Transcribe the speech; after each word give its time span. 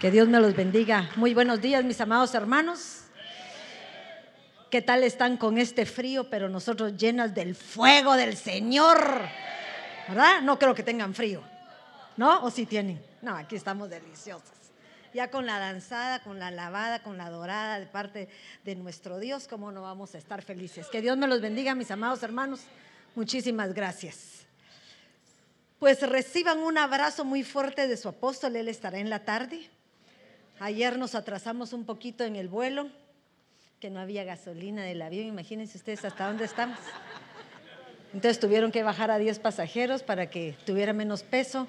Que 0.00 0.10
Dios 0.10 0.26
me 0.28 0.40
los 0.40 0.56
bendiga. 0.56 1.10
Muy 1.16 1.34
buenos 1.34 1.60
días, 1.60 1.84
mis 1.84 2.00
amados 2.00 2.34
hermanos. 2.34 3.02
¿Qué 4.70 4.80
tal 4.80 5.04
están 5.04 5.36
con 5.36 5.58
este 5.58 5.84
frío, 5.84 6.30
pero 6.30 6.48
nosotros 6.48 6.96
llenas 6.96 7.34
del 7.34 7.54
fuego 7.54 8.16
del 8.16 8.34
Señor? 8.34 8.98
¿Verdad? 10.08 10.40
No 10.40 10.58
creo 10.58 10.74
que 10.74 10.82
tengan 10.82 11.12
frío. 11.12 11.42
¿No? 12.16 12.42
¿O 12.44 12.50
si 12.50 12.64
tienen? 12.64 13.04
No, 13.20 13.36
aquí 13.36 13.56
estamos 13.56 13.90
deliciosas. 13.90 14.72
Ya 15.12 15.30
con 15.30 15.44
la 15.44 15.58
danzada, 15.58 16.22
con 16.22 16.38
la 16.38 16.50
lavada, 16.50 17.02
con 17.02 17.18
la 17.18 17.28
dorada 17.28 17.78
de 17.78 17.84
parte 17.84 18.30
de 18.64 18.76
nuestro 18.76 19.18
Dios, 19.18 19.48
¿cómo 19.48 19.70
no 19.70 19.82
vamos 19.82 20.14
a 20.14 20.18
estar 20.18 20.40
felices? 20.40 20.86
Que 20.86 21.02
Dios 21.02 21.18
me 21.18 21.26
los 21.26 21.42
bendiga, 21.42 21.74
mis 21.74 21.90
amados 21.90 22.22
hermanos. 22.22 22.62
Muchísimas 23.14 23.74
gracias. 23.74 24.46
Pues 25.78 26.00
reciban 26.08 26.60
un 26.60 26.78
abrazo 26.78 27.26
muy 27.26 27.44
fuerte 27.44 27.86
de 27.86 27.98
su 27.98 28.08
apóstol, 28.08 28.56
él 28.56 28.68
estará 28.68 28.98
en 28.98 29.10
la 29.10 29.26
tarde. 29.26 29.68
Ayer 30.62 30.98
nos 30.98 31.14
atrasamos 31.14 31.72
un 31.72 31.86
poquito 31.86 32.22
en 32.22 32.36
el 32.36 32.46
vuelo, 32.46 32.88
que 33.80 33.88
no 33.88 33.98
había 33.98 34.24
gasolina 34.24 34.82
del 34.84 35.00
avión. 35.00 35.26
Imagínense 35.26 35.78
ustedes 35.78 36.04
hasta 36.04 36.26
dónde 36.26 36.44
estamos. 36.44 36.78
Entonces 38.12 38.38
tuvieron 38.38 38.70
que 38.70 38.82
bajar 38.82 39.10
a 39.10 39.16
10 39.16 39.38
pasajeros 39.38 40.02
para 40.02 40.28
que 40.28 40.54
tuviera 40.66 40.92
menos 40.92 41.22
peso. 41.22 41.66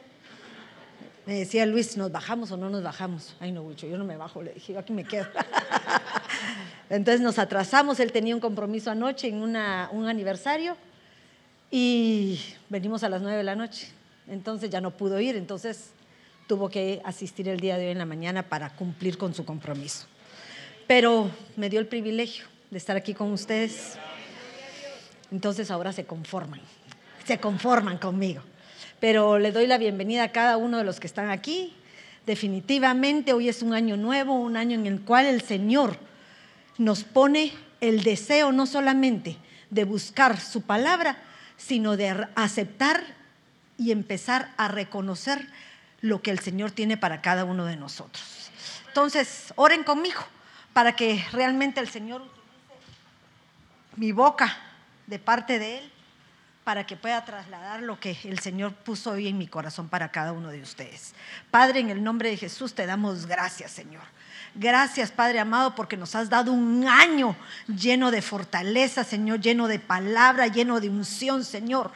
Me 1.26 1.36
decía 1.36 1.66
Luis, 1.66 1.96
¿nos 1.96 2.12
bajamos 2.12 2.52
o 2.52 2.58
no 2.58 2.70
nos 2.70 2.84
bajamos? 2.84 3.38
Ay, 3.40 3.54
no, 3.54 3.64
mucho, 3.64 3.88
yo 3.88 3.98
no 3.98 4.04
me 4.04 4.18
bajo, 4.18 4.44
le 4.44 4.56
dije, 4.56 4.74
yo 4.74 4.80
aquí 4.80 4.92
me 4.92 5.06
quedo. 5.06 5.28
Entonces 6.90 7.22
nos 7.22 7.40
atrasamos, 7.40 7.98
él 8.02 8.12
tenía 8.12 8.36
un 8.36 8.42
compromiso 8.42 8.92
anoche 8.92 9.30
en 9.30 9.36
una, 9.36 9.88
un 9.94 10.10
aniversario 10.10 10.76
y 11.70 12.42
venimos 12.68 13.06
a 13.06 13.10
las 13.10 13.22
9 13.22 13.38
de 13.38 13.44
la 13.44 13.56
noche. 13.56 13.88
Entonces 14.28 14.70
ya 14.70 14.82
no 14.82 14.92
pudo 14.92 15.22
ir, 15.22 15.38
entonces 15.38 15.92
tuvo 16.52 16.68
que 16.68 17.02
asistir 17.06 17.48
el 17.48 17.62
día 17.62 17.78
de 17.78 17.86
hoy 17.86 17.92
en 17.94 17.98
la 17.98 18.06
mañana 18.06 18.44
para 18.44 18.72
cumplir 18.72 19.18
con 19.18 19.34
su 19.34 19.46
compromiso. 19.46 20.06
Pero 20.86 21.32
me 21.56 21.70
dio 21.70 21.80
el 21.80 21.88
privilegio 21.88 22.44
de 22.70 22.78
estar 22.78 22.98
aquí 22.98 23.14
con 23.14 23.32
ustedes. 23.32 23.94
Entonces 25.32 25.72
ahora 25.72 25.94
se 25.94 26.04
conforman, 26.04 26.60
se 27.24 27.40
conforman 27.40 28.00
conmigo. 28.00 28.42
Pero 29.00 29.40
le 29.40 29.54
doy 29.54 29.66
la 29.66 29.78
bienvenida 29.78 30.24
a 30.24 30.32
cada 30.34 30.58
uno 30.58 30.78
de 30.78 30.84
los 30.84 31.00
que 31.00 31.08
están 31.08 31.30
aquí. 31.30 31.74
Definitivamente 32.26 33.32
hoy 33.32 33.48
es 33.48 33.62
un 33.62 33.74
año 33.74 33.96
nuevo, 33.96 34.34
un 34.34 34.58
año 34.58 34.78
en 34.78 34.88
el 34.88 35.00
cual 35.00 35.28
el 35.28 35.44
Señor 35.44 35.96
nos 36.78 37.06
pone 37.06 37.54
el 37.80 38.04
deseo 38.04 38.52
no 38.52 38.66
solamente 38.66 39.38
de 39.70 39.86
buscar 39.86 40.38
su 40.38 40.64
palabra, 40.64 41.18
sino 41.56 41.96
de 41.96 42.28
aceptar 42.36 43.02
y 43.78 43.94
empezar 43.94 44.52
a 44.58 44.68
reconocer 44.68 45.48
lo 46.02 46.22
que 46.22 46.32
el 46.32 46.40
Señor 46.40 46.72
tiene 46.72 46.98
para 46.98 47.22
cada 47.22 47.46
uno 47.46 47.66
de 47.66 47.76
nosotros. 47.76 48.52
Entonces, 48.88 49.54
oren 49.56 49.84
conmigo 49.84 50.22
para 50.74 50.96
que 50.96 51.24
realmente 51.32 51.80
el 51.80 51.90
Señor 51.90 52.22
utilice 52.22 52.42
mi 53.96 54.12
boca 54.12 54.58
de 55.08 55.20
parte 55.20 55.60
de 55.60 55.80
Él 55.80 55.92
para 56.64 56.86
que 56.86 56.96
pueda 56.96 57.26
trasladar 57.26 57.82
lo 57.82 58.00
que 58.00 58.18
el 58.24 58.40
Señor 58.40 58.74
puso 58.74 59.12
hoy 59.12 59.28
en 59.28 59.38
mi 59.38 59.48
corazón 59.48 59.90
para 59.90 60.12
cada 60.12 60.32
uno 60.32 60.50
de 60.50 60.62
ustedes. 60.62 61.14
Padre, 61.50 61.80
en 61.80 61.90
el 61.90 62.04
nombre 62.04 62.30
de 62.30 62.38
Jesús 62.38 62.76
te 62.76 62.86
damos 62.86 63.26
gracias, 63.26 63.72
Señor. 63.72 64.04
Gracias, 64.54 65.12
Padre 65.12 65.40
amado, 65.40 65.76
porque 65.76 65.98
nos 65.98 66.14
has 66.14 66.30
dado 66.30 66.52
un 66.52 66.88
año 66.88 67.36
lleno 67.68 68.12
de 68.12 68.22
fortaleza, 68.22 69.04
Señor, 69.04 69.40
lleno 69.40 69.68
de 69.68 69.80
palabra, 69.80 70.48
lleno 70.48 70.80
de 70.80 70.90
unción, 70.90 71.44
Señor. 71.44 71.92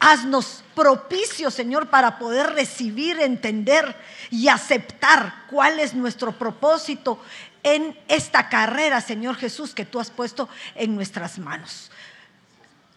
Haznos 0.00 0.62
propicio, 0.74 1.50
Señor, 1.50 1.88
para 1.88 2.18
poder 2.18 2.52
recibir, 2.52 3.18
entender 3.20 3.96
y 4.30 4.48
aceptar 4.48 5.44
cuál 5.50 5.80
es 5.80 5.94
nuestro 5.94 6.32
propósito 6.32 7.20
en 7.62 7.98
esta 8.06 8.48
carrera, 8.48 9.00
Señor 9.00 9.36
Jesús, 9.36 9.74
que 9.74 9.84
tú 9.84 9.98
has 9.98 10.10
puesto 10.10 10.48
en 10.74 10.94
nuestras 10.94 11.38
manos. 11.38 11.90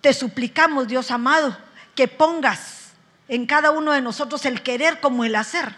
Te 0.01 0.13
suplicamos, 0.13 0.87
Dios 0.87 1.11
amado, 1.11 1.57
que 1.95 2.07
pongas 2.07 2.91
en 3.27 3.45
cada 3.45 3.71
uno 3.71 3.91
de 3.93 4.01
nosotros 4.01 4.45
el 4.45 4.61
querer 4.61 4.99
como 4.99 5.23
el 5.23 5.35
hacer, 5.35 5.75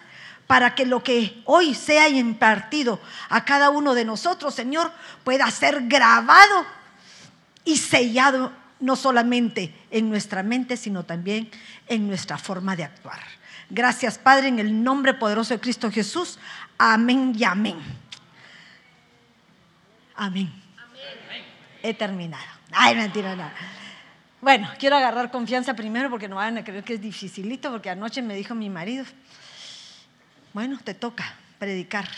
para 0.47 0.75
que 0.75 0.85
lo 0.85 1.03
que 1.03 1.41
hoy 1.45 1.73
sea 1.73 2.09
impartido 2.09 2.99
a 3.29 3.45
cada 3.45 3.69
uno 3.69 3.93
de 3.93 4.05
nosotros, 4.05 4.53
Señor, 4.53 4.91
pueda 5.23 5.49
ser 5.51 5.87
grabado 5.87 6.65
y 7.63 7.77
sellado 7.77 8.51
no 8.79 8.95
solamente 8.97 9.73
en 9.93 10.09
nuestra 10.09 10.43
mente, 10.43 10.75
sino 10.75 11.03
también 11.03 11.49
en 11.87 12.07
nuestra 12.07 12.37
forma 12.37 12.75
de 12.75 12.83
actuar. 12.83 13.19
Gracias, 13.69 14.17
Padre, 14.17 14.47
en 14.49 14.59
el 14.59 14.83
nombre 14.83 15.13
poderoso 15.13 15.53
de 15.53 15.59
Cristo 15.59 15.89
Jesús. 15.91 16.39
Amén 16.77 17.33
y 17.37 17.43
amén. 17.43 17.77
Amén. 20.15 20.51
He 21.81 21.93
terminado. 21.93 22.43
Ay, 22.71 22.95
mentira, 22.95 23.35
nada. 23.35 23.53
Bueno, 24.41 24.69
quiero 24.79 24.97
agarrar 24.97 25.31
confianza 25.31 25.75
primero 25.75 26.09
porque 26.09 26.27
no 26.27 26.37
van 26.37 26.57
a 26.57 26.63
creer 26.63 26.83
que 26.83 26.95
es 26.95 27.01
dificilito, 27.01 27.71
porque 27.71 27.89
anoche 27.89 28.21
me 28.21 28.35
dijo 28.35 28.55
mi 28.55 28.69
marido, 28.69 29.05
bueno, 30.53 30.79
te 30.83 30.93
toca 30.93 31.35
predicar. 31.59 32.09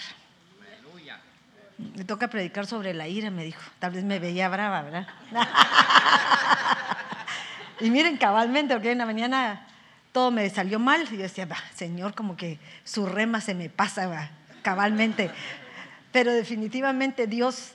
Me 1.77 2.05
toca 2.05 2.29
predicar 2.29 2.65
sobre 2.65 2.93
la 2.93 3.07
ira, 3.07 3.29
me 3.31 3.43
dijo. 3.43 3.61
Tal 3.79 3.91
vez 3.91 4.05
me 4.05 4.17
veía 4.19 4.47
brava, 4.47 4.81
¿verdad? 4.81 5.07
y 7.79 7.89
miren, 7.89 8.17
cabalmente, 8.17 8.73
porque 8.73 8.91
en 8.91 8.99
la 8.99 9.05
mañana 9.05 9.67
todo 10.11 10.31
me 10.31 10.49
salió 10.49 10.79
mal. 10.79 11.07
Y 11.11 11.17
yo 11.17 11.23
decía, 11.23 11.47
Señor, 11.73 12.15
como 12.15 12.37
que 12.37 12.59
su 12.83 13.05
rema 13.05 13.41
se 13.41 13.53
me 13.53 13.69
pasa, 13.69 14.31
cabalmente. 14.61 15.29
Pero 16.11 16.31
definitivamente 16.31 17.27
Dios 17.27 17.71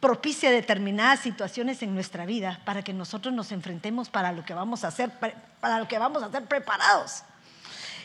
propicia 0.00 0.50
determinadas 0.50 1.20
situaciones 1.20 1.80
en 1.82 1.94
nuestra 1.94 2.26
vida 2.26 2.60
para 2.64 2.82
que 2.82 2.92
nosotros 2.92 3.32
nos 3.32 3.52
enfrentemos 3.52 4.08
para 4.08 4.32
lo 4.32 4.44
que 4.44 4.52
vamos 4.52 4.82
a 4.82 4.88
hacer, 4.88 5.12
para 5.60 5.78
lo 5.78 5.86
que 5.86 5.98
vamos 5.98 6.24
a 6.24 6.26
hacer 6.26 6.44
preparados. 6.46 7.22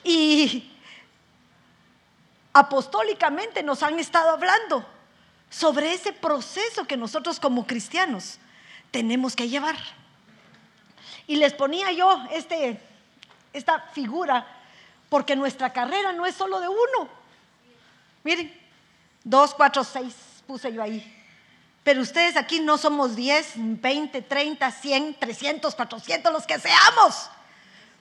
Y 0.03 0.71
apostólicamente 2.53 3.63
nos 3.63 3.81
han 3.81 3.97
estado 3.97 4.29
hablando 4.29 4.85
sobre 5.49 5.93
ese 5.93 6.13
proceso 6.13 6.85
que 6.85 6.97
nosotros 6.97 7.39
como 7.39 7.65
cristianos 7.65 8.37
tenemos 8.91 9.35
que 9.35 9.49
llevar. 9.49 9.77
Y 11.27 11.35
les 11.35 11.53
ponía 11.53 11.91
yo 11.91 12.23
este, 12.31 12.79
esta 13.53 13.81
figura 13.93 14.47
porque 15.09 15.35
nuestra 15.35 15.71
carrera 15.71 16.13
no 16.13 16.25
es 16.25 16.35
solo 16.35 16.59
de 16.59 16.67
uno. 16.67 17.09
Miren, 18.23 18.53
dos, 19.23 19.53
cuatro, 19.53 19.83
seis 19.83 20.13
puse 20.47 20.73
yo 20.73 20.81
ahí. 20.81 21.13
Pero 21.83 22.01
ustedes 22.01 22.35
aquí 22.35 22.59
no 22.59 22.77
somos 22.77 23.15
10, 23.15 23.53
20, 23.81 24.21
30, 24.21 24.71
100, 24.71 25.19
300, 25.19 25.75
400, 25.75 26.33
los 26.33 26.45
que 26.45 26.59
seamos. 26.59 27.29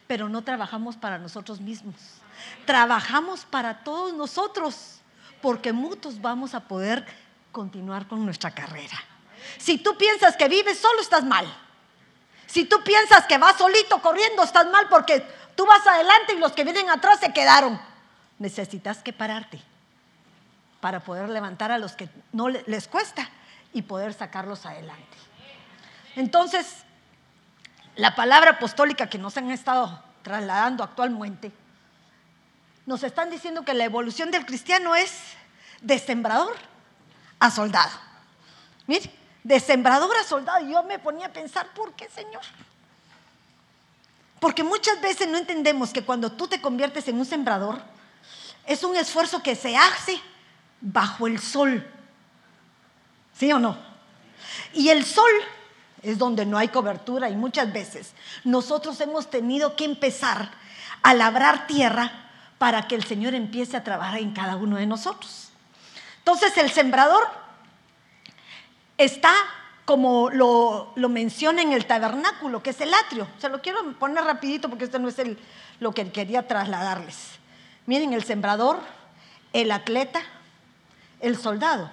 Pero 0.06 0.28
no 0.28 0.42
trabajamos 0.42 0.96
para 0.96 1.18
nosotros 1.18 1.60
mismos. 1.60 1.94
Trabajamos 2.64 3.44
para 3.44 3.84
todos 3.84 4.12
nosotros, 4.14 5.00
porque 5.40 5.72
muchos 5.72 6.20
vamos 6.20 6.54
a 6.54 6.60
poder 6.60 7.06
continuar 7.52 8.08
con 8.08 8.24
nuestra 8.24 8.50
carrera. 8.50 8.98
Si 9.58 9.78
tú 9.78 9.96
piensas 9.96 10.36
que 10.36 10.48
vives 10.48 10.78
solo, 10.78 11.00
estás 11.00 11.24
mal. 11.24 11.46
Si 12.46 12.64
tú 12.64 12.82
piensas 12.84 13.26
que 13.26 13.38
vas 13.38 13.56
solito 13.56 14.00
corriendo, 14.00 14.42
estás 14.42 14.66
mal 14.66 14.88
porque 14.88 15.20
tú 15.54 15.66
vas 15.66 15.86
adelante 15.86 16.34
y 16.34 16.38
los 16.38 16.52
que 16.52 16.64
vienen 16.64 16.90
atrás 16.90 17.20
se 17.20 17.32
quedaron. 17.32 17.80
Necesitas 18.38 18.98
que 19.02 19.12
pararte 19.12 19.60
para 20.80 21.00
poder 21.00 21.28
levantar 21.28 21.72
a 21.72 21.78
los 21.78 21.92
que 21.92 22.08
no 22.32 22.48
les 22.48 22.88
cuesta 22.88 23.28
y 23.72 23.82
poder 23.82 24.14
sacarlos 24.14 24.66
adelante. 24.66 25.16
Entonces, 26.14 26.84
la 27.96 28.14
palabra 28.14 28.52
apostólica 28.52 29.08
que 29.08 29.18
nos 29.18 29.36
han 29.36 29.50
estado 29.50 30.02
trasladando 30.22 30.84
actualmente, 30.84 31.52
nos 32.84 33.02
están 33.02 33.30
diciendo 33.30 33.64
que 33.64 33.74
la 33.74 33.84
evolución 33.84 34.30
del 34.30 34.46
cristiano 34.46 34.94
es 34.94 35.12
de 35.80 35.98
sembrador 35.98 36.54
a 37.38 37.50
soldado. 37.50 37.92
Mire, 38.86 39.12
de 39.46 39.60
sembrador 39.60 40.16
a 40.16 40.24
soldado. 40.24 40.66
Y 40.66 40.72
yo 40.72 40.82
me 40.82 40.98
ponía 40.98 41.26
a 41.26 41.32
pensar, 41.32 41.68
¿por 41.72 41.92
qué, 41.92 42.08
Señor? 42.10 42.42
Porque 44.40 44.64
muchas 44.64 45.00
veces 45.00 45.28
no 45.28 45.38
entendemos 45.38 45.92
que 45.92 46.02
cuando 46.02 46.32
tú 46.32 46.48
te 46.48 46.60
conviertes 46.60 47.06
en 47.06 47.18
un 47.18 47.24
sembrador, 47.24 47.80
es 48.66 48.82
un 48.82 48.96
esfuerzo 48.96 49.42
que 49.44 49.54
se 49.54 49.76
hace 49.76 50.20
bajo 50.80 51.28
el 51.28 51.38
sol. 51.38 51.88
¿Sí 53.38 53.52
o 53.52 53.60
no? 53.60 53.78
Y 54.72 54.88
el 54.88 55.04
sol 55.04 55.30
es 56.02 56.18
donde 56.18 56.44
no 56.44 56.58
hay 56.58 56.68
cobertura 56.68 57.30
y 57.30 57.36
muchas 57.36 57.72
veces 57.72 58.14
nosotros 58.42 59.00
hemos 59.00 59.30
tenido 59.30 59.76
que 59.76 59.84
empezar 59.84 60.50
a 61.02 61.14
labrar 61.14 61.68
tierra 61.68 62.30
para 62.58 62.88
que 62.88 62.96
el 62.96 63.04
Señor 63.04 63.34
empiece 63.34 63.76
a 63.76 63.84
trabajar 63.84 64.18
en 64.18 64.32
cada 64.32 64.56
uno 64.56 64.76
de 64.76 64.86
nosotros. 64.86 65.50
Entonces 66.18 66.56
el 66.58 66.72
sembrador 66.72 67.45
está 68.98 69.32
como 69.84 70.30
lo, 70.30 70.92
menciona 71.08 71.62
en 71.62 71.72
el 71.72 71.86
tabernáculo, 71.86 72.62
que 72.62 72.70
es 72.70 72.80
el 72.80 72.92
atrio. 72.92 73.28
Se 73.38 73.48
lo 73.48 73.62
quiero 73.62 73.92
poner 73.98 74.24
rapidito 74.24 74.68
porque 74.68 74.84
este 74.84 74.98
no 74.98 75.08
es 75.08 75.18
el, 75.18 75.38
lo 75.80 75.92
que 75.92 76.10
quería 76.10 76.48
trasladarles. 76.48 77.16
Miren, 77.86 78.12
el 78.12 78.24
sembrador 78.24 78.80
el 79.60 79.72
atleta, 79.72 80.20
el 81.20 81.38
soldado. 81.38 81.90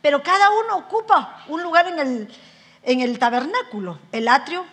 Pero 0.00 0.22
cada 0.22 0.50
uno 0.50 0.76
ocupa 0.76 1.44
un 1.48 1.62
lugar 1.62 1.88
en 1.88 1.98
el, 1.98 2.34
en 2.82 3.00
el 3.00 3.18
tabernáculo, 3.18 3.98
el 4.12 4.28
atrio, 4.28 4.64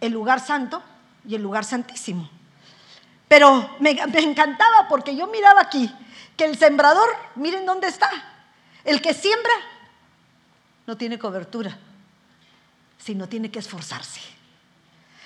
el 0.00 0.12
lugar 0.12 0.40
santo 0.40 0.82
y 1.24 1.36
el 1.36 1.42
lugar 1.42 1.64
santísimo. 1.64 2.28
Pero 3.28 3.76
me, 3.78 3.90
encantaba 3.90 4.88
porque 4.88 5.14
yo 5.14 5.28
miraba 5.28 5.60
aquí 5.60 5.92
que 6.36 6.44
el 6.44 6.58
sembrador, 6.58 7.08
miren 7.36 7.64
dónde 7.64 7.88
está, 7.88 8.10
el 8.84 9.00
que 9.00 9.14
siembra 9.14 9.52
no 10.86 10.96
tiene 10.96 11.18
cobertura, 11.18 11.76
sino 12.98 13.28
tiene 13.28 13.50
que 13.50 13.58
esforzarse. 13.58 14.20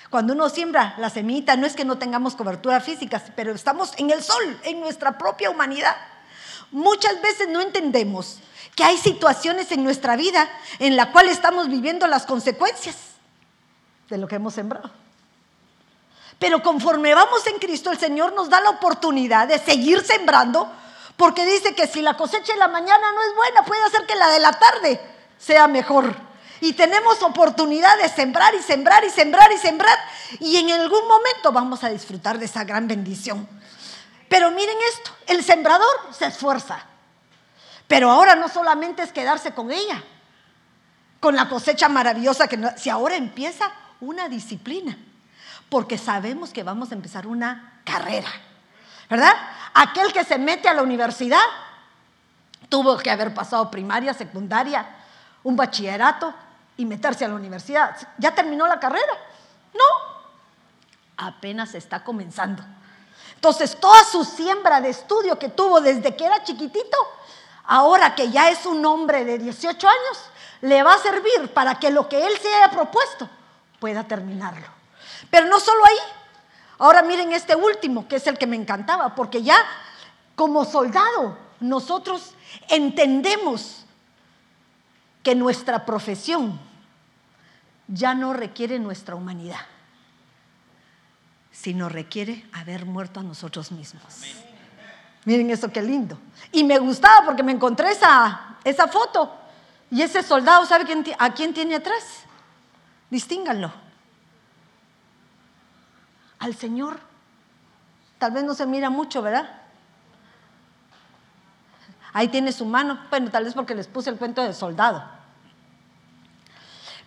Cuando 0.09 0.33
uno 0.33 0.49
siembra 0.49 0.95
la 0.97 1.09
semillita, 1.09 1.55
no 1.55 1.65
es 1.65 1.73
que 1.73 1.85
no 1.85 1.97
tengamos 1.97 2.35
cobertura 2.35 2.81
física, 2.81 3.23
pero 3.35 3.53
estamos 3.53 3.93
en 3.97 4.09
el 4.09 4.21
sol, 4.21 4.59
en 4.63 4.81
nuestra 4.81 5.17
propia 5.17 5.49
humanidad. 5.49 5.95
Muchas 6.71 7.21
veces 7.21 7.47
no 7.49 7.61
entendemos 7.61 8.39
que 8.75 8.83
hay 8.83 8.97
situaciones 8.97 9.71
en 9.71 9.83
nuestra 9.83 10.15
vida 10.15 10.49
en 10.79 10.95
la 10.95 11.11
cual 11.11 11.29
estamos 11.29 11.69
viviendo 11.69 12.07
las 12.07 12.25
consecuencias 12.25 12.95
de 14.09 14.17
lo 14.17 14.27
que 14.27 14.35
hemos 14.35 14.53
sembrado. 14.53 14.89
Pero 16.39 16.61
conforme 16.63 17.13
vamos 17.13 17.45
en 17.47 17.59
Cristo, 17.59 17.91
el 17.91 17.99
Señor 17.99 18.33
nos 18.33 18.49
da 18.49 18.59
la 18.61 18.71
oportunidad 18.71 19.47
de 19.47 19.59
seguir 19.59 20.01
sembrando, 20.01 20.69
porque 21.15 21.45
dice 21.45 21.75
que 21.75 21.87
si 21.87 22.01
la 22.01 22.17
cosecha 22.17 22.53
de 22.53 22.59
la 22.59 22.67
mañana 22.67 23.11
no 23.13 23.21
es 23.21 23.35
buena, 23.35 23.63
puede 23.63 23.83
hacer 23.83 24.05
que 24.07 24.15
la 24.15 24.29
de 24.29 24.39
la 24.39 24.51
tarde 24.53 24.99
sea 25.41 25.67
mejor. 25.67 26.15
Y 26.59 26.73
tenemos 26.73 27.21
oportunidad 27.23 27.97
de 27.97 28.07
sembrar 28.09 28.53
y 28.53 28.61
sembrar 28.61 29.03
y 29.03 29.09
sembrar 29.09 29.51
y 29.51 29.57
sembrar. 29.57 29.97
Y 30.39 30.57
en 30.57 30.69
algún 30.71 31.07
momento 31.07 31.51
vamos 31.51 31.83
a 31.83 31.89
disfrutar 31.89 32.37
de 32.37 32.45
esa 32.45 32.63
gran 32.63 32.87
bendición. 32.87 33.47
Pero 34.29 34.51
miren 34.51 34.77
esto, 34.93 35.11
el 35.27 35.43
sembrador 35.43 35.89
se 36.11 36.27
esfuerza. 36.27 36.85
Pero 37.87 38.11
ahora 38.11 38.35
no 38.35 38.47
solamente 38.47 39.01
es 39.01 39.11
quedarse 39.11 39.53
con 39.53 39.71
ella, 39.71 40.01
con 41.19 41.35
la 41.35 41.49
cosecha 41.49 41.89
maravillosa 41.89 42.47
que 42.47 42.57
si 42.77 42.89
ahora 42.89 43.15
empieza 43.15 43.71
una 43.99 44.29
disciplina, 44.29 44.97
porque 45.67 45.97
sabemos 45.97 46.51
que 46.53 46.63
vamos 46.63 46.91
a 46.91 46.95
empezar 46.95 47.27
una 47.27 47.81
carrera, 47.83 48.29
¿verdad? 49.09 49.33
Aquel 49.73 50.13
que 50.13 50.23
se 50.23 50.37
mete 50.37 50.69
a 50.69 50.73
la 50.73 50.83
universidad 50.83 51.41
tuvo 52.69 52.97
que 52.97 53.11
haber 53.11 53.33
pasado 53.33 53.69
primaria, 53.69 54.13
secundaria, 54.13 55.00
un 55.43 55.55
bachillerato, 55.55 56.33
y 56.81 56.85
meterse 56.85 57.25
a 57.25 57.27
la 57.27 57.35
universidad. 57.35 57.95
¿Ya 58.17 58.33
terminó 58.33 58.67
la 58.67 58.79
carrera? 58.79 59.13
No, 59.73 59.83
apenas 61.17 61.75
está 61.75 62.03
comenzando. 62.03 62.63
Entonces, 63.35 63.79
toda 63.79 64.03
su 64.03 64.23
siembra 64.23 64.81
de 64.81 64.89
estudio 64.89 65.37
que 65.37 65.49
tuvo 65.49 65.79
desde 65.79 66.15
que 66.15 66.25
era 66.25 66.43
chiquitito, 66.43 66.97
ahora 67.65 68.15
que 68.15 68.31
ya 68.31 68.49
es 68.49 68.65
un 68.65 68.83
hombre 68.85 69.25
de 69.25 69.37
18 69.37 69.87
años, 69.87 70.25
le 70.61 70.81
va 70.83 70.93
a 70.93 70.99
servir 70.99 71.53
para 71.53 71.75
que 71.75 71.91
lo 71.91 72.09
que 72.09 72.25
él 72.25 72.33
se 72.41 72.53
haya 72.53 72.71
propuesto 72.71 73.29
pueda 73.79 74.03
terminarlo. 74.03 74.65
Pero 75.29 75.47
no 75.47 75.59
solo 75.59 75.85
ahí. 75.85 75.97
Ahora 76.79 77.03
miren 77.03 77.31
este 77.31 77.55
último, 77.55 78.07
que 78.07 78.15
es 78.15 78.25
el 78.25 78.39
que 78.39 78.47
me 78.47 78.55
encantaba, 78.55 79.13
porque 79.13 79.43
ya 79.43 79.57
como 80.35 80.65
soldado 80.65 81.37
nosotros 81.59 82.33
entendemos 82.69 83.80
que 85.23 85.35
nuestra 85.35 85.85
profesión 85.85 86.59
ya 87.87 88.13
no 88.13 88.33
requiere 88.33 88.79
nuestra 88.79 89.15
humanidad, 89.15 89.59
sino 91.51 91.89
requiere 91.89 92.45
haber 92.53 92.85
muerto 92.85 93.19
a 93.19 93.23
nosotros 93.23 93.71
mismos. 93.71 94.21
Miren 95.25 95.49
eso 95.51 95.71
qué 95.71 95.81
lindo. 95.81 96.17
Y 96.51 96.63
me 96.63 96.79
gustaba 96.79 97.25
porque 97.25 97.43
me 97.43 97.51
encontré 97.51 97.91
esa, 97.91 98.57
esa 98.63 98.87
foto. 98.87 99.37
Y 99.91 100.01
ese 100.01 100.23
soldado, 100.23 100.65
¿sabe 100.65 100.85
quién, 100.85 101.03
a 101.19 101.33
quién 101.33 101.53
tiene 101.53 101.75
atrás? 101.75 102.21
Distínganlo. 103.09 103.71
Al 106.39 106.55
Señor. 106.55 106.99
Tal 108.17 108.31
vez 108.31 108.43
no 108.43 108.53
se 108.55 108.65
mira 108.65 108.89
mucho, 108.89 109.21
¿verdad? 109.21 109.60
Ahí 112.13 112.27
tiene 112.27 112.51
su 112.51 112.65
mano. 112.65 112.99
Bueno, 113.09 113.31
tal 113.31 113.45
vez 113.45 113.53
porque 113.53 113.75
les 113.75 113.87
puse 113.87 114.09
el 114.09 114.17
cuento 114.17 114.41
del 114.41 114.53
soldado. 114.53 115.03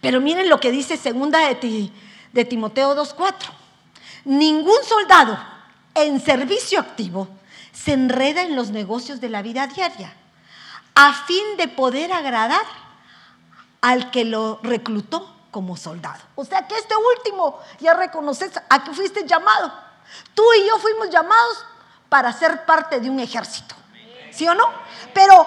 Pero 0.00 0.20
miren 0.20 0.48
lo 0.48 0.60
que 0.60 0.70
dice 0.70 0.96
segunda 0.96 1.40
de, 1.48 1.90
de 2.32 2.44
Timoteo 2.44 2.94
2.4. 2.94 3.34
Ningún 4.24 4.82
soldado 4.86 5.38
en 5.94 6.20
servicio 6.20 6.80
activo 6.80 7.28
se 7.72 7.92
enreda 7.92 8.42
en 8.42 8.56
los 8.56 8.70
negocios 8.70 9.20
de 9.20 9.28
la 9.28 9.42
vida 9.42 9.66
diaria 9.66 10.14
a 10.94 11.12
fin 11.12 11.56
de 11.56 11.68
poder 11.68 12.12
agradar 12.12 12.64
al 13.80 14.10
que 14.10 14.24
lo 14.24 14.60
reclutó 14.62 15.34
como 15.50 15.76
soldado. 15.76 16.20
O 16.36 16.44
sea 16.44 16.66
que 16.66 16.76
este 16.76 16.94
último 17.16 17.58
ya 17.80 17.94
reconoces 17.94 18.52
a 18.68 18.84
que 18.84 18.92
fuiste 18.92 19.26
llamado. 19.26 19.72
Tú 20.34 20.42
y 20.58 20.66
yo 20.66 20.78
fuimos 20.78 21.10
llamados 21.10 21.66
para 22.08 22.32
ser 22.32 22.64
parte 22.64 23.00
de 23.00 23.10
un 23.10 23.20
ejército. 23.20 23.74
¿Sí 24.30 24.48
o 24.48 24.54
no? 24.54 24.64
Pero 25.14 25.46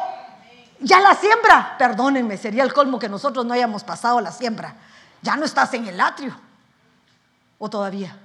ya 0.79 0.99
la 0.99 1.13
siembra, 1.15 1.75
perdónenme, 1.77 2.37
sería 2.37 2.63
el 2.63 2.73
colmo 2.73 2.97
que 2.97 3.09
nosotros 3.09 3.45
no 3.45 3.53
hayamos 3.53 3.83
pasado 3.83 4.21
la 4.21 4.31
siembra. 4.31 4.75
Ya 5.21 5.35
no 5.35 5.45
estás 5.45 5.73
en 5.73 5.87
el 5.87 5.99
atrio. 5.99 6.35
¿O 7.59 7.69
todavía? 7.69 8.17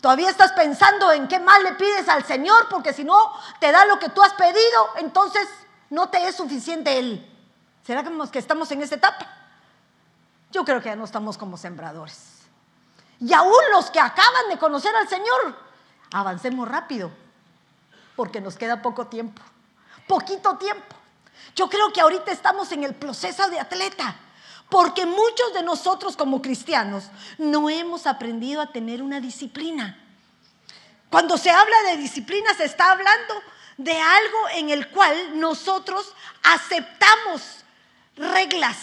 Todavía 0.00 0.30
estás 0.30 0.52
pensando 0.52 1.10
en 1.10 1.26
qué 1.26 1.40
mal 1.40 1.62
le 1.64 1.72
pides 1.72 2.08
al 2.08 2.24
Señor, 2.24 2.68
porque 2.68 2.92
si 2.92 3.02
no 3.02 3.16
te 3.58 3.72
da 3.72 3.84
lo 3.86 3.98
que 3.98 4.10
tú 4.10 4.22
has 4.22 4.34
pedido, 4.34 4.90
entonces 4.96 5.48
no 5.90 6.08
te 6.08 6.28
es 6.28 6.36
suficiente 6.36 6.98
Él. 6.98 7.32
¿Será 7.84 8.04
que 8.30 8.38
estamos 8.38 8.70
en 8.72 8.82
esa 8.82 8.96
etapa? 8.96 9.26
Yo 10.52 10.64
creo 10.64 10.80
que 10.80 10.90
ya 10.90 10.96
no 10.96 11.04
estamos 11.04 11.38
como 11.38 11.56
sembradores. 11.56 12.36
Y 13.20 13.32
aún 13.32 13.52
los 13.72 13.90
que 13.90 14.00
acaban 14.00 14.48
de 14.50 14.58
conocer 14.58 14.94
al 14.94 15.08
Señor, 15.08 15.56
avancemos 16.12 16.68
rápido, 16.68 17.10
porque 18.14 18.40
nos 18.40 18.56
queda 18.56 18.82
poco 18.82 19.06
tiempo, 19.06 19.42
poquito 20.06 20.56
tiempo. 20.56 20.94
Yo 21.54 21.68
creo 21.68 21.92
que 21.92 22.00
ahorita 22.00 22.32
estamos 22.32 22.70
en 22.72 22.84
el 22.84 22.94
proceso 22.94 23.48
de 23.48 23.58
atleta, 23.58 24.16
porque 24.68 25.06
muchos 25.06 25.54
de 25.54 25.62
nosotros 25.62 26.16
como 26.16 26.42
cristianos 26.42 27.04
no 27.38 27.70
hemos 27.70 28.06
aprendido 28.06 28.60
a 28.60 28.72
tener 28.72 29.02
una 29.02 29.20
disciplina. 29.20 30.02
Cuando 31.10 31.38
se 31.38 31.50
habla 31.50 31.82
de 31.86 31.96
disciplina 31.98 32.52
se 32.54 32.64
está 32.64 32.90
hablando 32.90 33.34
de 33.76 33.92
algo 33.92 34.48
en 34.54 34.70
el 34.70 34.90
cual 34.90 35.38
nosotros 35.38 36.14
aceptamos 36.42 37.64
reglas, 38.16 38.76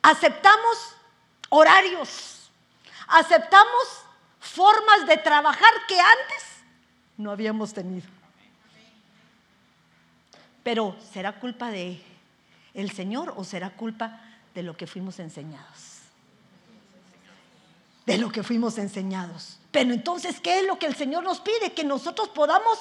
aceptamos 0.00 0.94
horarios, 1.50 2.50
aceptamos 3.08 4.02
formas 4.40 5.06
de 5.06 5.18
trabajar 5.18 5.72
que 5.86 6.00
antes 6.00 6.44
no 7.16 7.30
habíamos 7.30 7.72
tenido. 7.72 8.21
Pero 10.62 10.96
¿será 11.12 11.40
culpa 11.40 11.70
de 11.70 12.00
el 12.74 12.90
Señor 12.90 13.34
o 13.36 13.44
será 13.44 13.70
culpa 13.70 14.20
de 14.54 14.62
lo 14.62 14.76
que 14.76 14.86
fuimos 14.86 15.18
enseñados? 15.18 16.00
De 18.06 18.18
lo 18.18 18.30
que 18.30 18.42
fuimos 18.42 18.78
enseñados. 18.78 19.58
Pero 19.70 19.92
entonces, 19.92 20.40
¿qué 20.40 20.60
es 20.60 20.66
lo 20.66 20.78
que 20.78 20.86
el 20.86 20.96
Señor 20.96 21.24
nos 21.24 21.40
pide? 21.40 21.72
Que 21.72 21.84
nosotros 21.84 22.28
podamos 22.28 22.78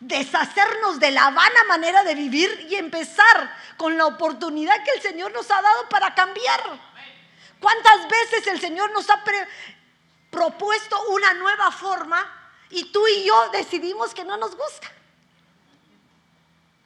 deshacernos 0.00 0.98
de 0.98 1.12
la 1.12 1.30
vana 1.30 1.64
manera 1.68 2.02
de 2.02 2.14
vivir 2.14 2.66
y 2.68 2.74
empezar 2.74 3.54
con 3.76 3.96
la 3.96 4.06
oportunidad 4.06 4.82
que 4.84 4.90
el 4.92 5.00
Señor 5.00 5.32
nos 5.32 5.50
ha 5.50 5.62
dado 5.62 5.88
para 5.88 6.14
cambiar. 6.14 6.60
¿Cuántas 7.60 8.08
veces 8.08 8.46
el 8.48 8.60
Señor 8.60 8.90
nos 8.92 9.08
ha 9.08 9.22
propuesto 10.30 10.96
una 11.10 11.34
nueva 11.34 11.70
forma 11.70 12.26
y 12.70 12.90
tú 12.90 13.06
y 13.06 13.24
yo 13.24 13.50
decidimos 13.52 14.12
que 14.12 14.24
no 14.24 14.36
nos 14.36 14.56
gusta? 14.56 14.90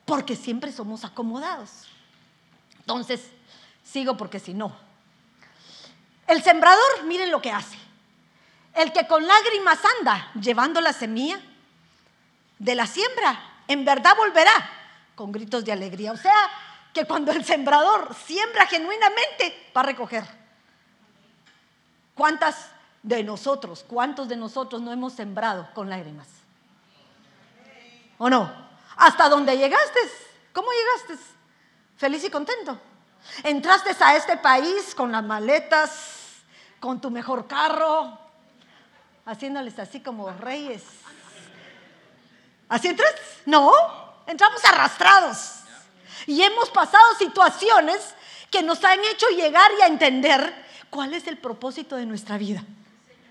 Porque 0.07 0.37
siempre 0.37 0.73
somos 0.73 1.05
acomodados. 1.05 1.89
Entonces, 2.79 3.29
sigo 3.85 4.17
porque 4.17 4.41
si 4.41 4.55
no. 4.55 4.75
El 6.27 6.43
sembrador, 6.43 7.05
miren 7.05 7.31
lo 7.31 7.43
que 7.43 7.53
hace. 7.53 7.77
El 8.73 8.93
que 8.93 9.07
con 9.07 9.27
lágrimas 9.27 9.79
anda 9.99 10.31
llevando 10.41 10.81
la 10.81 10.93
semilla 10.93 11.41
de 12.59 12.75
la 12.75 12.87
siembra, 12.87 13.39
en 13.69 13.85
verdad 13.85 14.17
volverá 14.17 14.71
con 15.15 15.33
gritos 15.33 15.65
de 15.65 15.73
alegría. 15.73 16.13
O 16.13 16.17
sea, 16.17 16.51
que 16.95 17.05
cuando 17.05 17.33
el 17.33 17.45
sembrador 17.45 18.15
siembra 18.15 18.67
genuinamente, 18.67 19.71
va 19.77 19.81
a 19.81 19.85
recoger. 19.85 20.25
¿Cuántas 22.15 22.71
de 23.03 23.23
nosotros, 23.23 23.85
cuántos 23.87 24.29
de 24.29 24.37
nosotros 24.37 24.81
no 24.81 24.93
hemos 24.93 25.13
sembrado 25.13 25.69
con 25.75 25.91
lágrimas? 25.91 26.29
¿O 28.19 28.31
no? 28.31 28.66
Hasta 28.97 29.29
dónde 29.29 29.57
llegaste. 29.57 30.01
¿Cómo 30.53 30.69
llegaste? 30.71 31.25
Feliz 31.97 32.25
y 32.25 32.31
contento. 32.31 32.79
Entraste 33.43 33.95
a 34.01 34.17
este 34.17 34.37
país 34.37 34.95
con 34.95 35.13
las 35.13 35.23
maletas, 35.23 36.37
con 36.81 37.01
tu 37.01 37.11
mejor 37.11 37.47
carro, 37.47 38.19
haciéndoles 39.25 39.79
así 39.79 40.01
como 40.01 40.31
reyes. 40.31 40.83
¿Así 42.69 42.89
entras? 42.89 43.15
No, 43.45 43.73
entramos 44.27 44.65
arrastrados. 44.65 45.61
Y 46.27 46.43
hemos 46.43 46.71
pasado 46.71 47.15
situaciones 47.19 48.15
que 48.51 48.63
nos 48.63 48.83
han 48.85 49.01
hecho 49.05 49.29
llegar 49.29 49.71
y 49.79 49.83
a 49.83 49.87
entender 49.87 50.67
cuál 50.91 51.15
es 51.15 51.27
el 51.27 51.39
propósito 51.39 51.97
de 51.97 52.07
nuestra 52.07 52.39
vida. 52.39 52.65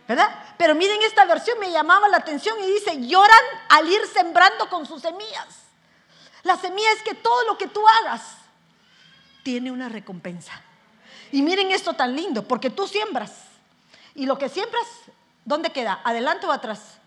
¿Verdad? 0.08 0.54
Pero 0.58 0.76
miren 0.76 1.02
esta 1.02 1.26
versión, 1.26 1.60
me 1.60 1.72
llamaba 1.72 2.08
la 2.08 2.18
atención 2.18 2.56
y 2.60 2.68
dice, 2.68 3.08
lloran 3.08 3.44
al 3.70 3.88
ir 3.90 4.06
sembrando 4.08 4.70
con 4.70 4.86
sus 4.86 5.02
semillas. 5.02 5.64
La 6.44 6.58
semilla 6.58 6.92
es 6.92 7.02
que 7.02 7.16
todo 7.16 7.44
lo 7.48 7.58
que 7.58 7.68
tú 7.68 7.82
hagas 7.88 8.22
tiene 9.44 9.72
una 9.72 9.90
recompensa. 9.90 10.54
Y 11.32 11.42
miren 11.42 11.72
esto 11.72 11.94
tan 11.94 12.16
lindo, 12.16 12.48
porque 12.48 12.70
tú 12.70 12.88
siembras. 12.88 13.46
Y 14.14 14.28
lo 14.28 14.38
que 14.38 14.48
siembras, 14.48 14.86
¿dónde 15.44 15.72
queda? 15.72 16.02
¿Adelante 16.04 16.46
o 16.46 16.52
atrás? 16.52 16.98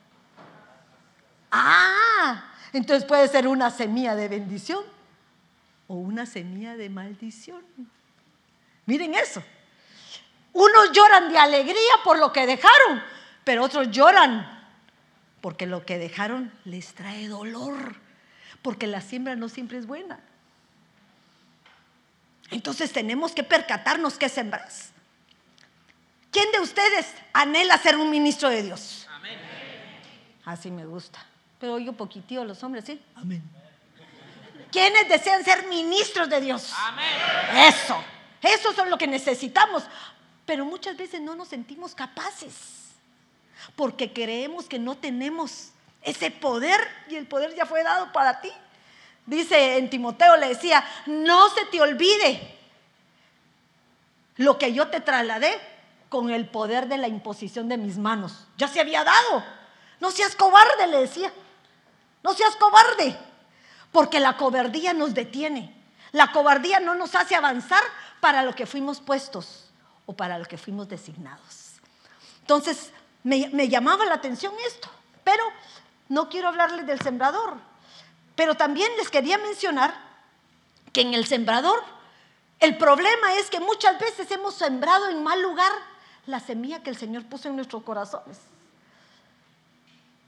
Ah, 1.51 2.53
entonces 2.73 3.05
puede 3.07 3.29
ser 3.29 3.47
una 3.47 3.71
semilla 3.71 4.15
de 4.17 4.29
bendición 4.29 4.85
o 5.87 5.95
una 5.95 6.27
semilla 6.27 6.77
de 6.77 6.91
maldición. 6.91 7.65
Miren 8.87 9.15
eso. 9.15 9.43
Unos 10.53 10.93
lloran 10.93 11.31
de 11.31 11.39
alegría 11.39 11.93
por 12.05 12.19
lo 12.19 12.33
que 12.33 12.47
dejaron, 12.47 13.03
pero 13.45 13.65
otros 13.65 13.91
lloran 13.91 14.59
porque 15.41 15.67
lo 15.67 15.85
que 15.85 15.99
dejaron 15.99 16.53
les 16.65 16.95
trae 16.95 17.29
dolor, 17.29 17.97
porque 18.63 18.87
la 18.87 19.01
siembra 19.01 19.37
no 19.37 19.49
siempre 19.49 19.79
es 19.79 19.87
buena. 19.87 20.21
Entonces 22.51 22.93
tenemos 22.93 23.33
que 23.33 23.45
percatarnos 23.45 24.19
que 24.19 24.29
sembras. 24.29 24.91
¿Quién 26.31 26.51
de 26.53 26.61
ustedes 26.61 27.15
anhela 27.33 27.79
ser 27.79 27.97
un 27.97 28.11
ministro 28.11 28.49
de 28.49 28.63
Dios? 28.63 29.07
Amén. 29.11 29.39
Así 30.45 30.71
me 30.71 30.87
gusta. 30.87 31.25
Pero 31.61 31.75
oigo 31.75 31.93
poquitito 31.93 32.45
los 32.45 32.63
hombres, 32.63 32.85
¿sí? 32.85 33.01
Amén. 33.17 33.43
¿Quiénes 34.71 35.09
desean 35.09 35.45
ser 35.45 35.67
ministros 35.67 36.29
de 36.29 36.41
Dios? 36.41 36.73
Amén. 36.77 37.69
Eso. 37.69 38.03
Eso 38.43 38.71
es 38.71 38.91
lo 38.91 38.99
que 38.99 39.07
necesitamos. 39.07 39.83
Pero 40.49 40.65
muchas 40.65 40.97
veces 40.97 41.21
no 41.21 41.35
nos 41.35 41.49
sentimos 41.49 41.95
capaces. 41.95 42.55
Porque 43.77 44.15
creemos 44.15 44.65
que 44.65 44.79
no 44.79 44.97
tenemos 44.97 45.73
ese 46.01 46.31
poder 46.31 46.81
y 47.11 47.17
el 47.17 47.27
poder 47.27 47.55
ya 47.55 47.67
fue 47.67 47.83
dado 47.83 48.11
para 48.15 48.41
ti. 48.41 48.51
Dice 49.27 49.77
en 49.77 49.91
Timoteo, 49.91 50.39
le 50.39 50.49
decía, 50.49 50.83
no 51.05 51.51
se 51.51 51.67
te 51.67 51.83
olvide 51.83 52.57
lo 54.37 54.57
que 54.57 54.73
yo 54.73 54.89
te 54.89 55.03
trasladé 55.03 55.55
con 56.09 56.31
el 56.31 56.49
poder 56.49 56.89
de 56.89 56.97
la 56.97 57.09
imposición 57.09 57.69
de 57.69 57.77
mis 57.77 57.99
manos. 57.99 58.47
Ya 58.57 58.69
se 58.69 58.81
había 58.81 59.05
dado. 59.05 59.45
No 60.01 60.11
seas 60.11 60.35
cobarde, 60.35 60.87
le 60.87 61.01
decía. 61.01 61.31
No 62.23 62.33
seas 62.33 62.57
cobarde, 62.57 63.19
porque 63.93 64.19
la 64.19 64.39
cobardía 64.39 64.95
nos 64.95 65.13
detiene. 65.13 65.77
La 66.13 66.33
cobardía 66.33 66.81
no 66.81 66.95
nos 66.95 67.15
hace 67.17 67.35
avanzar 67.35 67.83
para 68.21 68.43
lo 68.45 68.55
que 68.55 68.65
fuimos 68.65 69.03
puestos 69.03 69.69
o 70.09 70.15
para 70.15 70.39
lo 70.39 70.47
que 70.47 70.57
fuimos 70.57 70.89
designados. 70.89 71.75
Entonces, 72.41 72.93
me, 73.23 73.69
llamaba 73.69 74.07
la 74.07 74.15
atención 74.15 74.55
esto, 74.67 74.89
pero 75.23 75.45
no 76.09 76.31
quiero 76.31 76.49
hablarles 76.49 76.87
del 76.87 76.99
sembrador. 76.99 77.59
Pero 78.35 78.55
también 78.55 78.91
les 78.97 79.11
quería 79.11 79.37
mencionar 79.37 79.95
que 80.95 81.03
en 81.03 81.13
el 81.13 81.27
sembrador 81.27 81.85
el 82.59 82.79
problema 82.79 83.35
es 83.35 83.51
que 83.51 83.61
muchas 83.61 83.99
veces 83.99 84.31
hemos 84.31 84.55
sembrado 84.55 85.11
en 85.11 85.23
mal 85.23 85.43
lugar 85.43 85.71
la 86.25 86.41
semilla 86.41 86.83
que 86.83 86.89
el 86.89 86.97
Señor 86.97 87.27
puso 87.27 87.51
en 87.51 87.57
nuestros 87.57 87.83
corazones. 87.83 88.39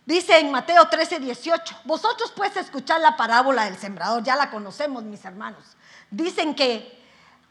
Dice 0.05 0.39
en 0.39 0.51
Mateo 0.51 0.87
13, 0.89 1.21
18, 1.21 1.81
vosotros 1.85 2.33
puedes 2.33 2.57
escuchar 2.59 3.01
la 3.01 3.17
parábola 3.17 3.65
del 3.65 3.79
sembrador, 3.79 4.23
ya 4.23 4.37
la 4.37 4.51
conocemos 4.51 5.05
mis 5.05 5.25
hermanos. 5.25 5.65
Dicen 6.11 6.55
que 6.55 7.00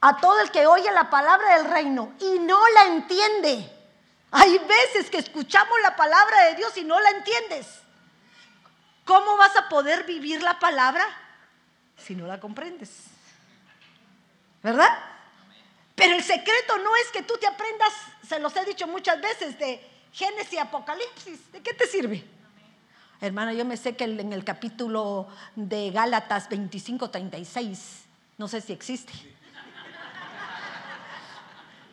a 0.01 0.18
todo 0.18 0.39
el 0.41 0.51
que 0.51 0.68
oye 0.68 0.91
la 0.91 1.10
palabra 1.10 1.58
del 1.58 1.70
reino 1.70 2.13
y 2.20 2.39
no 2.39 2.60
la 2.70 2.86
entiende, 2.86 3.70
hay 4.32 4.58
veces 4.60 5.10
que 5.10 5.18
escuchamos 5.18 5.74
la 5.82 5.96
palabra 5.96 6.46
de 6.46 6.56
Dios 6.56 6.75
y 6.77 6.84
no 6.84 7.00
la 7.00 7.10
entiendes. 7.12 7.68
¿Cómo 9.06 9.38
vas 9.38 9.56
a 9.56 9.70
poder 9.70 10.06
vivir 10.06 10.44
la 10.44 10.60
palabra 10.60 11.03
si 11.98 12.15
no 12.15 12.27
la 12.27 12.39
comprendes? 12.39 12.91
¿Verdad? 14.62 14.89
Pero 15.96 16.15
el 16.15 16.24
secreto 16.24 16.77
no 16.77 16.96
es 16.98 17.12
que 17.12 17.24
tú 17.24 17.34
te 17.39 17.48
aprendas, 17.48 17.91
se 18.27 18.39
los 18.39 18.56
he 18.56 18.63
dicho 18.65 18.88
muchas 18.88 19.20
veces, 19.20 19.58
de 19.58 19.86
Génesis 20.13 20.53
y 20.53 20.58
Apocalipsis. 20.58 21.51
¿De 21.51 21.62
qué 21.62 21.74
te 21.74 21.88
sirve? 21.88 22.24
Hermana, 23.20 23.53
yo 23.53 23.65
me 23.65 23.75
sé 23.75 23.96
que 23.98 24.06
en 24.06 24.32
el 24.32 24.46
capítulo 24.46 25.27
de 25.56 25.91
Gálatas 25.91 26.48
25, 26.48 27.10
36, 27.10 28.03
no 28.38 28.48
sé 28.48 28.62
si 28.62 28.72
existe, 28.72 29.12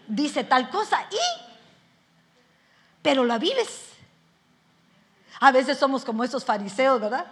dice 0.06 0.44
tal 0.44 0.70
cosa 0.70 1.06
y, 1.10 1.42
pero 3.02 3.24
la 3.24 3.38
vives. 3.38 3.84
A 5.40 5.52
veces 5.52 5.78
somos 5.78 6.04
como 6.04 6.24
esos 6.24 6.44
fariseos, 6.44 7.00
¿verdad? 7.00 7.26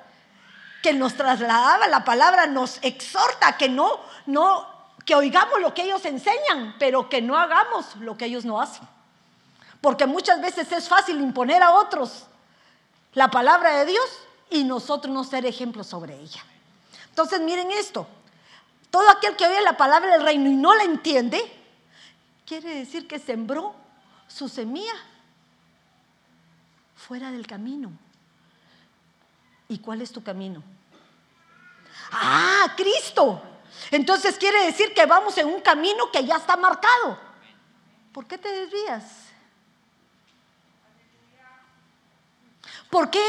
Que 0.83 0.93
nos 0.93 1.15
trasladaba 1.15 1.89
la 1.89 2.05
palabra, 2.05 2.47
nos 2.47 2.79
exhorta 2.83 3.57
que 3.57 3.69
no, 3.69 4.01
no, 4.27 4.67
que 5.05 5.15
oigamos 5.15 5.61
lo 5.61 5.75
que 5.75 5.83
ellos 5.83 6.05
enseñan, 6.05 6.77
pero 6.79 7.09
que 7.09 7.23
no 7.23 7.39
hagamos 7.39 7.97
lo 7.97 8.17
que 8.17 8.27
ellos 8.27 8.45
no 8.45 8.61
hacen. 8.61 8.87
Porque 9.81 10.07
muchas 10.07 10.41
veces 10.41 10.71
es 10.73 10.89
fácil 10.89 11.21
imponer 11.21 11.63
a 11.63 11.73
otros 11.73 12.25
la 13.15 13.31
palabra 13.31 13.79
de 13.79 13.87
Dios 13.87 14.05
y 14.51 14.65
nosotros 14.65 15.13
no 15.13 15.25
ser 15.25 15.47
ejemplos 15.47 15.87
sobre 15.87 16.19
ella. 16.19 16.45
Entonces 17.09 17.41
miren 17.41 17.71
esto, 17.71 18.07
todo 18.91 19.09
aquel 19.11 19.37
que 19.37 19.47
oye 19.47 19.61
la 19.63 19.77
palabra 19.77 20.13
del 20.13 20.23
reino 20.23 20.49
y 20.49 20.57
no 20.57 20.75
la 20.75 20.85
entiende, 20.85 21.41
quiere 22.47 22.75
decir 22.75 23.07
que 23.09 23.19
sembró 23.19 23.75
su 24.29 24.49
semilla 24.49 24.95
fuera 26.95 27.31
del 27.31 27.47
camino. 27.47 27.93
¿Y 29.69 29.79
cuál 29.79 30.03
es 30.03 30.13
tu 30.13 30.23
camino? 30.23 30.63
Ah, 32.11 32.75
Cristo. 32.77 33.43
Entonces 33.91 34.39
quiere 34.39 34.65
decir 34.67 34.95
que 34.95 35.07
vamos 35.07 35.37
en 35.39 35.47
un 35.47 35.61
camino 35.61 36.11
que 36.13 36.25
ya 36.25 36.37
está 36.37 36.57
marcado. 36.57 37.19
¿Por 38.13 38.27
qué 38.27 38.39
te 38.39 38.49
desvías? 38.49 39.25
¿Por 42.91 43.11
qué 43.11 43.25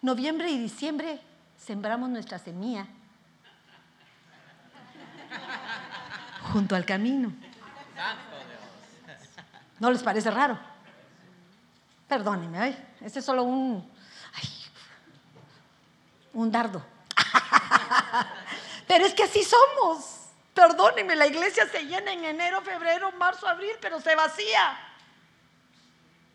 noviembre 0.00 0.50
y 0.50 0.58
diciembre 0.58 1.20
sembramos 1.56 2.08
nuestra 2.08 2.38
semilla 2.38 2.86
junto 6.52 6.76
al 6.76 6.84
camino? 6.84 7.32
¿No 9.80 9.90
les 9.90 10.02
parece 10.02 10.30
raro? 10.30 10.58
Perdónenme, 12.06 12.68
¿eh? 12.68 12.86
ese 13.02 13.18
es 13.18 13.24
solo 13.24 13.42
un, 13.42 13.90
un 16.32 16.50
dardo. 16.50 16.84
Pero 18.86 19.04
es 19.04 19.14
que 19.14 19.24
así 19.24 19.44
somos. 19.44 20.16
Perdónenme, 20.54 21.14
la 21.14 21.26
iglesia 21.26 21.68
se 21.68 21.82
llena 21.84 22.12
en 22.12 22.24
enero, 22.24 22.62
febrero, 22.62 23.12
marzo, 23.12 23.46
abril, 23.46 23.76
pero 23.80 24.00
se 24.00 24.16
vacía. 24.16 24.76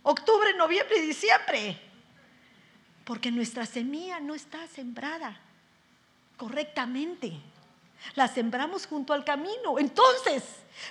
Octubre, 0.02 0.54
noviembre 0.54 0.98
y 1.00 1.08
diciembre. 1.08 1.82
Porque 3.04 3.32
nuestra 3.32 3.66
semilla 3.66 4.22
no 4.22 4.34
está 4.34 4.66
sembrada 4.68 5.38
correctamente. 6.38 7.34
La 8.16 8.28
sembramos 8.28 8.86
junto 8.86 9.14
al 9.14 9.24
camino. 9.24 9.80
Entonces, 9.80 10.44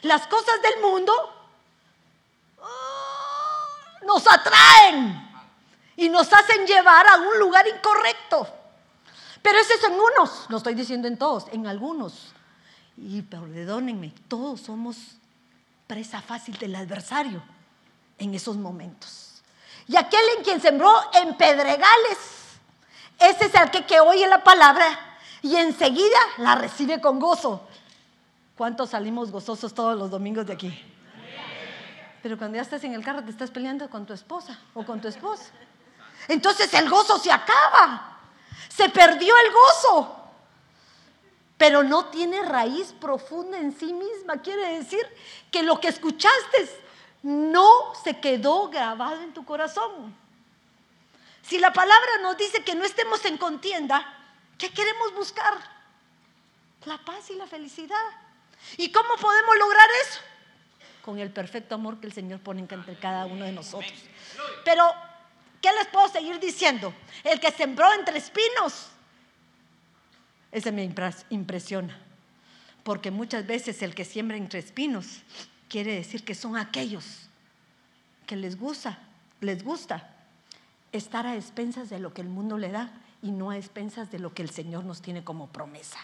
las 0.03 0.27
cosas 0.27 0.61
del 0.63 0.83
mundo 0.83 1.13
oh, 2.61 4.07
nos 4.07 4.27
atraen 4.27 5.31
y 5.97 6.09
nos 6.09 6.33
hacen 6.33 6.67
llevar 6.67 7.07
a 7.07 7.17
un 7.19 7.39
lugar 7.39 7.67
incorrecto. 7.69 8.49
Pero 9.43 9.59
eso 9.59 9.75
es 9.75 9.85
en 9.85 9.95
unos, 9.95 10.49
no 10.49 10.57
estoy 10.57 10.75
diciendo 10.75 11.09
en 11.09 11.19
todos, 11.19 11.47
en 11.53 11.67
algunos. 11.67 12.33
Y 12.97 13.23
perdónenme, 13.23 14.13
todos 14.29 14.61
somos 14.61 14.97
presa 15.87 16.23
fácil 16.23 16.57
del 16.59 16.75
adversario 16.77 17.43
en 18.19 18.35
esos 18.35 18.57
momentos. 18.57 19.43
Y 19.89 19.97
aquel 19.97 20.23
en 20.39 20.45
quien 20.45 20.61
sembró 20.61 20.93
en 21.15 21.37
pedregales, 21.37 22.19
ese 23.19 23.47
es 23.47 23.55
el 23.55 23.71
que, 23.71 23.85
que 23.85 24.01
oye 24.01 24.27
la 24.29 24.45
palabra 24.45 25.12
y 25.43 25.57
enseguida 25.57 26.19
la 26.39 26.55
recibe 26.55 27.01
con 27.01 27.19
gozo. 27.19 27.67
¿Cuántos 28.57 28.91
salimos 28.91 29.31
gozosos 29.31 29.75
todos 29.75 29.99
los 29.99 30.11
domingos 30.11 30.47
de 30.47 30.53
aquí? 30.53 30.85
Pero 32.23 32.39
cuando 32.39 32.57
ya 32.57 32.63
estás 32.63 32.85
en 32.85 32.95
el 32.95 33.05
carro 33.05 33.25
te 33.25 33.31
estás 33.31 33.51
peleando 33.51 33.91
con 33.91 34.07
tu 34.07 34.13
esposa 34.13 34.59
o 34.75 34.85
con 34.85 35.01
tu 35.01 35.09
esposo. 35.09 35.45
Entonces 36.29 36.73
el 36.75 36.89
gozo 36.89 37.19
se 37.19 37.33
acaba. 37.33 38.19
Se 38.69 38.89
perdió 38.89 39.35
el 39.37 39.53
gozo. 39.53 40.19
Pero 41.57 41.83
no 41.83 42.07
tiene 42.07 42.43
raíz 42.43 42.93
profunda 42.93 43.59
en 43.59 43.77
sí 43.77 43.93
misma. 43.93 44.41
Quiere 44.41 44.79
decir 44.79 45.05
que 45.51 45.65
lo 45.65 45.81
que 45.81 45.89
escuchaste 45.89 46.71
no 47.23 47.95
se 48.05 48.21
quedó 48.21 48.69
grabado 48.69 49.21
en 49.23 49.35
tu 49.35 49.45
corazón. 49.45 50.15
Si 51.43 51.59
la 51.59 51.73
palabra 51.73 52.19
nos 52.23 52.37
dice 52.37 52.63
que 52.63 52.77
no 52.77 52.85
estemos 52.85 53.25
en 53.25 53.37
contienda, 53.37 54.22
¿qué 54.63 54.71
queremos 54.71 55.13
buscar? 55.17 55.55
La 56.85 56.97
paz 56.99 57.29
y 57.31 57.35
la 57.35 57.49
felicidad. 57.49 57.97
¿Y 58.77 58.93
cómo 58.93 59.17
podemos 59.17 59.57
lograr 59.59 59.89
eso? 60.05 60.21
Con 61.05 61.19
el 61.19 61.33
perfecto 61.33 61.75
amor 61.75 61.99
que 61.99 62.07
el 62.07 62.13
Señor 62.13 62.39
pone 62.39 62.61
entre 62.61 62.97
cada 62.97 63.27
uno 63.27 63.45
de 63.45 63.51
nosotros. 63.51 63.93
Pero, 64.65 64.85
¿qué 65.61 65.69
les 65.73 65.89
puedo 65.89 66.09
seguir 66.09 66.39
diciendo? 66.39 66.95
El 67.25 67.41
que 67.41 67.51
sembró 67.51 67.93
entre 67.93 68.19
espinos, 68.19 68.91
ese 70.53 70.71
me 70.71 70.89
impresiona. 71.31 72.01
Porque 72.85 73.11
muchas 73.11 73.45
veces 73.45 73.83
el 73.83 73.97
que 73.97 74.05
siembra 74.05 74.37
entre 74.37 74.61
espinos 74.61 75.23
quiere 75.69 75.93
decir 75.97 76.25
que 76.25 76.37
son 76.37 76.57
aquellos 76.57 77.29
que 78.29 78.37
les 78.37 78.57
gusta, 78.57 79.01
les 79.41 79.65
gusta 79.65 80.15
estar 80.93 81.27
a 81.27 81.35
expensas 81.35 81.91
de 81.91 81.99
lo 81.99 82.15
que 82.15 82.21
el 82.21 82.29
mundo 82.29 82.59
le 82.59 82.71
da 82.71 82.93
y 83.23 83.31
no 83.31 83.51
a 83.51 83.57
expensas 83.57 84.11
de 84.11 84.19
lo 84.19 84.35
que 84.35 84.43
el 84.43 84.51
Señor 84.51 84.85
nos 84.85 85.01
tiene 85.01 85.25
como 85.25 85.47
promesa. 85.47 85.99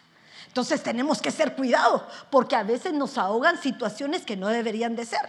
Entonces 0.47 0.83
tenemos 0.83 1.21
que 1.21 1.31
ser 1.31 1.57
cuidado, 1.57 2.07
porque 2.31 2.57
a 2.57 2.63
veces 2.63 2.95
nos 2.95 3.19
ahogan 3.19 3.61
situaciones 3.61 4.25
que 4.25 4.37
no 4.37 4.49
deberían 4.49 4.97
de 4.97 5.05
ser. 5.05 5.29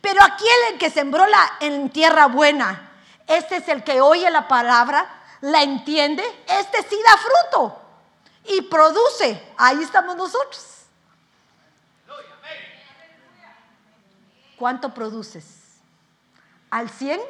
Pero 0.00 0.22
aquí 0.24 0.44
el 0.72 0.78
que 0.78 0.90
sembró 0.90 1.26
la, 1.26 1.52
en 1.60 1.90
tierra 1.90 2.26
buena, 2.26 2.90
este 3.26 3.56
es 3.56 3.68
el 3.68 3.84
que 3.84 4.00
oye 4.00 4.30
la 4.30 4.48
palabra, 4.48 5.06
la 5.42 5.62
entiende, 5.62 6.24
este 6.48 6.82
sí 6.88 6.96
da 7.04 7.16
fruto 7.18 7.82
y 8.44 8.62
produce. 8.62 9.42
Ahí 9.58 9.82
estamos 9.82 10.16
nosotros. 10.16 10.72
¿Cuánto 14.56 14.94
produces? 14.94 15.44
¿Al 16.70 16.88
100? 16.88 17.20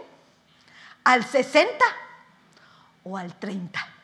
¿Al 1.02 1.24
60? 1.24 1.84
¿O 3.02 3.16
al 3.16 3.36
30? 3.36 3.95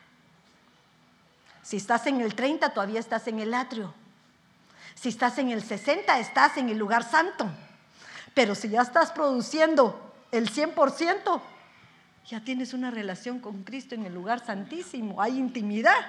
Si 1.63 1.77
estás 1.77 2.05
en 2.07 2.21
el 2.21 2.35
30, 2.35 2.69
todavía 2.73 2.99
estás 2.99 3.27
en 3.27 3.39
el 3.39 3.53
atrio. 3.53 3.93
Si 4.95 5.09
estás 5.09 5.37
en 5.37 5.49
el 5.49 5.63
60, 5.63 6.19
estás 6.19 6.57
en 6.57 6.69
el 6.69 6.77
lugar 6.77 7.09
santo. 7.09 7.49
Pero 8.33 8.53
si 8.53 8.69
ya 8.69 8.81
estás 8.81 9.11
produciendo 9.11 10.13
el 10.31 10.51
100%, 10.51 11.41
ya 12.29 12.41
tienes 12.41 12.73
una 12.73 12.91
relación 12.91 13.39
con 13.39 13.63
Cristo 13.63 13.95
en 13.95 14.05
el 14.05 14.13
lugar 14.13 14.45
santísimo. 14.45 15.21
Hay 15.21 15.37
intimidad. 15.37 15.99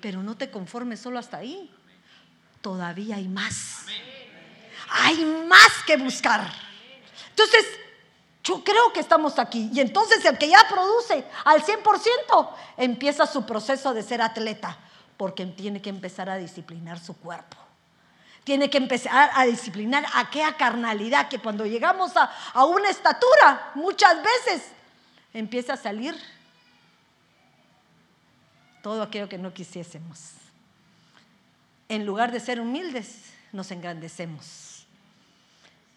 Pero 0.00 0.22
no 0.22 0.36
te 0.36 0.50
conformes 0.50 1.00
solo 1.00 1.18
hasta 1.18 1.38
ahí. 1.38 1.70
Todavía 2.60 3.16
hay 3.16 3.28
más. 3.28 3.86
Hay 4.90 5.24
más 5.48 5.70
que 5.86 5.96
buscar. 5.96 6.48
Entonces, 7.30 7.66
yo 8.46 8.62
creo 8.62 8.92
que 8.92 9.00
estamos 9.00 9.40
aquí. 9.40 9.70
Y 9.72 9.80
entonces 9.80 10.24
el 10.24 10.38
que 10.38 10.48
ya 10.48 10.64
produce 10.68 11.24
al 11.44 11.62
100% 11.64 12.48
empieza 12.76 13.26
su 13.26 13.44
proceso 13.44 13.92
de 13.92 14.04
ser 14.04 14.22
atleta, 14.22 14.78
porque 15.16 15.44
tiene 15.46 15.82
que 15.82 15.90
empezar 15.90 16.30
a 16.30 16.36
disciplinar 16.36 17.00
su 17.00 17.16
cuerpo. 17.16 17.56
Tiene 18.44 18.70
que 18.70 18.78
empezar 18.78 19.30
a 19.34 19.44
disciplinar 19.46 20.06
aquella 20.14 20.56
carnalidad 20.56 21.28
que 21.28 21.40
cuando 21.40 21.66
llegamos 21.66 22.16
a, 22.16 22.30
a 22.52 22.64
una 22.64 22.88
estatura, 22.88 23.72
muchas 23.74 24.16
veces 24.22 24.68
empieza 25.34 25.72
a 25.72 25.76
salir 25.76 26.14
todo 28.80 29.02
aquello 29.02 29.28
que 29.28 29.38
no 29.38 29.52
quisiésemos. 29.52 30.34
En 31.88 32.06
lugar 32.06 32.30
de 32.30 32.38
ser 32.38 32.60
humildes, 32.60 33.24
nos 33.52 33.72
engrandecemos. 33.72 34.86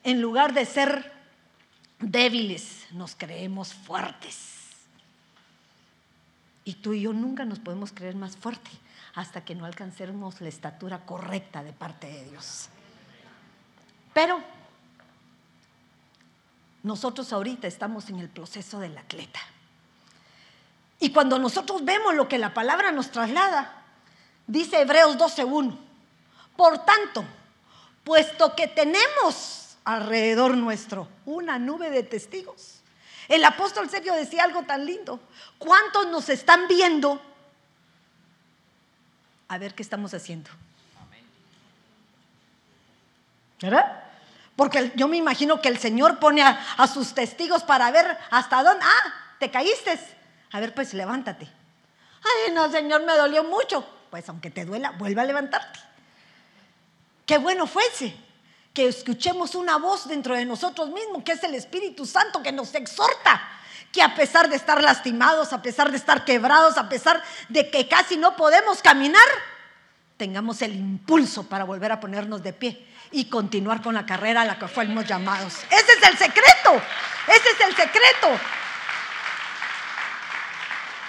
En 0.03 0.19
lugar 0.19 0.53
de 0.53 0.65
ser 0.65 1.18
débiles, 1.99 2.87
nos 2.91 3.15
creemos 3.15 3.73
fuertes. 3.73 4.57
Y 6.63 6.75
tú 6.75 6.93
y 6.93 7.01
yo 7.01 7.13
nunca 7.13 7.45
nos 7.45 7.59
podemos 7.59 7.91
creer 7.91 8.15
más 8.15 8.37
fuerte 8.37 8.69
hasta 9.15 9.43
que 9.43 9.55
no 9.55 9.65
alcancemos 9.65 10.39
la 10.41 10.49
estatura 10.49 11.05
correcta 11.05 11.63
de 11.63 11.73
parte 11.73 12.07
de 12.07 12.25
Dios. 12.29 12.69
Pero 14.13 14.41
nosotros 16.83 17.33
ahorita 17.33 17.67
estamos 17.67 18.09
en 18.09 18.19
el 18.19 18.29
proceso 18.29 18.79
del 18.79 18.97
atleta. 18.97 19.39
Y 20.99 21.11
cuando 21.11 21.39
nosotros 21.39 21.83
vemos 21.83 22.13
lo 22.15 22.27
que 22.27 22.37
la 22.37 22.53
palabra 22.53 22.91
nos 22.91 23.11
traslada, 23.11 23.83
dice 24.47 24.81
Hebreos 24.81 25.17
12.1, 25.17 25.77
por 26.55 26.85
tanto, 26.85 27.23
puesto 28.03 28.55
que 28.55 28.67
tenemos 28.67 29.58
alrededor 29.83 30.55
nuestro, 30.57 31.07
una 31.25 31.59
nube 31.59 31.89
de 31.89 32.03
testigos. 32.03 32.79
El 33.27 33.43
apóstol 33.45 33.89
Sergio 33.89 34.13
decía 34.15 34.43
algo 34.43 34.63
tan 34.63 34.85
lindo. 34.85 35.19
¿Cuántos 35.57 36.07
nos 36.07 36.29
están 36.29 36.67
viendo? 36.67 37.21
A 39.47 39.57
ver 39.57 39.75
qué 39.75 39.83
estamos 39.83 40.13
haciendo. 40.13 40.49
¿Verdad? 43.61 44.03
Porque 44.55 44.91
yo 44.95 45.07
me 45.07 45.17
imagino 45.17 45.61
que 45.61 45.69
el 45.69 45.77
Señor 45.77 46.19
pone 46.19 46.41
a, 46.41 46.87
sus 46.87 47.13
testigos 47.13 47.63
para 47.63 47.91
ver 47.91 48.17
hasta 48.31 48.63
dónde. 48.63 48.83
Ah, 48.83 49.13
te 49.39 49.51
caíste. 49.51 49.99
A 50.51 50.59
ver, 50.59 50.73
pues 50.73 50.93
levántate. 50.93 51.47
Ay, 51.47 52.51
no, 52.53 52.69
Señor, 52.71 53.03
me 53.05 53.13
dolió 53.15 53.43
mucho. 53.43 53.87
Pues 54.09 54.27
aunque 54.27 54.49
te 54.49 54.65
duela, 54.65 54.91
vuelve 54.91 55.21
a 55.21 55.25
levantarte. 55.25 55.79
Qué 57.25 57.37
bueno 57.37 57.67
fuese 57.67 58.28
que 58.73 58.87
escuchemos 58.87 59.55
una 59.55 59.77
voz 59.77 60.07
dentro 60.07 60.35
de 60.35 60.45
nosotros 60.45 60.89
mismos, 60.89 61.23
que 61.23 61.33
es 61.33 61.43
el 61.43 61.55
Espíritu 61.55 62.05
Santo, 62.05 62.43
que 62.43 62.51
nos 62.51 62.73
exhorta, 62.75 63.41
que 63.91 64.01
a 64.01 64.13
pesar 64.15 64.49
de 64.49 64.55
estar 64.55 64.81
lastimados, 64.83 65.53
a 65.53 65.61
pesar 65.61 65.91
de 65.91 65.97
estar 65.97 66.23
quebrados, 66.23 66.77
a 66.77 66.87
pesar 66.87 67.23
de 67.49 67.69
que 67.69 67.87
casi 67.87 68.17
no 68.17 68.35
podemos 68.35 68.81
caminar, 68.81 69.27
tengamos 70.17 70.61
el 70.61 70.75
impulso 70.75 71.47
para 71.47 71.63
volver 71.63 71.91
a 71.91 71.99
ponernos 71.99 72.43
de 72.43 72.53
pie 72.53 72.85
y 73.11 73.25
continuar 73.25 73.81
con 73.81 73.95
la 73.95 74.05
carrera 74.05 74.41
a 74.41 74.45
la 74.45 74.59
que 74.59 74.67
fuimos 74.67 75.05
llamados. 75.07 75.55
Ese 75.71 75.93
es 75.93 76.03
el 76.03 76.17
secreto, 76.17 76.81
ese 77.27 77.49
es 77.49 77.67
el 77.67 77.75
secreto. 77.75 78.27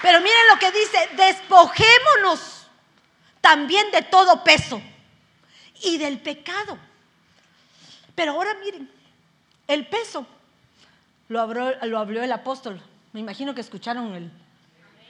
Pero 0.00 0.20
miren 0.20 0.48
lo 0.50 0.58
que 0.58 0.72
dice, 0.72 1.10
despojémonos 1.14 2.66
también 3.42 3.90
de 3.90 4.00
todo 4.02 4.42
peso 4.42 4.80
y 5.82 5.98
del 5.98 6.20
pecado 6.20 6.78
pero 8.20 8.32
ahora 8.32 8.52
miren, 8.62 8.86
el 9.66 9.86
peso 9.86 10.26
lo 11.28 11.40
habló, 11.40 11.74
lo 11.86 11.98
habló 11.98 12.22
el 12.22 12.30
apóstol. 12.30 12.78
Me 13.14 13.20
imagino 13.20 13.54
que 13.54 13.62
escucharon 13.62 14.14
el... 14.14 14.30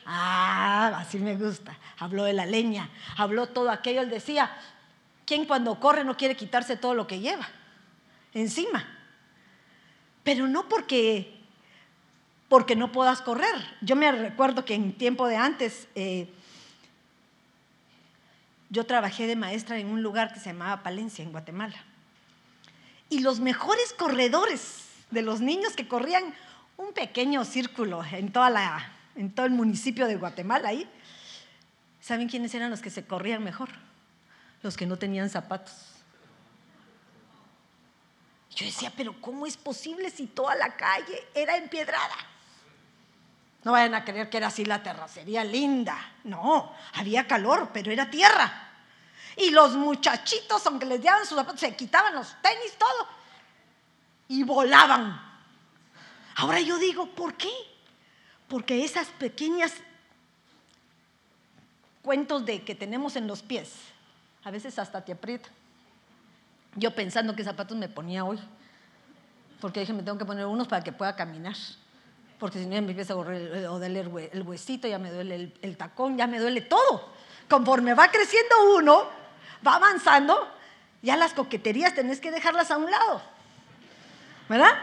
Ah, 0.06 0.92
así 0.96 1.18
me 1.18 1.34
gusta. 1.34 1.76
Habló 1.98 2.22
de 2.22 2.34
la 2.34 2.46
leña, 2.46 2.88
habló 3.16 3.48
todo 3.48 3.72
aquello. 3.72 4.00
Él 4.00 4.10
decía, 4.10 4.56
¿quién 5.26 5.44
cuando 5.44 5.80
corre 5.80 6.04
no 6.04 6.16
quiere 6.16 6.36
quitarse 6.36 6.76
todo 6.76 6.94
lo 6.94 7.08
que 7.08 7.18
lleva 7.18 7.48
encima? 8.32 8.86
Pero 10.22 10.46
no 10.46 10.68
porque 10.68 11.36
porque 12.48 12.76
no 12.76 12.92
puedas 12.92 13.22
correr. 13.22 13.56
Yo 13.80 13.96
me 13.96 14.12
recuerdo 14.12 14.64
que 14.64 14.74
en 14.74 14.96
tiempo 14.96 15.26
de 15.26 15.36
antes 15.36 15.88
eh, 15.96 16.32
yo 18.68 18.86
trabajé 18.86 19.26
de 19.26 19.34
maestra 19.34 19.80
en 19.80 19.88
un 19.88 20.00
lugar 20.00 20.32
que 20.32 20.38
se 20.38 20.50
llamaba 20.50 20.84
Palencia, 20.84 21.24
en 21.24 21.32
Guatemala. 21.32 21.89
Y 23.10 23.20
los 23.20 23.40
mejores 23.40 23.92
corredores 23.92 24.84
de 25.10 25.20
los 25.20 25.40
niños 25.40 25.74
que 25.74 25.86
corrían 25.86 26.34
un 26.76 26.94
pequeño 26.94 27.44
círculo 27.44 28.02
en, 28.04 28.32
toda 28.32 28.48
la, 28.48 28.92
en 29.16 29.30
todo 29.34 29.44
el 29.44 29.52
municipio 29.52 30.06
de 30.06 30.16
Guatemala 30.16 30.70
¿saben 32.00 32.28
quiénes 32.28 32.54
eran 32.54 32.70
los 32.70 32.80
que 32.80 32.88
se 32.88 33.04
corrían 33.04 33.44
mejor? 33.44 33.68
Los 34.62 34.76
que 34.76 34.86
no 34.86 34.96
tenían 34.96 35.28
zapatos. 35.28 35.90
Yo 38.54 38.66
decía, 38.66 38.92
pero 38.96 39.20
¿cómo 39.20 39.46
es 39.46 39.56
posible 39.56 40.10
si 40.10 40.26
toda 40.26 40.54
la 40.54 40.76
calle 40.76 41.28
era 41.34 41.56
empiedrada? 41.56 42.16
No 43.62 43.72
vayan 43.72 43.94
a 43.94 44.04
creer 44.04 44.30
que 44.30 44.38
era 44.38 44.46
así 44.46 44.64
la 44.64 44.82
terracería 44.82 45.44
linda. 45.44 45.96
No, 46.24 46.74
había 46.94 47.26
calor, 47.26 47.70
pero 47.72 47.92
era 47.92 48.10
tierra. 48.10 48.69
Y 49.40 49.50
los 49.50 49.72
muchachitos, 49.72 50.66
aunque 50.66 50.84
les 50.84 51.00
dieran 51.00 51.24
sus 51.24 51.38
zapatos, 51.38 51.60
se 51.60 51.74
quitaban 51.74 52.14
los 52.14 52.28
tenis, 52.42 52.74
todo. 52.78 53.08
Y 54.28 54.42
volaban. 54.42 55.18
Ahora 56.36 56.60
yo 56.60 56.78
digo, 56.78 57.06
¿por 57.06 57.34
qué? 57.34 57.50
Porque 58.48 58.84
esas 58.84 59.08
pequeñas 59.08 59.72
cuentos 62.02 62.44
de 62.44 62.62
que 62.64 62.74
tenemos 62.74 63.16
en 63.16 63.26
los 63.26 63.40
pies, 63.42 63.72
a 64.44 64.50
veces 64.50 64.78
hasta 64.78 65.02
te 65.02 65.12
aprietan. 65.12 65.52
Yo 66.74 66.94
pensando 66.94 67.34
qué 67.34 67.42
zapatos 67.42 67.76
me 67.78 67.88
ponía 67.88 68.24
hoy, 68.24 68.38
porque 69.60 69.80
dije, 69.80 69.94
me 69.94 70.02
tengo 70.02 70.18
que 70.18 70.24
poner 70.26 70.44
unos 70.44 70.68
para 70.68 70.84
que 70.84 70.92
pueda 70.92 71.16
caminar, 71.16 71.56
porque 72.38 72.58
si 72.58 72.66
no 72.66 72.74
ya 72.74 72.82
me 72.82 72.90
empieza 72.90 73.14
a 73.14 73.16
doler 73.16 74.10
el 74.32 74.42
huesito, 74.42 74.86
ya 74.86 74.98
me 74.98 75.10
duele 75.10 75.34
el, 75.34 75.58
el 75.62 75.76
tacón, 75.78 76.18
ya 76.18 76.26
me 76.26 76.38
duele 76.38 76.60
todo. 76.60 77.10
Conforme 77.48 77.94
va 77.94 78.10
creciendo 78.10 78.76
uno, 78.76 79.19
va 79.66 79.76
avanzando, 79.76 80.52
ya 81.02 81.16
las 81.16 81.32
coqueterías 81.32 81.94
tenés 81.94 82.20
que 82.20 82.30
dejarlas 82.30 82.70
a 82.70 82.76
un 82.76 82.90
lado. 82.90 83.22
¿Verdad? 84.48 84.78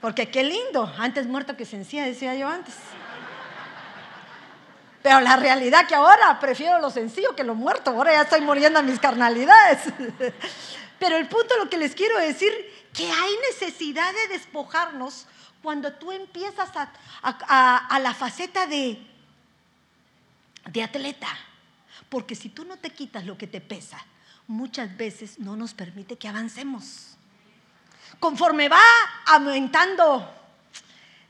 Porque 0.00 0.30
qué 0.30 0.42
lindo, 0.42 0.92
antes 0.98 1.26
muerto 1.26 1.56
que 1.56 1.64
sencilla, 1.64 2.04
decía 2.04 2.34
yo 2.34 2.48
antes. 2.48 2.74
Pero 5.02 5.20
la 5.20 5.36
realidad 5.36 5.86
que 5.86 5.94
ahora 5.94 6.38
prefiero 6.38 6.78
lo 6.78 6.90
sencillo 6.90 7.34
que 7.34 7.44
lo 7.44 7.54
muerto. 7.54 7.90
Ahora 7.90 8.12
ya 8.12 8.22
estoy 8.22 8.40
muriendo 8.40 8.78
a 8.78 8.82
mis 8.82 9.00
carnalidades. 9.00 9.92
Pero 10.98 11.16
el 11.16 11.28
punto 11.28 11.56
lo 11.58 11.68
que 11.68 11.76
les 11.76 11.94
quiero 11.94 12.18
decir, 12.18 12.52
que 12.94 13.10
hay 13.10 13.32
necesidad 13.50 14.12
de 14.12 14.34
despojarnos 14.34 15.26
cuando 15.62 15.92
tú 15.92 16.12
empiezas 16.12 16.70
a, 17.22 17.98
la 17.98 18.14
faceta 18.14 18.66
de, 18.66 19.04
de 20.70 20.82
atleta. 20.82 21.28
Porque 22.08 22.34
si 22.34 22.48
tú 22.48 22.64
no 22.64 22.76
te 22.76 22.90
quitas 22.90 23.24
lo 23.24 23.38
que 23.38 23.46
te 23.46 23.60
pesa, 23.60 23.98
muchas 24.46 24.96
veces 24.96 25.38
no 25.38 25.56
nos 25.56 25.74
permite 25.74 26.16
que 26.16 26.28
avancemos. 26.28 27.16
Conforme 28.20 28.68
va 28.68 28.82
aumentando 29.26 30.32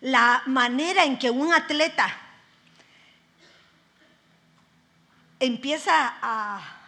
la 0.00 0.42
manera 0.46 1.04
en 1.04 1.18
que 1.18 1.30
un 1.30 1.52
atleta 1.52 2.08
empieza 5.38 6.14
a... 6.20 6.78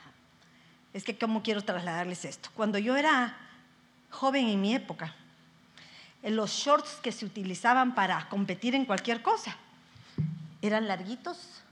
Es 0.93 1.05
que 1.05 1.17
cómo 1.19 1.43
quiero 1.43 1.63
trasladarles 1.63 2.25
esto. 2.25 2.51
Cuando 2.55 2.79
yo 2.79 2.97
era 2.97 3.37
joven 4.11 4.49
en 4.49 4.61
mi 4.61 4.75
época, 4.75 5.15
en 6.23 6.37
los 6.37 6.51
shorts 6.53 7.01
que 7.03 7.13
se 7.13 7.27
utilizaban 7.27 7.95
para 7.95 8.29
competir 8.29 8.75
en 8.75 8.87
cualquier 8.87 9.23
cosa 9.23 9.57
eran 10.63 10.89
larguitos 10.89 11.63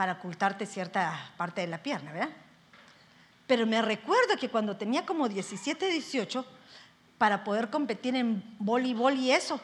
para 0.00 0.12
ocultarte 0.12 0.64
cierta 0.64 1.30
parte 1.36 1.60
de 1.60 1.66
la 1.66 1.82
pierna, 1.82 2.10
¿verdad? 2.10 2.30
Pero 3.46 3.66
me 3.66 3.82
recuerdo 3.82 4.34
que 4.40 4.48
cuando 4.48 4.74
tenía 4.74 5.04
como 5.04 5.28
17, 5.28 5.90
18, 5.90 6.46
para 7.18 7.44
poder 7.44 7.68
competir 7.68 8.16
en 8.16 8.42
voleibol 8.58 9.12
y 9.18 9.30
eso, 9.30 9.60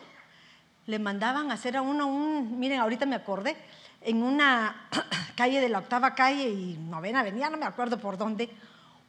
le 0.85 0.99
mandaban 0.99 1.51
a 1.51 1.55
hacer 1.55 1.75
a 1.79 1.81
uno 1.81 2.09
un, 2.09 2.61
miren, 2.61 2.81
ahorita 2.81 3.07
me 3.07 3.17
acordé, 3.17 3.57
en 4.03 4.23
una 4.23 4.91
calle 5.37 5.59
de 5.59 5.71
la 5.71 5.79
octava 5.79 6.15
calle 6.15 6.51
y 6.51 6.77
novena 6.77 7.21
avenida, 7.21 7.49
no 7.49 7.57
me 7.57 7.65
acuerdo 7.65 7.99
por 7.99 8.19
dónde, 8.19 8.51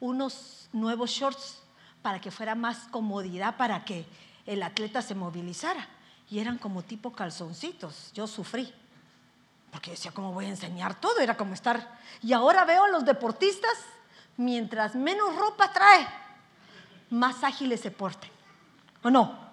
unos 0.00 0.70
nuevos 0.72 1.10
shorts 1.10 1.62
para 2.00 2.22
que 2.22 2.30
fuera 2.30 2.54
más 2.54 2.88
comodidad 2.90 3.58
para 3.58 3.84
que 3.84 4.06
el 4.46 4.62
atleta 4.62 5.02
se 5.02 5.14
movilizara. 5.14 5.88
Y 6.30 6.38
eran 6.38 6.56
como 6.56 6.84
tipo 6.84 7.12
calzoncitos. 7.12 8.12
Yo 8.14 8.26
sufrí. 8.26 8.72
Porque 9.70 9.92
decía, 9.92 10.12
¿cómo 10.12 10.32
voy 10.32 10.46
a 10.46 10.50
enseñar 10.50 10.98
todo? 11.00 11.18
Era 11.20 11.36
como 11.36 11.54
estar... 11.54 11.98
Y 12.22 12.32
ahora 12.32 12.64
veo 12.64 12.84
a 12.84 12.88
los 12.88 13.04
deportistas, 13.04 13.72
mientras 14.36 14.94
menos 14.94 15.36
ropa 15.36 15.72
trae, 15.72 16.06
más 17.10 17.44
ágiles 17.44 17.80
se 17.80 17.90
porten. 17.90 18.30
¿O 19.02 19.10
no? 19.10 19.48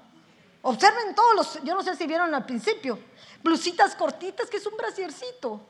Observen 0.62 1.14
todos 1.14 1.36
los, 1.36 1.64
yo 1.64 1.76
no 1.76 1.84
sé 1.84 1.96
si 1.96 2.08
vieron 2.08 2.34
al 2.34 2.46
principio, 2.46 2.98
blusitas 3.44 3.96
cortitas, 3.96 4.50
que 4.50 4.58
es 4.58 4.66
un 4.66 4.76
brasiercito, 4.76 5.62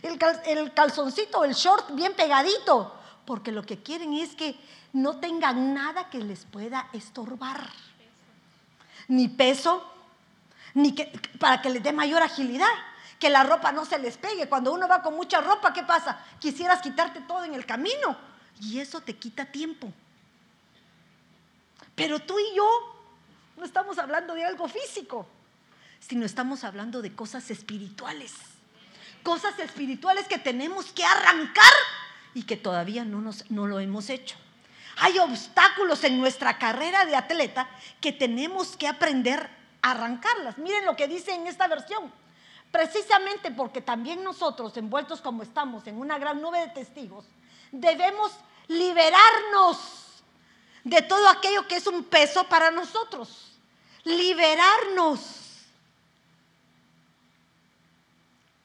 el, 0.00 0.18
el 0.46 0.72
calzoncito, 0.72 1.42
el 1.42 1.54
short 1.54 1.92
bien 1.92 2.14
pegadito, 2.14 2.94
porque 3.24 3.50
lo 3.50 3.64
que 3.64 3.82
quieren 3.82 4.12
es 4.12 4.36
que 4.36 4.56
no 4.92 5.18
tengan 5.18 5.74
nada 5.74 6.08
que 6.08 6.18
les 6.18 6.44
pueda 6.44 6.88
estorbar, 6.92 7.68
ni 9.08 9.26
peso, 9.26 9.84
ni 10.74 10.94
que, 10.94 11.06
para 11.40 11.60
que 11.60 11.70
les 11.70 11.82
dé 11.82 11.92
mayor 11.92 12.22
agilidad, 12.22 12.70
que 13.18 13.30
la 13.30 13.42
ropa 13.42 13.72
no 13.72 13.84
se 13.84 13.98
les 13.98 14.16
pegue. 14.16 14.48
Cuando 14.48 14.72
uno 14.72 14.88
va 14.88 15.02
con 15.02 15.14
mucha 15.14 15.40
ropa, 15.40 15.72
¿qué 15.72 15.82
pasa? 15.82 16.18
Quisieras 16.38 16.80
quitarte 16.82 17.20
todo 17.22 17.44
en 17.44 17.54
el 17.54 17.66
camino 17.66 18.16
y 18.60 18.80
eso 18.80 19.00
te 19.00 19.16
quita 19.16 19.46
tiempo. 19.46 19.92
Pero 21.94 22.20
tú 22.20 22.38
y 22.38 22.56
yo 22.56 22.68
no 23.56 23.64
estamos 23.64 23.98
hablando 23.98 24.34
de 24.34 24.44
algo 24.44 24.68
físico, 24.68 25.26
sino 26.00 26.26
estamos 26.26 26.64
hablando 26.64 27.02
de 27.02 27.14
cosas 27.14 27.50
espirituales. 27.50 28.32
Cosas 29.22 29.58
espirituales 29.58 30.28
que 30.28 30.38
tenemos 30.38 30.92
que 30.92 31.04
arrancar 31.04 31.72
y 32.34 32.42
que 32.42 32.56
todavía 32.56 33.04
no, 33.04 33.20
nos, 33.20 33.50
no 33.50 33.66
lo 33.66 33.80
hemos 33.80 34.10
hecho. 34.10 34.36
Hay 34.96 35.18
obstáculos 35.18 36.04
en 36.04 36.18
nuestra 36.18 36.58
carrera 36.58 37.04
de 37.04 37.16
atleta 37.16 37.68
que 38.00 38.12
tenemos 38.12 38.76
que 38.76 38.86
aprender 38.86 39.48
a 39.82 39.92
arrancarlas. 39.92 40.58
Miren 40.58 40.84
lo 40.84 40.96
que 40.96 41.08
dice 41.08 41.32
en 41.34 41.46
esta 41.46 41.66
versión. 41.68 42.12
Precisamente 42.74 43.52
porque 43.52 43.80
también 43.80 44.24
nosotros, 44.24 44.76
envueltos 44.76 45.20
como 45.20 45.44
estamos 45.44 45.86
en 45.86 45.96
una 45.96 46.18
gran 46.18 46.42
nube 46.42 46.58
de 46.58 46.70
testigos, 46.70 47.24
debemos 47.70 48.32
liberarnos 48.66 49.78
de 50.82 51.00
todo 51.02 51.28
aquello 51.28 51.68
que 51.68 51.76
es 51.76 51.86
un 51.86 52.02
peso 52.02 52.42
para 52.48 52.72
nosotros. 52.72 53.56
Liberarnos. 54.02 55.62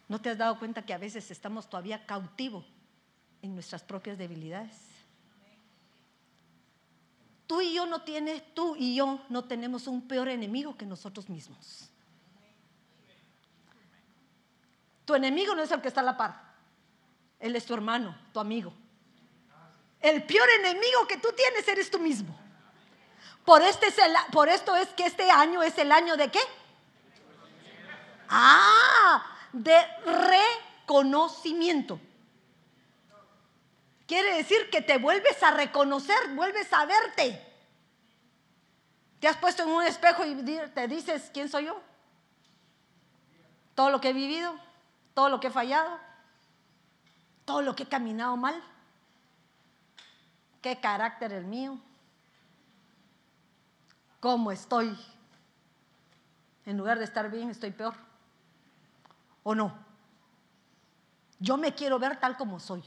¿No 0.08 0.20
te 0.20 0.32
has 0.32 0.40
dado 0.40 0.58
cuenta 0.58 0.84
que 0.84 0.96
a 0.96 0.98
veces 0.98 1.30
estamos 1.30 1.70
todavía 1.70 2.08
cautivos 2.08 2.66
en 3.44 3.54
nuestras 3.54 3.84
propias 3.84 4.18
debilidades? 4.18 4.76
Tú 7.46 7.62
y 7.62 7.76
yo 7.76 7.86
no 7.86 8.02
tienes, 8.02 8.42
tú 8.56 8.76
y 8.76 8.96
yo 8.96 9.22
no 9.30 9.44
tenemos 9.44 9.86
un 9.86 10.08
peor 10.08 10.30
enemigo 10.30 10.76
que 10.76 10.88
nosotros 10.88 11.30
mismos. 11.30 11.89
Tu 15.10 15.16
enemigo 15.16 15.56
no 15.56 15.64
es 15.64 15.72
el 15.72 15.82
que 15.82 15.88
está 15.88 16.02
a 16.02 16.04
la 16.04 16.16
par. 16.16 16.40
Él 17.40 17.56
es 17.56 17.66
tu 17.66 17.74
hermano, 17.74 18.16
tu 18.32 18.40
amigo. 18.40 18.72
El 20.00 20.24
peor 20.24 20.48
enemigo 20.60 21.08
que 21.08 21.18
tú 21.18 21.30
tienes 21.36 21.68
eres 21.68 21.90
tú 21.90 21.98
mismo. 21.98 22.40
Por, 23.44 23.64
este 23.64 23.88
por 24.32 24.50
esto 24.50 24.76
es 24.76 24.88
que 24.90 25.08
este 25.08 25.32
año 25.32 25.64
es 25.64 25.76
el 25.80 25.92
año 25.92 26.16
de 26.16 26.30
qué? 26.30 26.40
Ah, 28.30 29.36
de 29.52 29.80
reconocimiento. 30.86 32.00
Quiere 34.06 34.36
decir 34.36 34.70
que 34.70 34.84
te 34.84 35.00
vuelves 35.00 35.42
a 35.42 35.50
reconocer, 35.50 36.36
vuelves 36.36 36.72
a 36.72 36.86
verte. 36.86 37.52
Te 39.20 39.28
has 39.28 39.38
puesto 39.38 39.64
en 39.64 39.70
un 39.70 39.84
espejo 39.84 40.24
y 40.24 40.36
te 40.36 40.88
dices, 40.88 41.32
¿quién 41.34 41.50
soy 41.50 41.66
yo? 41.66 41.82
Todo 43.74 43.90
lo 43.90 44.00
que 44.00 44.10
he 44.10 44.14
vivido, 44.14 44.69
todo 45.20 45.28
lo 45.28 45.42
que 45.42 45.48
he 45.48 45.52
fallado, 45.52 46.00
todo 47.44 47.62
lo 47.62 47.76
que 47.76 47.84
he 47.84 47.88
caminado 47.88 48.38
mal. 48.38 48.56
¿Qué 50.62 50.80
carácter 50.80 51.34
el 51.34 51.44
mío? 51.44 51.78
¿Cómo 54.22 54.50
estoy? 54.50 54.98
En 56.66 56.78
lugar 56.78 57.00
de 57.00 57.04
estar 57.04 57.30
bien, 57.30 57.50
estoy 57.50 57.72
peor. 57.72 57.96
¿O 59.44 59.54
no? 59.54 59.74
Yo 61.38 61.58
me 61.58 61.76
quiero 61.76 62.00
ver 62.00 62.18
tal 62.18 62.38
como 62.38 62.58
soy. 62.62 62.82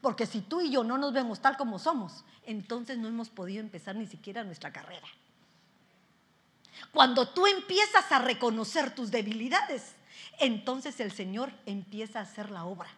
Porque 0.00 0.26
si 0.26 0.40
tú 0.40 0.60
y 0.60 0.70
yo 0.70 0.84
no 0.84 0.98
nos 0.98 1.12
vemos 1.12 1.40
tal 1.40 1.56
como 1.56 1.80
somos, 1.80 2.24
entonces 2.44 2.96
no 2.96 3.08
hemos 3.08 3.28
podido 3.28 3.58
empezar 3.58 3.96
ni 3.96 4.06
siquiera 4.06 4.44
nuestra 4.44 4.72
carrera. 4.72 5.08
Cuando 6.92 7.26
tú 7.26 7.48
empiezas 7.48 8.12
a 8.12 8.20
reconocer 8.20 8.94
tus 8.94 9.10
debilidades, 9.10 9.96
entonces 10.38 10.98
el 11.00 11.12
Señor 11.12 11.52
empieza 11.66 12.18
a 12.18 12.22
hacer 12.22 12.50
la 12.50 12.64
obra. 12.64 12.88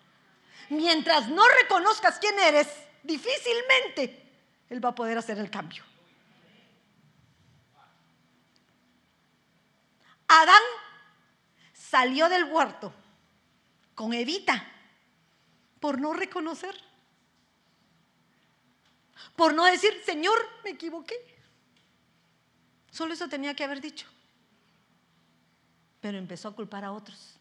Mientras 0.71 1.29
no 1.29 1.43
reconozcas 1.63 2.19
quién 2.19 2.39
eres, 2.39 2.69
difícilmente 3.03 4.23
Él 4.69 4.85
va 4.85 4.91
a 4.91 4.95
poder 4.95 5.19
hacer 5.19 5.39
el 5.39 5.51
cambio. 5.51 5.85
Adán 10.29 10.63
salió 11.73 12.29
del 12.29 12.45
huerto 12.45 12.93
con 13.95 14.13
Evita 14.13 14.73
por 15.79 16.01
no 16.01 16.13
reconocer, 16.13 16.75
por 19.37 19.55
no 19.55 19.65
decir, 19.67 20.03
Señor, 20.05 20.37
me 20.65 20.71
equivoqué. 20.71 21.15
Solo 22.91 23.15
eso 23.15 23.29
tenía 23.29 23.55
que 23.55 23.63
haber 23.63 23.81
dicho. 23.81 24.07
Pero 26.07 26.19
empezó 26.19 26.47
a 26.47 26.55
culpar 26.55 26.85
a 26.85 26.93
otros. 26.93 27.35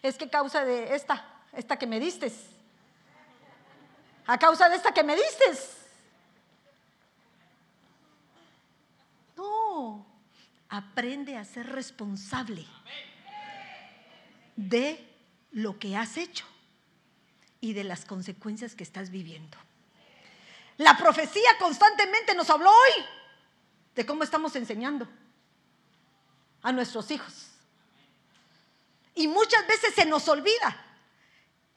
Es 0.00 0.16
que 0.16 0.30
causa 0.30 0.64
de 0.64 0.94
esta, 0.94 1.26
esta 1.52 1.76
que 1.76 1.88
me 1.88 1.98
diste, 1.98 2.32
a 4.28 4.38
causa 4.38 4.68
de 4.68 4.76
esta 4.76 4.94
que 4.94 5.02
me 5.02 5.16
dices. 5.16 5.76
No, 9.36 10.06
aprende 10.68 11.36
a 11.36 11.44
ser 11.44 11.66
responsable 11.66 12.64
de 14.54 15.04
lo 15.50 15.80
que 15.80 15.96
has 15.96 16.16
hecho 16.16 16.46
y 17.60 17.72
de 17.72 17.82
las 17.82 18.04
consecuencias 18.04 18.76
que 18.76 18.84
estás 18.84 19.10
viviendo. 19.10 19.58
La 20.76 20.96
profecía 20.96 21.58
constantemente 21.58 22.36
nos 22.36 22.48
habló 22.50 22.70
hoy 22.70 23.04
de 23.96 24.06
cómo 24.06 24.22
estamos 24.22 24.54
enseñando 24.54 25.08
a 26.62 26.70
nuestros 26.70 27.10
hijos. 27.10 27.47
Y 29.18 29.26
muchas 29.26 29.66
veces 29.66 29.94
se 29.96 30.06
nos 30.06 30.28
olvida 30.28 30.76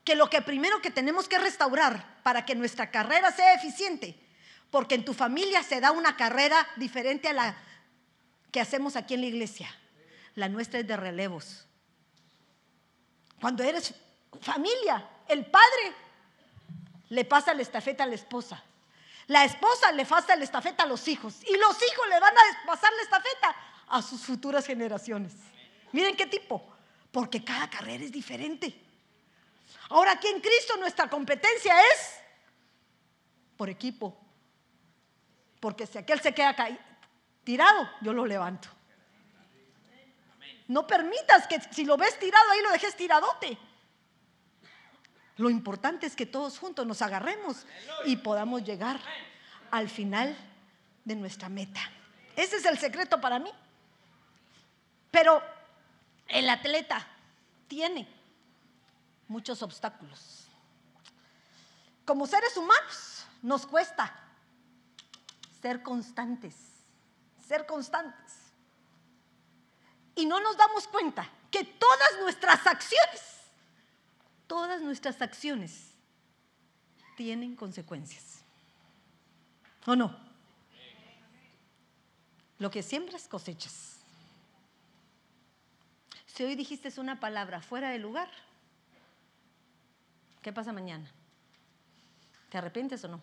que 0.04 0.14
lo 0.14 0.30
que 0.30 0.44
primero 0.44 0.80
que 0.80 0.92
tenemos 0.92 1.28
que 1.28 1.40
restaurar 1.40 2.22
para 2.22 2.46
que 2.46 2.54
nuestra 2.54 2.92
carrera 2.92 3.32
sea 3.32 3.56
eficiente, 3.56 4.16
porque 4.70 4.94
en 4.94 5.04
tu 5.04 5.16
familia 5.16 5.64
se 5.64 5.82
da 5.82 5.90
una 5.90 6.16
carrera 6.16 6.68
diferente 6.76 7.30
a 7.30 7.34
la 7.34 7.58
que 8.52 8.62
hacemos 8.62 8.96
aquí 8.96 9.16
en 9.16 9.22
la 9.22 9.26
iglesia. 9.26 9.76
La 10.36 10.50
nuestra 10.50 10.82
es 10.82 10.88
de 10.88 10.96
relevos. 10.96 11.66
Cuando 13.40 13.64
eres 13.64 13.96
familia, 14.40 15.04
el 15.28 15.44
padre 15.48 15.96
le 17.10 17.26
pasa 17.26 17.56
la 17.56 17.64
estafeta 17.64 18.04
a 18.04 18.08
la 18.08 18.14
esposa. 18.14 18.64
La 19.26 19.46
esposa 19.46 19.92
le 19.94 20.06
pasa 20.06 20.36
la 20.36 20.44
estafeta 20.44 20.84
a 20.84 20.86
los 20.86 21.08
hijos. 21.08 21.40
Y 21.42 21.58
los 21.58 21.76
hijos 21.76 22.08
le 22.08 22.20
van 22.20 22.36
a 22.38 22.66
pasar 22.68 22.94
la 22.94 23.02
estafeta 23.02 23.56
a 23.88 24.00
sus 24.04 24.22
futuras 24.22 24.64
generaciones. 24.68 25.34
Miren 25.92 26.16
qué 26.16 26.28
tipo. 26.28 26.71
Porque 27.12 27.44
cada 27.44 27.70
carrera 27.70 28.04
es 28.04 28.12
diferente. 28.12 28.74
Ahora 29.90 30.14
aquí 30.14 30.28
en 30.28 30.40
Cristo 30.40 30.78
nuestra 30.78 31.10
competencia 31.10 31.74
es 31.94 32.20
por 33.58 33.70
equipo. 33.70 34.18
Porque 35.60 35.86
si 35.86 35.98
aquel 35.98 36.20
se 36.22 36.34
queda 36.34 36.56
tirado, 37.44 37.90
yo 38.02 38.14
lo 38.14 38.26
levanto. 38.26 38.70
No 40.68 40.88
permitas 40.88 41.48
que 41.48 41.60
si 41.60 41.84
lo 41.84 41.98
ves 41.98 42.18
tirado 42.18 42.50
ahí 42.52 42.62
lo 42.62 42.72
dejes 42.72 42.96
tiradote. 42.96 43.58
Lo 45.38 45.50
importante 45.50 46.06
es 46.06 46.16
que 46.16 46.26
todos 46.26 46.58
juntos 46.58 46.88
nos 46.88 47.02
agarremos 47.02 47.66
y 48.06 48.16
podamos 48.18 48.64
llegar 48.64 49.00
al 49.70 49.90
final 49.90 50.38
de 51.04 51.16
nuestra 51.16 51.50
meta. 51.50 51.82
Ese 52.36 52.58
es 52.58 52.66
el 52.66 52.78
secreto 52.78 53.20
para 53.20 53.40
mí. 53.40 53.52
Pero 55.10 55.42
el 56.32 56.50
atleta 56.50 57.06
tiene 57.68 58.08
muchos 59.28 59.62
obstáculos. 59.62 60.48
Como 62.06 62.26
seres 62.26 62.56
humanos 62.58 63.26
nos 63.42 63.66
cuesta 63.66 64.14
ser 65.62 65.84
constantes, 65.84 66.56
ser 67.48 67.66
constantes. 67.66 68.34
Y 70.16 70.26
no 70.26 70.40
nos 70.40 70.58
damos 70.58 70.88
cuenta 70.88 71.30
que 71.50 71.64
todas 71.64 72.20
nuestras 72.20 72.66
acciones, 72.66 73.22
todas 74.48 74.82
nuestras 74.82 75.22
acciones 75.22 75.92
tienen 77.16 77.56
consecuencias. 77.56 78.40
¿O 79.86 79.96
no? 79.96 80.18
Lo 82.60 82.70
que 82.70 82.84
siembras 82.84 83.28
cosechas. 83.28 84.01
Si 86.42 86.46
hoy 86.46 86.56
dijiste 86.56 86.92
una 87.00 87.20
palabra 87.20 87.62
fuera 87.62 87.92
de 87.92 88.00
lugar, 88.00 88.28
¿qué 90.42 90.52
pasa 90.52 90.74
mañana? 90.74 91.08
¿Te 92.50 92.58
arrepientes 92.58 93.04
o 93.04 93.10
no? 93.10 93.22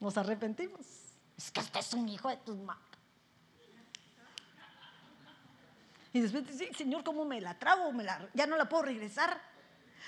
Nos 0.00 0.18
arrepentimos. 0.18 0.80
Es 1.36 1.52
que 1.52 1.60
este 1.60 1.78
es 1.78 1.94
un 1.94 2.08
hijo 2.08 2.28
de 2.28 2.38
tus 2.38 2.56
manos. 2.56 2.82
Y 6.12 6.18
después 6.18 6.44
dice, 6.44 6.74
Señor, 6.74 7.04
¿cómo 7.04 7.24
me 7.24 7.40
la 7.40 7.56
trago? 7.56 7.92
Me 7.92 8.02
la, 8.02 8.28
ya 8.34 8.48
no 8.48 8.56
la 8.56 8.68
puedo 8.68 8.82
regresar. 8.82 9.40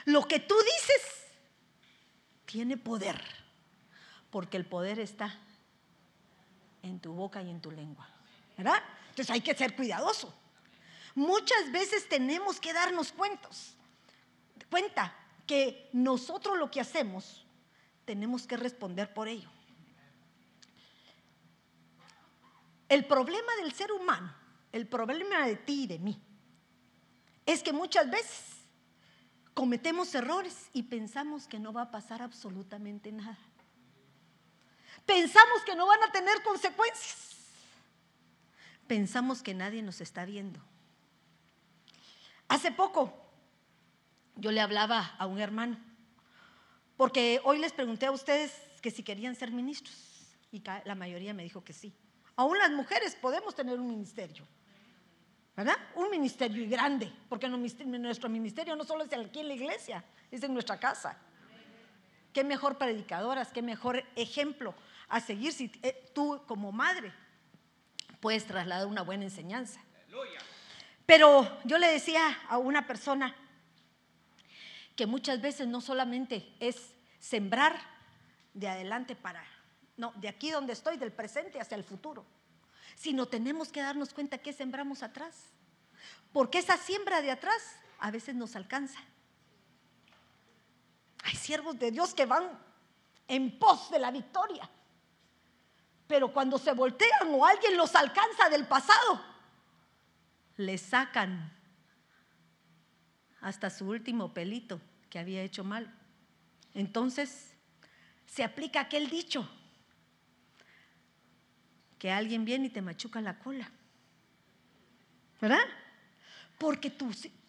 Lo 0.05 0.27
que 0.27 0.41
tú 0.41 0.57
dices 0.57 1.29
tiene 2.45 2.77
poder, 2.77 3.23
porque 4.33 4.57
el 4.57 4.67
poder 4.67 4.99
está 4.99 5.33
en 6.83 6.99
tu 6.99 7.13
boca 7.13 7.41
y 7.41 7.51
en 7.51 7.61
tu 7.61 7.71
lengua. 7.71 8.09
¿Verdad? 8.57 8.83
Entonces 9.11 9.31
hay 9.31 9.43
que 9.43 9.55
ser 9.55 9.77
cuidadoso. 9.77 10.35
Muchas 11.19 11.73
veces 11.73 12.09
tenemos 12.09 12.61
que 12.61 12.73
darnos 12.73 13.13
cuentos, 13.13 13.75
cuenta 14.71 15.15
que 15.47 15.91
nosotros 15.93 16.57
lo 16.57 16.71
que 16.71 16.81
hacemos 16.81 17.45
tenemos 18.05 18.47
que 18.47 18.57
responder 18.57 19.13
por 19.13 19.29
ello. 19.29 19.51
El 22.89 23.05
problema 23.05 23.55
del 23.57 23.73
ser 23.73 23.93
humano 23.93 24.35
el 24.73 24.87
problema 24.87 25.47
de 25.47 25.57
ti 25.57 25.85
y 25.85 25.87
de 25.87 25.99
mí 25.99 26.21
es 27.47 27.63
que 27.63 27.73
muchas 27.73 28.11
veces 28.11 28.59
cometemos 29.55 30.15
errores 30.15 30.69
y 30.73 30.85
pensamos 30.85 31.49
que 31.49 31.59
no 31.59 31.73
va 31.73 31.83
a 31.83 31.91
pasar 31.91 32.23
absolutamente 32.23 33.11
nada. 33.11 33.39
Pensamos 35.07 35.63
que 35.65 35.75
no 35.75 35.87
van 35.87 36.03
a 36.05 36.13
tener 36.13 36.43
consecuencias. 36.43 37.37
Pensamos 38.87 39.43
que 39.43 39.55
nadie 39.55 39.83
nos 39.83 40.01
está 40.01 40.25
viendo. 40.27 40.61
Hace 42.49 42.73
poco 42.73 43.13
yo 44.37 44.51
le 44.51 44.61
hablaba 44.61 45.15
a 45.19 45.27
un 45.27 45.39
hermano, 45.39 45.79
porque 46.97 47.41
hoy 47.45 47.59
les 47.59 47.73
pregunté 47.73 48.07
a 48.07 48.13
ustedes 48.13 48.53
que 48.81 48.91
si 48.91 49.03
querían 49.03 49.35
ser 49.37 49.53
ministros 49.53 49.95
y 50.51 50.63
la 50.85 50.95
mayoría 50.95 51.35
me 51.35 51.43
dijo 51.43 51.63
que 51.63 51.73
sí. 51.73 51.95
Aún 52.37 52.59
las 52.59 52.71
mujeres 52.71 53.17
podemos 53.17 53.55
tener 53.55 53.79
un 53.79 53.87
ministerio. 53.87 54.47
¿verdad? 55.59 55.77
Un 55.97 56.09
ministerio 56.09 56.71
grande, 56.71 57.13
porque 57.29 57.49
nuestro 57.49 58.29
ministerio 58.29 58.77
no 58.77 58.85
solo 58.85 59.03
es 59.03 59.13
aquí 59.13 59.41
en 59.41 59.49
la 59.49 59.55
iglesia, 59.55 60.05
es 60.31 60.41
en 60.45 60.55
nuestra 60.55 60.79
casa. 60.79 61.19
Qué 62.33 62.45
mejor 62.45 62.79
predicadoras, 62.79 63.53
qué 63.53 63.61
mejor 63.61 64.05
ejemplo 64.15 64.73
a 65.09 65.19
seguir 65.19 65.53
si 65.53 65.73
eh, 65.83 66.11
tú 66.15 66.41
como 66.47 66.71
madre 66.71 67.13
puedes 68.21 68.47
trasladar 68.47 68.87
una 68.87 69.03
buena 69.03 69.25
enseñanza. 69.25 69.81
Pero 71.09 71.59
yo 71.65 71.79
le 71.79 71.89
decía 71.89 72.39
a 72.49 72.59
una 72.59 72.87
persona 72.87 73.35
que 74.95 75.07
muchas 75.07 75.41
veces 75.41 75.67
no 75.67 75.81
solamente 75.81 76.55
es 76.61 76.93
sembrar 77.19 77.81
de 78.53 78.69
adelante 78.69 79.17
para, 79.17 79.43
no, 79.97 80.13
de 80.17 80.29
aquí 80.29 80.51
donde 80.51 80.75
estoy, 80.75 80.99
del 80.99 81.13
presente 81.13 81.61
hacia 81.61 81.77
el 81.77 81.85
futuro 81.85 82.25
sino 82.99 83.27
tenemos 83.27 83.71
que 83.71 83.81
darnos 83.81 84.13
cuenta 84.13 84.39
que 84.39 84.53
sembramos 84.53 85.05
atrás. 85.05 85.35
Porque 86.33 86.59
esa 86.59 86.77
siembra 86.77 87.23
de 87.23 87.31
atrás 87.31 87.77
a 88.01 88.11
veces 88.11 88.35
nos 88.35 88.57
alcanza. 88.57 88.99
Hay 91.23 91.37
siervos 91.37 91.79
de 91.79 91.93
Dios 91.93 92.13
que 92.13 92.27
van 92.27 92.59
en 93.29 93.57
pos 93.59 93.91
de 93.91 94.01
la 94.01 94.11
victoria. 94.11 94.69
Pero 96.09 96.33
cuando 96.33 96.59
se 96.59 96.73
voltean 96.73 97.29
o 97.33 97.47
alguien 97.47 97.77
los 97.77 97.95
alcanza 97.95 98.49
del 98.49 98.67
pasado, 98.67 99.23
le 100.59 100.77
sacan 100.77 101.57
hasta 103.41 103.71
su 103.71 103.89
último 103.89 104.35
pelito 104.35 104.81
que 105.09 105.19
había 105.19 105.43
hecho 105.43 105.65
mal. 105.65 105.95
Entonces 106.75 107.55
se 108.27 108.45
aplica 108.45 108.81
aquel 108.81 109.09
dicho, 109.09 109.49
que 111.99 112.11
alguien 112.13 112.45
viene 112.45 112.67
y 112.67 112.71
te 112.71 112.83
machuca 112.83 113.21
la 113.21 113.39
cola. 113.39 113.71
¿Verdad? 115.41 115.67
Porque 116.59 116.93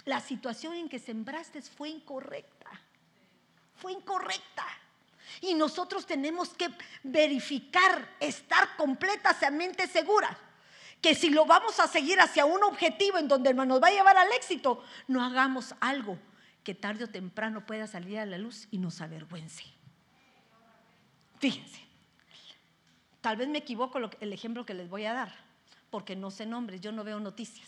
la 0.05 0.21
situación 0.21 0.75
en 0.75 0.89
que 0.89 0.99
sembraste 0.99 1.61
fue 1.63 1.89
incorrecta. 1.89 2.69
Fue 3.75 3.91
incorrecta. 3.91 4.65
Y 5.41 5.55
nosotros 5.55 6.05
tenemos 6.05 6.49
que 6.49 6.69
verificar, 7.03 8.15
estar 8.19 8.75
completamente 8.77 9.87
seguras 9.87 10.37
que 11.01 11.15
si 11.15 11.29
lo 11.29 11.45
vamos 11.45 11.79
a 11.79 11.87
seguir 11.87 12.19
hacia 12.19 12.45
un 12.45 12.63
objetivo 12.63 13.17
en 13.17 13.27
donde 13.27 13.53
nos 13.53 13.81
va 13.81 13.87
a 13.87 13.91
llevar 13.91 14.17
al 14.17 14.31
éxito, 14.33 14.83
no 15.07 15.23
hagamos 15.23 15.75
algo 15.79 16.17
que 16.63 16.75
tarde 16.75 17.05
o 17.05 17.09
temprano 17.09 17.65
pueda 17.65 17.87
salir 17.87 18.19
a 18.19 18.25
la 18.25 18.37
luz 18.37 18.67
y 18.71 18.77
nos 18.77 19.01
avergüence. 19.01 19.63
Fíjense. 21.39 21.79
Tal 23.21 23.37
vez 23.37 23.47
me 23.47 23.59
equivoco 23.59 23.99
el 24.19 24.33
ejemplo 24.33 24.65
que 24.65 24.73
les 24.73 24.89
voy 24.89 25.05
a 25.05 25.13
dar, 25.13 25.33
porque 25.89 26.15
no 26.15 26.31
sé 26.31 26.45
nombres, 26.45 26.81
yo 26.81 26.91
no 26.91 27.03
veo 27.03 27.19
noticias. 27.19 27.67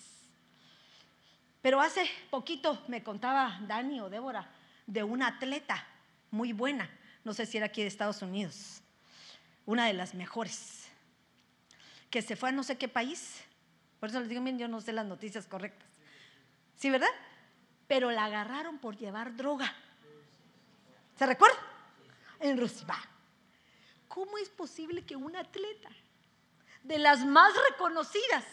Pero 1.62 1.82
hace 1.82 2.10
poquito 2.30 2.82
me 2.88 3.04
contaba 3.04 3.60
Dani 3.62 4.00
o 4.02 4.10
Débora 4.10 4.50
de 4.88 5.04
una 5.04 5.28
atleta 5.28 5.86
muy 6.32 6.54
buena, 6.54 6.90
no 7.24 7.34
sé 7.34 7.46
si 7.46 7.58
era 7.58 7.68
aquí 7.68 7.82
de 7.82 7.88
Estados 7.88 8.22
Unidos, 8.22 8.82
una 9.66 9.86
de 9.86 9.94
las 9.94 10.16
mejores, 10.16 10.81
que 12.12 12.22
se 12.22 12.36
fue 12.36 12.50
a 12.50 12.52
no 12.52 12.62
sé 12.62 12.78
qué 12.78 12.88
país. 12.88 13.42
Por 14.00 14.10
eso 14.10 14.20
les 14.20 14.30
digo, 14.30 14.44
bien, 14.44 14.60
yo 14.60 14.68
no 14.68 14.82
sé 14.82 14.92
las 14.92 15.06
noticias 15.06 15.48
correctas. 15.48 15.88
¿Sí, 16.78 16.90
verdad? 16.90 17.10
Pero 17.88 18.12
la 18.12 18.26
agarraron 18.26 18.78
por 18.80 18.98
llevar 18.98 19.36
droga. 19.36 19.74
¿Se 21.18 21.26
recuerda? 21.26 21.58
En 22.40 22.60
Rusia. 22.60 22.88
¿Cómo 24.08 24.38
es 24.38 24.50
posible 24.50 25.06
que 25.06 25.16
un 25.16 25.36
atleta 25.36 25.90
de 26.84 27.00
las 27.00 27.26
más 27.26 27.54
reconocidas 27.70 28.44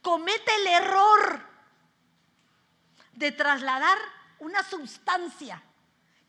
cometa 0.00 0.54
el 0.56 0.66
error 0.66 1.40
de 3.14 3.32
trasladar 3.32 3.98
una 4.38 4.62
sustancia 4.62 5.62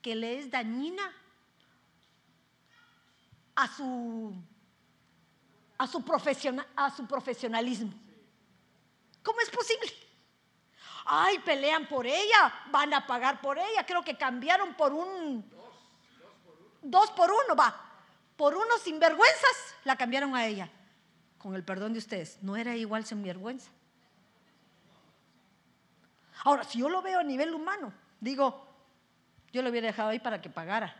que 0.01 0.15
le 0.15 0.39
es 0.39 0.49
dañina 0.49 1.04
a 3.56 3.67
su, 3.67 4.34
a 5.81 5.87
su, 5.87 6.03
a 6.75 6.91
su 6.91 7.07
profesionalismo? 7.07 7.91
¿Cómo 9.23 9.39
es 9.41 9.49
posible? 9.49 9.91
Ay, 11.05 11.39
pelean 11.39 11.87
por 11.87 12.05
ella, 12.05 12.53
van 12.69 12.93
a 12.93 13.07
pagar 13.07 13.41
por 13.41 13.57
ella. 13.57 13.83
Creo 13.83 14.03
que 14.03 14.15
cambiaron 14.15 14.75
por 14.75 14.93
un... 14.93 15.43
Dos 16.83 17.09
por 17.11 17.31
uno, 17.31 17.55
va 17.55 17.87
por 18.35 18.55
unos 18.55 18.81
sinvergüenzas, 18.81 19.75
la 19.83 19.95
cambiaron 19.95 20.35
a 20.35 20.45
ella. 20.45 20.69
Con 21.39 21.55
el 21.55 21.63
perdón 21.63 21.93
de 21.93 21.99
ustedes, 21.99 22.37
no 22.41 22.55
era 22.55 22.75
igual 22.75 23.05
sinvergüenza. 23.05 23.71
Ahora, 26.43 26.63
si 26.63 26.79
yo 26.79 26.89
lo 26.89 27.01
veo 27.01 27.19
a 27.19 27.23
nivel 27.23 27.53
humano, 27.53 27.91
digo, 28.19 28.67
yo 29.51 29.61
lo 29.63 29.69
hubiera 29.69 29.87
dejado 29.87 30.09
ahí 30.09 30.19
para 30.19 30.41
que 30.41 30.49
pagara 30.49 30.95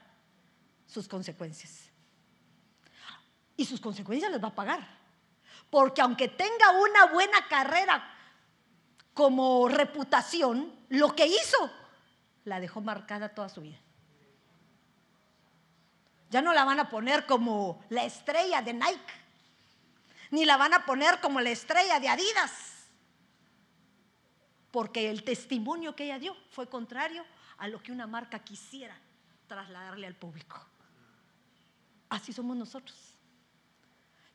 sus 0.87 1.07
consecuencias. 1.07 1.90
Y 3.62 3.65
sus 3.65 3.80
consecuencias 3.80 4.32
las 4.32 4.43
va 4.43 4.47
a 4.47 4.56
pagar. 4.56 4.88
Porque 5.69 6.02
aunque 6.02 6.28
tenga 6.28 6.71
una 6.71 7.13
buena 7.13 7.47
carrera 7.47 8.04
como 9.13 9.67
reputación, 9.67 10.74
lo 10.89 11.15
que 11.15 11.28
hizo 11.28 11.71
la 12.45 12.60
dejó 12.60 12.82
marcada 12.82 13.36
toda 13.36 13.50
su 13.50 13.62
vida. 13.62 13.78
Ya 16.32 16.41
no 16.41 16.54
la 16.54 16.65
van 16.65 16.80
a 16.80 16.89
poner 16.89 17.28
como 17.28 17.86
la 17.89 18.04
estrella 18.04 18.63
de 18.63 18.74
Nike, 18.74 19.13
ni 20.32 20.43
la 20.43 20.58
van 20.58 20.74
a 20.74 20.84
poner 20.84 21.21
como 21.21 21.39
la 21.39 21.52
estrella 21.52 22.00
de 22.00 22.10
Adidas, 22.10 22.88
porque 24.71 25.12
el 25.12 25.24
testimonio 25.24 25.95
que 25.95 26.06
ella 26.06 26.17
dio 26.17 26.36
fue 26.50 26.67
contrario 26.67 27.24
a 27.60 27.67
lo 27.67 27.84
que 27.84 27.91
una 27.91 28.08
marca 28.08 28.39
quisiera 28.39 28.97
trasladarle 29.45 30.08
al 30.08 30.15
público. 30.15 30.60
Así 32.10 32.34
somos 32.34 32.58
nosotros. 32.58 33.11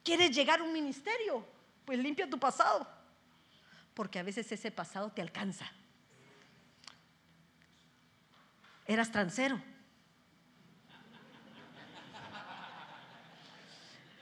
¿Quieres 0.07 0.31
llegar 0.31 0.61
a 0.61 0.63
un 0.63 0.73
ministerio? 0.73 1.45
Pues 1.85 1.99
limpia 1.99 2.31
tu 2.31 2.39
pasado, 2.39 2.87
porque 3.93 4.21
a 4.21 4.23
veces 4.23 4.51
ese 4.53 4.71
pasado 4.71 5.11
te 5.11 5.21
alcanza. 5.21 5.69
Eras 8.87 9.11
transero 9.11 9.61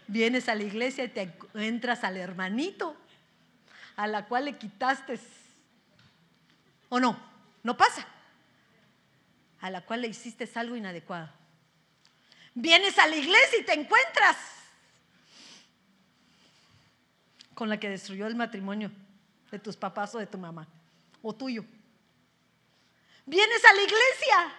Vienes 0.06 0.48
a 0.48 0.54
la 0.54 0.62
iglesia 0.62 1.04
y 1.04 1.08
te 1.08 1.36
entras 1.52 2.02
al 2.02 2.16
hermanito 2.16 2.96
a 3.96 4.06
la 4.06 4.24
cual 4.24 4.46
le 4.46 4.56
quitaste. 4.56 5.20
¿O 6.88 6.98
no? 6.98 7.20
No 7.62 7.76
pasa. 7.76 8.06
A 9.60 9.68
la 9.68 9.82
cual 9.82 10.00
le 10.00 10.08
hiciste 10.08 10.48
algo 10.54 10.76
inadecuado. 10.76 11.28
Vienes 12.54 12.98
a 12.98 13.06
la 13.06 13.16
iglesia 13.16 13.58
y 13.60 13.64
te 13.64 13.74
encuentras 13.74 14.53
con 17.54 17.68
la 17.68 17.78
que 17.78 17.88
destruyó 17.88 18.26
el 18.26 18.34
matrimonio 18.34 18.90
de 19.50 19.58
tus 19.58 19.76
papás 19.76 20.14
o 20.14 20.18
de 20.18 20.26
tu 20.26 20.38
mamá 20.38 20.66
o 21.22 21.32
tuyo. 21.32 21.64
Vienes 23.26 23.64
a 23.64 23.72
la 23.72 23.82
iglesia 23.82 24.54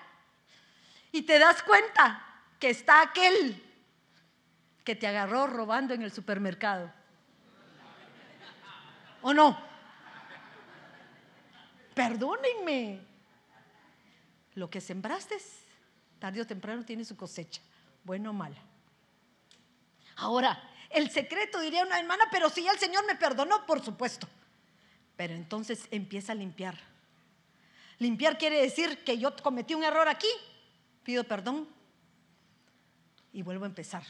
y 1.11 1.21
te 1.21 1.37
das 1.37 1.61
cuenta 1.61 2.25
que 2.59 2.69
está 2.69 3.01
aquel 3.01 3.61
que 4.83 4.95
te 4.95 5.07
agarró 5.07 5.47
robando 5.47 5.93
en 5.93 6.01
el 6.01 6.11
supermercado. 6.11 6.91
¿O 9.21 9.33
no? 9.33 9.59
Perdónenme. 11.93 13.01
Lo 14.55 14.69
que 14.69 14.79
sembraste, 14.79 15.35
tarde 16.19 16.41
o 16.41 16.47
temprano 16.47 16.85
tiene 16.85 17.03
su 17.03 17.17
cosecha, 17.17 17.61
bueno 18.03 18.29
o 18.29 18.33
mala. 18.33 18.57
Ahora, 20.15 20.61
el 20.95 21.11
secreto 21.11 21.59
diría 21.59 21.83
una 21.83 21.99
hermana, 21.99 22.25
pero 22.31 22.49
si 22.49 22.65
el 22.67 22.79
Señor 22.79 23.05
me 23.05 23.15
perdonó, 23.15 23.65
por 23.65 23.83
supuesto. 23.83 24.27
Pero 25.15 25.33
entonces 25.33 25.87
empieza 25.91 26.31
a 26.31 26.35
limpiar. 26.35 26.77
Limpiar 27.99 28.37
quiere 28.37 28.61
decir 28.61 29.03
que 29.03 29.17
yo 29.17 29.35
cometí 29.37 29.73
un 29.73 29.83
error 29.83 30.07
aquí, 30.07 30.27
pido 31.03 31.23
perdón 31.23 31.67
y 33.31 33.41
vuelvo 33.41 33.65
a 33.65 33.67
empezar 33.67 34.03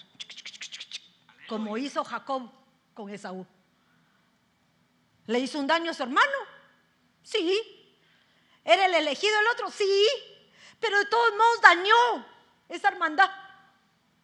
como 1.47 1.77
hizo 1.77 2.03
Jacob 2.03 2.49
con 2.93 3.09
Esaú. 3.09 3.45
¿Le 5.27 5.39
hizo 5.39 5.59
un 5.59 5.67
daño 5.67 5.91
a 5.91 5.93
su 5.93 6.03
hermano? 6.03 6.37
Sí. 7.23 7.61
¿Era 8.63 8.85
el 8.85 8.93
elegido 8.95 9.39
el 9.39 9.47
otro? 9.47 9.69
Sí. 9.69 10.07
Pero 10.79 10.97
de 10.97 11.05
todos 11.05 11.31
modos 11.31 11.61
dañó 11.61 12.25
esa 12.69 12.89
hermandad. 12.89 13.29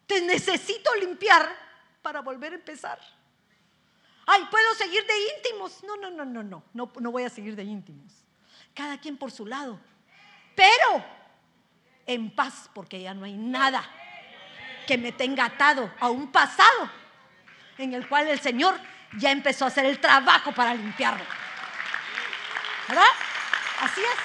Te 0.06 0.20
necesito 0.20 0.94
limpiar 0.96 1.61
para 2.02 2.20
volver 2.20 2.52
a 2.52 2.56
empezar. 2.56 2.98
Ay, 4.26 4.44
¿puedo 4.50 4.74
seguir 4.74 5.04
de 5.06 5.14
íntimos? 5.36 5.82
No, 5.84 5.96
no, 5.96 6.10
no, 6.10 6.24
no, 6.24 6.42
no, 6.42 6.62
no, 6.72 6.92
no 6.94 7.12
voy 7.12 7.24
a 7.24 7.30
seguir 7.30 7.56
de 7.56 7.64
íntimos. 7.64 8.12
Cada 8.74 8.98
quien 8.98 9.16
por 9.16 9.30
su 9.30 9.46
lado. 9.46 9.78
Pero 10.54 11.04
en 12.06 12.34
paz, 12.34 12.68
porque 12.74 13.00
ya 13.00 13.14
no 13.14 13.24
hay 13.24 13.36
nada 13.36 13.84
que 14.86 14.98
me 14.98 15.12
tenga 15.12 15.46
atado 15.46 15.92
a 16.00 16.10
un 16.10 16.30
pasado 16.30 16.90
en 17.78 17.94
el 17.94 18.08
cual 18.08 18.28
el 18.28 18.40
Señor 18.40 18.78
ya 19.18 19.30
empezó 19.30 19.64
a 19.64 19.68
hacer 19.68 19.86
el 19.86 20.00
trabajo 20.00 20.52
para 20.52 20.74
limpiarlo. 20.74 21.24
¿Verdad? 22.88 23.04
Así 23.80 24.00
es. 24.00 24.18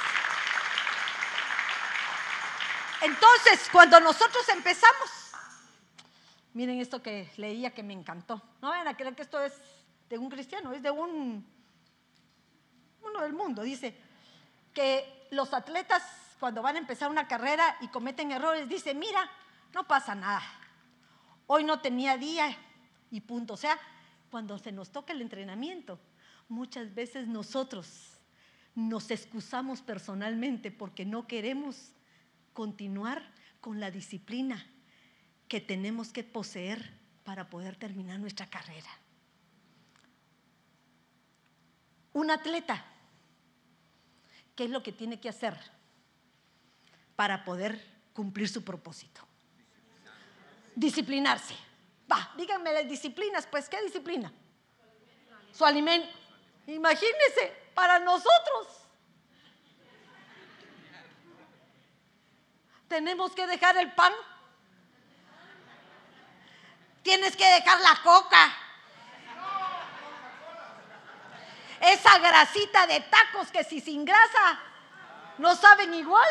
Entonces, 3.01 3.69
cuando 3.71 3.99
nosotros 3.99 4.47
empezamos, 4.49 5.26
miren 6.57 6.79
esto 6.79 7.03
que 7.03 7.29
leía 7.37 7.69
que 7.69 7.83
me 7.83 7.93
encantó. 7.93 8.41
No 8.63 8.69
vayan 8.69 8.87
a 8.87 8.97
creer 8.97 9.15
que 9.15 9.21
esto 9.21 9.39
es 9.39 9.53
de 10.09 10.17
un 10.17 10.27
cristiano, 10.27 10.73
es 10.73 10.81
de 10.81 10.89
un 10.89 11.45
uno 13.03 13.21
del 13.21 13.33
mundo. 13.33 13.61
Dice 13.61 13.95
que 14.73 15.27
los 15.29 15.53
atletas 15.53 16.03
cuando 16.39 16.63
van 16.63 16.75
a 16.75 16.79
empezar 16.79 17.11
una 17.11 17.27
carrera 17.27 17.77
y 17.81 17.89
cometen 17.89 18.31
errores, 18.31 18.67
dice, 18.67 18.95
mira, 18.95 19.29
no 19.71 19.85
pasa 19.87 20.15
nada. 20.15 20.41
Hoy 21.45 21.63
no 21.63 21.79
tenía 21.79 22.17
día, 22.17 22.57
y 23.11 23.21
punto. 23.21 23.53
O 23.53 23.57
sea, 23.57 23.77
cuando 24.31 24.57
se 24.57 24.71
nos 24.71 24.89
toca 24.89 25.13
el 25.13 25.21
entrenamiento, 25.21 25.99
muchas 26.49 26.95
veces 26.95 27.27
nosotros 27.27 28.17
nos 28.73 29.11
excusamos 29.11 29.83
personalmente 29.83 30.71
porque 30.71 31.05
no 31.05 31.27
queremos 31.27 31.91
continuar 32.53 33.31
con 33.61 33.79
la 33.79 33.91
disciplina 33.91 34.65
que 35.47 35.61
tenemos 35.61 36.11
que 36.11 36.23
poseer 36.23 36.93
para 37.23 37.49
poder 37.49 37.75
terminar 37.75 38.19
nuestra 38.19 38.47
carrera. 38.47 38.89
Un 42.13 42.31
atleta, 42.31 42.83
¿qué 44.55 44.65
es 44.65 44.69
lo 44.69 44.81
que 44.81 44.91
tiene 44.91 45.19
que 45.19 45.29
hacer 45.29 45.55
para 47.15 47.45
poder 47.45 47.83
cumplir 48.13 48.49
su 48.49 48.63
propósito? 48.63 49.21
Disciplinarse. 50.75 51.55
Va, 52.11 52.33
díganme 52.37 52.73
las 52.73 52.87
disciplinas, 52.87 53.45
pues, 53.47 53.67
¿qué 53.69 53.81
disciplina? 53.83 54.31
Su 55.51 55.65
alimento. 55.65 56.07
Imagínense, 56.67 57.53
para 57.73 57.99
nosotros. 57.99 58.67
Tenemos 62.87 63.33
que 63.33 63.45
dejar 63.45 63.77
el 63.77 63.91
pan. 63.93 64.13
Tienes 67.07 67.37
que 67.37 67.45
dejar 67.45 67.79
la 67.79 67.97
coca. 68.03 68.53
Esa 71.79 72.19
grasita 72.19 72.85
de 72.85 72.99
tacos 72.99 73.49
que 73.49 73.63
si 73.63 73.79
sin 73.79 74.03
grasa 74.03 74.59
no 75.37 75.55
saben 75.55 75.93
igual. 75.93 76.27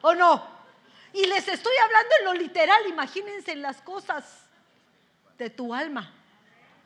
¿O 0.00 0.12
no? 0.16 0.44
Y 1.12 1.24
les 1.24 1.46
estoy 1.46 1.72
hablando 1.84 2.10
en 2.18 2.24
lo 2.24 2.32
literal, 2.34 2.84
imagínense 2.88 3.54
las 3.54 3.80
cosas 3.80 4.24
de 5.38 5.50
tu 5.50 5.72
alma 5.72 6.12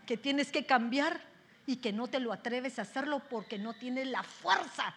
que 0.06 0.18
tienes 0.18 0.52
que 0.52 0.66
cambiar 0.66 1.18
y 1.64 1.76
que 1.76 1.94
no 1.94 2.06
te 2.08 2.20
lo 2.20 2.34
atreves 2.34 2.78
a 2.78 2.82
hacerlo 2.82 3.20
porque 3.30 3.58
no 3.58 3.72
tienes 3.72 4.08
la 4.08 4.22
fuerza. 4.22 4.94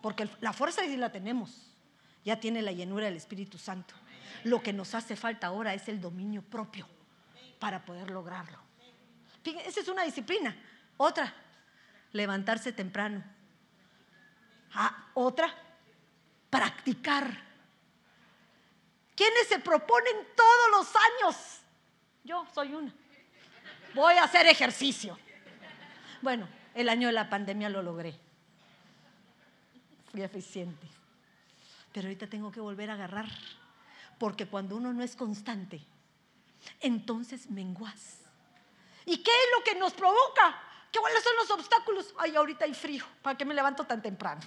Porque 0.00 0.30
la 0.40 0.54
fuerza 0.54 0.80
sí 0.80 0.96
la 0.96 1.12
tenemos, 1.12 1.74
ya 2.24 2.40
tiene 2.40 2.62
la 2.62 2.72
llenura 2.72 3.04
del 3.04 3.18
Espíritu 3.18 3.58
Santo. 3.58 3.99
Lo 4.44 4.62
que 4.62 4.72
nos 4.72 4.94
hace 4.94 5.16
falta 5.16 5.48
ahora 5.48 5.74
es 5.74 5.88
el 5.88 6.00
dominio 6.00 6.42
propio 6.42 6.86
para 7.58 7.84
poder 7.84 8.10
lograrlo. 8.10 8.58
Esa 9.44 9.80
es 9.80 9.88
una 9.88 10.04
disciplina. 10.04 10.56
Otra, 10.96 11.32
levantarse 12.12 12.72
temprano. 12.72 13.22
Ah, 14.74 15.08
otra, 15.14 15.52
practicar 16.48 17.50
¿Quiénes 19.20 19.48
se 19.48 19.58
proponen 19.58 20.14
todos 20.34 20.70
los 20.70 20.88
años? 20.96 21.60
Yo 22.24 22.46
soy 22.54 22.72
una. 22.72 22.90
Voy 23.94 24.14
a 24.14 24.24
hacer 24.24 24.46
ejercicio. 24.46 25.18
Bueno, 26.22 26.48
el 26.74 26.88
año 26.88 27.08
de 27.08 27.12
la 27.12 27.28
pandemia 27.28 27.68
lo 27.68 27.82
logré. 27.82 28.18
Fui 30.10 30.22
eficiente. 30.22 30.86
Pero 31.92 32.06
ahorita 32.06 32.28
tengo 32.28 32.50
que 32.50 32.60
volver 32.60 32.88
a 32.88 32.94
agarrar. 32.94 33.26
Porque 34.20 34.46
cuando 34.46 34.76
uno 34.76 34.92
no 34.92 35.02
es 35.02 35.16
constante, 35.16 35.84
entonces 36.78 37.50
menguas. 37.50 38.18
¿Y 39.04 39.20
qué 39.20 39.32
es 39.32 39.58
lo 39.58 39.64
que 39.64 39.74
nos 39.74 39.92
provoca? 39.94 40.62
¿Cuáles 40.96 41.24
son 41.24 41.34
los 41.36 41.50
obstáculos? 41.50 42.14
Ay, 42.18 42.36
ahorita 42.36 42.64
hay 42.66 42.74
frío. 42.74 43.04
¿Para 43.20 43.36
qué 43.36 43.44
me 43.44 43.54
levanto 43.54 43.84
tan 43.84 44.00
temprano? 44.00 44.40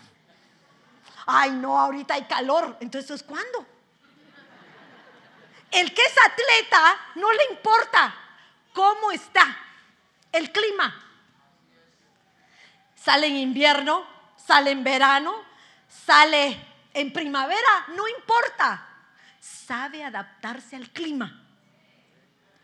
Ay, 1.25 1.51
no, 1.51 1.77
ahorita 1.77 2.13
hay 2.13 2.23
calor. 2.23 2.77
Entonces, 2.79 3.21
¿cuándo? 3.23 3.65
El 5.71 5.93
que 5.93 6.01
es 6.01 6.15
atleta 6.25 6.99
no 7.15 7.29
le 7.33 7.43
importa 7.51 8.15
cómo 8.71 9.11
está 9.11 9.57
el 10.31 10.49
clima. 10.53 11.03
Sale 12.95 13.27
en 13.27 13.35
invierno 13.35 14.13
sale 14.45 14.71
en 14.71 14.83
verano, 14.83 15.33
sale 15.87 16.59
en 16.93 17.13
primavera, 17.13 17.85
no 17.95 18.07
importa. 18.07 18.89
Sabe 19.43 20.05
adaptarse 20.05 20.77
al 20.77 20.89
clima. 20.89 21.41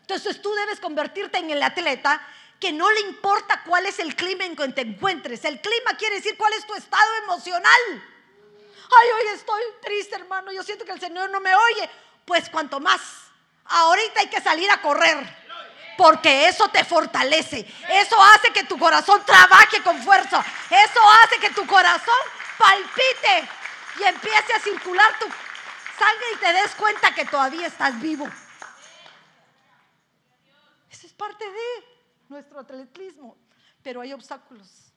Entonces 0.00 0.40
tú 0.40 0.50
debes 0.54 0.80
convertirte 0.80 1.36
en 1.36 1.50
el 1.50 1.62
atleta 1.62 2.26
que 2.58 2.72
no 2.72 2.90
le 2.90 3.00
importa 3.00 3.62
cuál 3.64 3.84
es 3.84 3.98
el 3.98 4.16
clima 4.16 4.44
en 4.44 4.56
que 4.56 4.68
te 4.68 4.80
encuentres. 4.80 5.44
El 5.44 5.60
clima 5.60 5.94
quiere 5.98 6.16
decir 6.16 6.38
cuál 6.38 6.54
es 6.54 6.66
tu 6.66 6.74
estado 6.74 7.14
emocional. 7.24 7.80
Ay, 7.92 9.08
hoy 9.14 9.34
estoy 9.34 9.62
triste, 9.82 10.16
hermano. 10.16 10.52
Yo 10.52 10.62
siento 10.62 10.86
que 10.86 10.92
el 10.92 11.00
Señor 11.00 11.28
no 11.30 11.40
me 11.40 11.54
oye. 11.54 11.90
Pues 12.24 12.48
cuanto 12.48 12.80
más. 12.80 13.00
Ahorita 13.66 14.20
hay 14.20 14.28
que 14.28 14.40
salir 14.40 14.70
a 14.70 14.80
correr. 14.80 15.18
Porque 15.98 16.48
eso 16.48 16.66
te 16.68 16.82
fortalece. 16.84 17.66
Eso 17.90 18.22
hace 18.22 18.52
que 18.52 18.64
tu 18.64 18.78
corazón 18.78 19.22
trabaje 19.26 19.82
con 19.82 20.02
fuerza. 20.02 20.42
Eso 20.70 21.00
hace 21.22 21.38
que 21.38 21.50
tu 21.50 21.66
corazón 21.66 22.22
palpite 22.56 23.48
y 24.00 24.04
empiece 24.04 24.52
a 24.54 24.60
circular 24.60 25.18
tu 25.18 25.26
sangre 26.00 26.26
y 26.34 26.38
te 26.38 26.52
des 26.52 26.74
cuenta 26.76 27.14
que 27.14 27.26
todavía 27.26 27.66
estás 27.66 28.00
vivo. 28.00 28.26
Eso 30.90 31.06
es 31.06 31.12
parte 31.12 31.44
de 31.44 31.70
nuestro 32.28 32.60
atletismo, 32.60 33.36
pero 33.82 34.00
hay 34.00 34.12
obstáculos. 34.14 34.92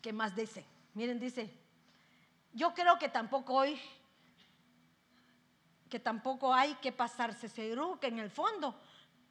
¿Qué 0.00 0.12
más 0.12 0.34
dice? 0.36 0.64
Miren, 0.94 1.18
dice, 1.18 1.52
yo 2.52 2.72
creo 2.74 2.98
que 2.98 3.08
tampoco 3.08 3.54
hoy, 3.54 3.80
que 5.88 5.98
tampoco 5.98 6.54
hay 6.54 6.74
que 6.76 6.92
pasarse 6.92 7.48
seguro 7.48 7.98
que 7.98 8.06
en 8.06 8.20
el 8.20 8.30
fondo 8.30 8.80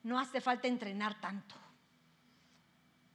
no 0.04 0.20
hace 0.20 0.42
falta 0.42 0.68
entrenar 0.68 1.20
tanto. 1.22 1.56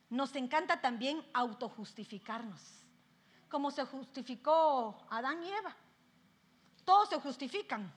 Nos 0.08 0.34
encanta 0.36 0.80
también 0.80 1.24
autojustificarnos, 1.32 2.83
como 3.54 3.70
se 3.70 3.84
justificó 3.84 5.06
Adán 5.10 5.40
y 5.44 5.48
Eva. 5.48 5.76
Todos 6.84 7.08
se 7.08 7.20
justifican. 7.20 7.88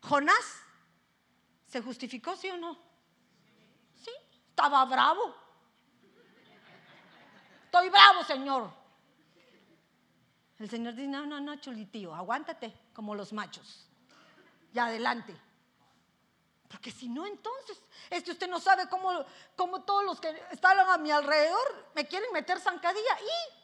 Jonás 0.00 0.64
se 1.64 1.80
justificó, 1.80 2.34
¿sí 2.34 2.50
o 2.50 2.56
no? 2.56 2.76
Sí, 3.94 4.10
estaba 4.48 4.84
bravo. 4.86 5.36
Estoy 7.66 7.90
bravo, 7.90 8.24
Señor. 8.24 8.72
El 10.58 10.68
Señor 10.68 10.96
dice, 10.96 11.06
no, 11.06 11.24
no, 11.24 11.38
no, 11.38 11.54
chulitío, 11.54 12.12
aguántate 12.12 12.74
como 12.92 13.14
los 13.14 13.32
machos. 13.32 13.88
Y 14.72 14.80
adelante. 14.80 15.32
Porque 16.74 16.90
si 16.90 17.08
no, 17.08 17.24
entonces, 17.24 17.80
es 18.10 18.24
que 18.24 18.32
usted 18.32 18.48
no 18.48 18.58
sabe 18.58 18.88
cómo, 18.88 19.24
cómo 19.54 19.84
todos 19.84 20.04
los 20.04 20.20
que 20.20 20.28
están 20.50 20.76
a 20.76 20.98
mi 20.98 21.12
alrededor 21.12 21.86
me 21.94 22.04
quieren 22.04 22.32
meter 22.32 22.58
zancadilla 22.58 23.20
y... 23.20 23.54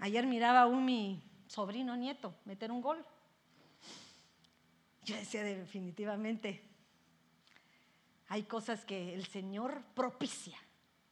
Ayer 0.00 0.26
miraba 0.26 0.62
a 0.62 0.66
un 0.66 0.84
mi 0.84 1.22
sobrino 1.46 1.96
nieto 1.96 2.34
meter 2.44 2.72
un 2.72 2.82
gol. 2.82 3.06
Yo 5.04 5.14
decía 5.14 5.44
definitivamente, 5.44 6.68
hay 8.26 8.42
cosas 8.42 8.84
que 8.84 9.14
el 9.14 9.24
Señor 9.26 9.84
propicia 9.94 10.58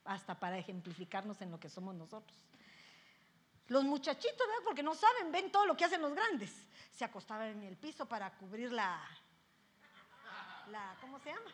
hasta 0.03 0.37
para 0.37 0.57
ejemplificarnos 0.57 1.41
en 1.41 1.51
lo 1.51 1.61
que 1.61 1.69
somos 1.69 1.95
nosotros. 1.95 2.44
Los 3.67 3.83
muchachitos, 3.83 4.37
¿verdad? 4.37 4.63
porque 4.63 4.83
no 4.83 4.93
saben, 4.93 5.31
ven 5.31 5.51
todo 5.51 5.65
lo 5.65 5.75
que 5.75 5.85
hacen 5.85 6.01
los 6.01 6.13
grandes. 6.13 6.51
Se 6.91 7.03
acostaban 7.03 7.47
en 7.47 7.63
el 7.63 7.77
piso 7.77 8.05
para 8.05 8.31
cubrir 8.37 8.71
la, 8.71 9.01
la 10.69 10.95
¿cómo 11.01 11.19
se 11.19 11.29
llama? 11.29 11.51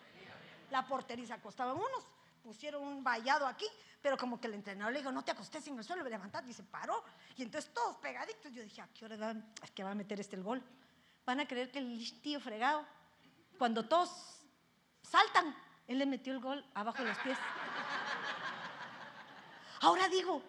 La 0.69 0.85
portería. 0.85 1.25
Se 1.25 1.33
acostaban 1.33 1.75
unos, 1.75 2.05
pusieron 2.43 2.83
un 2.83 3.03
vallado 3.03 3.47
aquí, 3.47 3.65
pero 4.01 4.17
como 4.17 4.41
que 4.41 4.47
el 4.47 4.55
entrenador 4.55 4.91
le 4.91 4.99
dijo, 4.99 5.11
no 5.11 5.23
te 5.23 5.31
acostes 5.31 5.65
en 5.67 5.77
el 5.77 5.83
suelo, 5.83 6.03
levantate, 6.03 6.49
y 6.49 6.53
se 6.53 6.63
paró. 6.63 7.03
Y 7.37 7.43
entonces 7.43 7.73
todos 7.73 7.97
pegaditos. 7.97 8.51
Yo 8.51 8.61
dije, 8.61 8.81
¿a 8.81 8.87
qué 8.87 9.05
hora 9.05 9.15
van? 9.15 9.53
es 9.63 9.71
que 9.71 9.83
va 9.83 9.91
a 9.91 9.95
meter 9.95 10.19
este 10.19 10.35
el 10.35 10.43
gol? 10.43 10.61
Van 11.25 11.39
a 11.39 11.47
creer 11.47 11.71
que 11.71 11.79
el 11.79 12.21
tío 12.21 12.41
fregado, 12.41 12.85
cuando 13.57 13.87
todos 13.87 14.41
saltan, 15.01 15.55
él 15.87 15.99
le 15.99 16.05
metió 16.05 16.33
el 16.33 16.39
gol 16.39 16.65
abajo 16.73 17.03
de 17.03 17.09
los 17.09 17.17
pies. 17.19 17.37
Ahora 19.81 20.07
digo, 20.09 20.41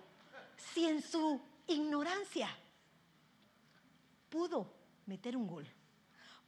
si 0.57 0.87
en 0.89 1.03
su 1.03 1.41
ignorancia 1.67 2.49
pudo 4.29 4.73
meter 5.07 5.37
un 5.37 5.47
gol, 5.47 5.67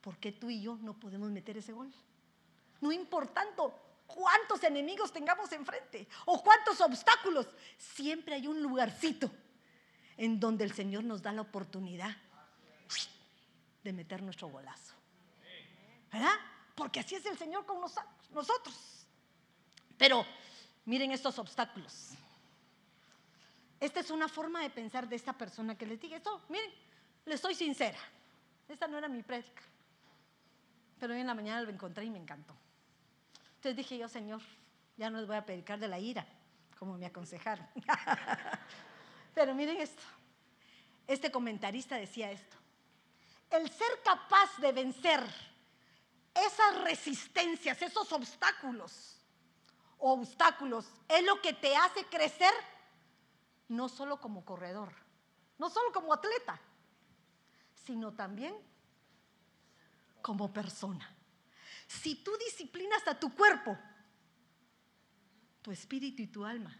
¿por 0.01 0.17
qué 0.17 0.31
tú 0.31 0.49
y 0.49 0.61
yo 0.61 0.77
no 0.77 0.93
podemos 0.99 1.29
meter 1.29 1.57
ese 1.57 1.73
gol? 1.73 1.93
No 2.81 2.91
importando 2.91 3.73
cuántos 4.07 4.63
enemigos 4.63 5.11
tengamos 5.11 5.51
enfrente 5.51 6.07
o 6.25 6.41
cuántos 6.43 6.81
obstáculos, 6.81 7.47
siempre 7.77 8.35
hay 8.35 8.47
un 8.47 8.61
lugarcito 8.61 9.31
en 10.17 10.39
donde 10.39 10.63
el 10.63 10.73
Señor 10.73 11.03
nos 11.03 11.21
da 11.21 11.31
la 11.31 11.41
oportunidad 11.41 12.15
de 13.83 13.93
meter 13.93 14.21
nuestro 14.23 14.47
golazo. 14.47 14.93
¿Verdad? 16.11 16.33
Porque 16.75 16.99
así 16.99 17.15
es 17.15 17.25
el 17.25 17.37
Señor 17.37 17.65
con 17.65 17.79
nosotros. 18.31 19.05
Pero 19.97 20.25
miren 20.85 21.11
estos 21.11 21.37
obstáculos. 21.39 22.11
Esta 23.79 23.99
es 23.99 24.09
una 24.09 24.27
forma 24.27 24.61
de 24.61 24.69
pensar 24.69 25.07
de 25.07 25.15
esta 25.15 25.33
persona 25.33 25.77
que 25.77 25.85
les 25.85 25.99
dije 25.99 26.15
esto. 26.15 26.41
Miren, 26.49 26.71
les 27.25 27.39
soy 27.39 27.55
sincera. 27.55 27.97
Esta 28.67 28.87
no 28.87 28.97
era 28.97 29.07
mi 29.07 29.21
prédica. 29.21 29.61
Pero 30.99 31.13
hoy 31.13 31.21
en 31.21 31.27
la 31.27 31.35
mañana 31.35 31.61
lo 31.61 31.69
encontré 31.69 32.05
y 32.05 32.09
me 32.09 32.19
encantó. 32.19 32.55
Entonces 33.55 33.75
dije 33.75 33.97
yo, 33.97 34.07
Señor, 34.07 34.41
ya 34.97 35.09
no 35.09 35.19
les 35.19 35.27
voy 35.27 35.35
a 35.35 35.45
predicar 35.45 35.79
de 35.79 35.87
la 35.87 35.99
ira, 35.99 36.25
como 36.79 36.97
me 36.97 37.05
aconsejaron. 37.05 37.67
Pero 39.35 39.53
miren 39.53 39.77
esto. 39.77 40.01
Este 41.07 41.31
comentarista 41.31 41.95
decía 41.97 42.31
esto. 42.31 42.55
El 43.51 43.69
ser 43.69 44.01
capaz 44.03 44.57
de 44.59 44.71
vencer 44.71 45.21
esas 46.33 46.81
resistencias, 46.83 47.81
esos 47.81 48.11
obstáculos, 48.11 49.17
obstáculos, 49.99 50.87
es 51.07 51.23
lo 51.23 51.41
que 51.41 51.53
te 51.53 51.75
hace 51.75 52.05
crecer 52.05 52.53
no 53.67 53.89
solo 53.89 54.19
como 54.19 54.45
corredor, 54.45 54.93
no 55.57 55.69
solo 55.69 55.91
como 55.91 56.13
atleta, 56.13 56.59
sino 57.73 58.13
también 58.13 58.55
como 60.21 60.51
persona. 60.51 61.09
Si 61.87 62.15
tú 62.15 62.31
disciplinas 62.37 63.07
a 63.07 63.19
tu 63.19 63.33
cuerpo, 63.35 63.77
tu 65.61 65.71
espíritu 65.71 66.21
y 66.21 66.27
tu 66.27 66.45
alma 66.45 66.75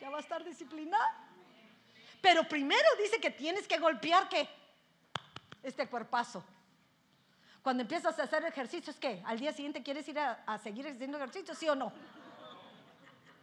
ya 0.00 0.10
va 0.10 0.18
a 0.18 0.20
estar 0.20 0.44
disciplinado. 0.44 1.04
Pero 2.20 2.44
primero 2.48 2.88
dice 3.02 3.20
que 3.20 3.30
tienes 3.30 3.66
que 3.66 3.78
golpear 3.78 4.28
que 4.28 4.48
este 5.62 5.88
cuerpazo. 5.88 6.44
Cuando 7.62 7.82
empiezas 7.82 8.18
a 8.18 8.24
hacer 8.24 8.44
ejercicios, 8.44 8.96
¿qué? 8.96 9.22
¿Al 9.26 9.38
día 9.38 9.52
siguiente 9.52 9.82
quieres 9.82 10.06
ir 10.08 10.18
a, 10.18 10.44
a 10.46 10.58
seguir 10.58 10.86
haciendo 10.86 11.16
ejercicio, 11.18 11.54
sí 11.54 11.68
o 11.68 11.74
no? 11.74 11.92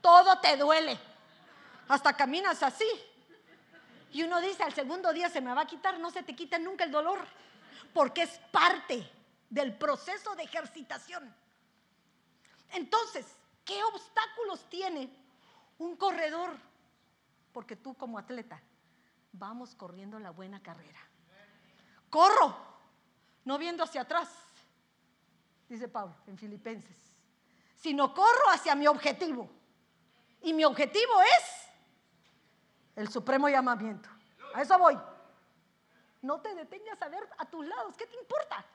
Todo 0.02 0.40
te 0.40 0.58
duele 0.58 0.98
hasta 1.88 2.14
caminas 2.16 2.64
así. 2.64 2.88
Y 4.12 4.24
uno 4.24 4.40
dice, 4.42 4.64
al 4.64 4.74
segundo 4.74 5.12
día 5.12 5.30
se 5.30 5.42
me 5.42 5.54
va 5.54 5.62
a 5.62 5.68
quitar, 5.68 6.00
no 6.00 6.12
se 6.12 6.24
te 6.24 6.36
quita 6.36 6.60
nunca 6.60 6.84
el 6.84 6.92
dolor, 6.92 7.20
porque 7.94 8.24
es 8.24 8.40
parte 8.52 9.10
del 9.50 9.76
proceso 9.76 10.36
de 10.36 10.44
ejercitación. 10.44 11.34
Entonces, 12.72 13.26
¿qué 13.66 13.84
obstáculos 13.84 14.70
tiene 14.70 15.10
un 15.80 15.96
corredor? 15.96 16.56
Porque 17.52 17.76
tú 17.76 17.96
como 17.96 18.18
atleta, 18.18 18.62
vamos 19.32 19.76
corriendo 19.76 20.20
la 20.20 20.32
buena 20.32 20.62
carrera. 20.62 21.00
Corro, 22.10 22.56
no 23.46 23.58
viendo 23.58 23.84
hacia 23.84 24.02
atrás, 24.02 24.30
dice 25.68 25.88
Pablo 25.88 26.16
en 26.28 26.38
Filipenses, 26.38 26.96
sino 27.76 28.14
corro 28.14 28.50
hacia 28.52 28.76
mi 28.76 28.88
objetivo. 28.88 29.50
Y 30.42 30.54
mi 30.54 30.64
objetivo 30.66 31.14
es 31.22 31.63
el 32.96 33.10
supremo 33.10 33.50
llamamiento. 33.50 34.10
A 34.54 34.62
eso 34.62 34.78
voy. 34.78 34.98
No 36.22 36.40
te 36.40 36.54
detengas 36.56 37.02
a 37.02 37.10
ver 37.10 37.28
a 37.38 37.46
tus 37.46 37.66
lados. 37.66 37.96
¿Qué 37.98 38.06
te 38.06 38.16
importa? 38.16 38.66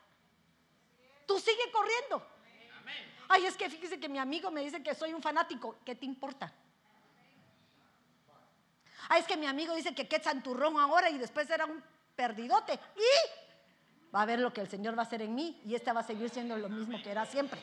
Tú 1.27 1.39
sigue 1.39 1.71
corriendo. 1.73 2.27
Ay, 3.29 3.47
es 3.47 3.57
que 3.57 3.69
fíjese 3.69 4.01
que 4.01 4.09
mi 4.09 4.19
amigo 4.19 4.51
me 4.51 4.63
dice 4.63 4.83
que 4.83 4.95
soy 4.95 5.13
un 5.13 5.23
fanático. 5.23 5.77
¿Qué 5.85 5.95
te 5.95 6.07
importa? 6.07 6.53
Ay, 9.09 9.21
es 9.21 9.27
que 9.27 9.37
mi 9.37 9.47
amigo 9.47 9.75
dice 9.75 9.95
que 9.95 10.09
qué 10.09 10.21
santurrón 10.21 10.79
ahora 10.79 11.11
y 11.11 11.19
después 11.19 11.49
era 11.51 11.67
un 11.67 11.83
perdidote. 12.17 12.79
Y 12.97 14.15
va 14.15 14.23
a 14.23 14.27
ver 14.27 14.41
lo 14.41 14.53
que 14.53 14.61
el 14.61 14.69
Señor 14.69 14.97
va 14.97 15.03
a 15.03 15.07
hacer 15.07 15.23
en 15.23 15.35
mí 15.35 15.61
y 15.65 15.75
este 15.75 15.93
va 15.93 16.01
a 16.01 16.05
seguir 16.05 16.31
siendo 16.31 16.57
lo 16.57 16.69
mismo 16.69 17.01
que 17.03 17.11
era 17.11 17.27
siempre. 17.27 17.61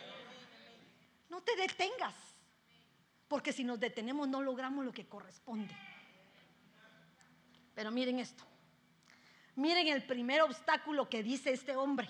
No 1.30 1.42
te 1.42 1.56
detengas. 1.56 2.14
Porque 3.28 3.52
si 3.52 3.64
nos 3.64 3.80
detenemos 3.80 4.28
no 4.28 4.42
logramos 4.42 4.86
lo 4.86 4.92
que 4.92 5.08
corresponde. 5.08 5.76
Pero 7.76 7.92
miren 7.92 8.20
esto. 8.20 8.44
Miren 9.56 9.88
el 9.88 10.04
primer 10.04 10.42
obstáculo 10.42 11.10
que 11.10 11.22
dice 11.22 11.52
este 11.52 11.76
hombre. 11.76 12.10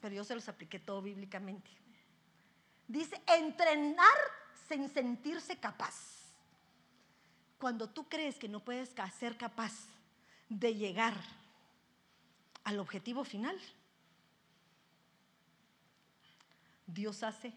pero 0.00 0.14
yo 0.14 0.22
se 0.22 0.34
los 0.36 0.48
apliqué 0.48 0.78
todo 0.78 1.02
bíblicamente. 1.02 1.68
Dice, 2.86 3.20
entrenar 3.26 4.16
sin 4.68 4.88
sentirse 4.88 5.58
capaz. 5.58 5.94
Cuando 7.58 7.88
tú 7.88 8.08
crees 8.08 8.38
que 8.38 8.48
no 8.48 8.64
puedes 8.64 8.94
ser 9.18 9.36
capaz 9.36 9.72
de 10.48 10.74
llegar 10.76 11.14
al 12.62 12.78
objetivo 12.78 13.24
final, 13.24 13.58
Dios 16.86 17.24
hace 17.24 17.52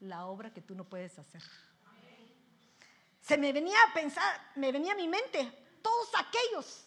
la 0.00 0.26
obra 0.26 0.52
que 0.52 0.62
tú 0.62 0.74
no 0.74 0.84
puedes 0.84 1.18
hacer. 1.18 1.42
Se 3.20 3.36
me 3.36 3.52
venía 3.52 3.76
a 3.88 3.94
pensar, 3.94 4.52
me 4.56 4.72
venía 4.72 4.94
a 4.94 4.96
mi 4.96 5.06
mente 5.06 5.63
todos 5.84 6.08
aquellos 6.16 6.86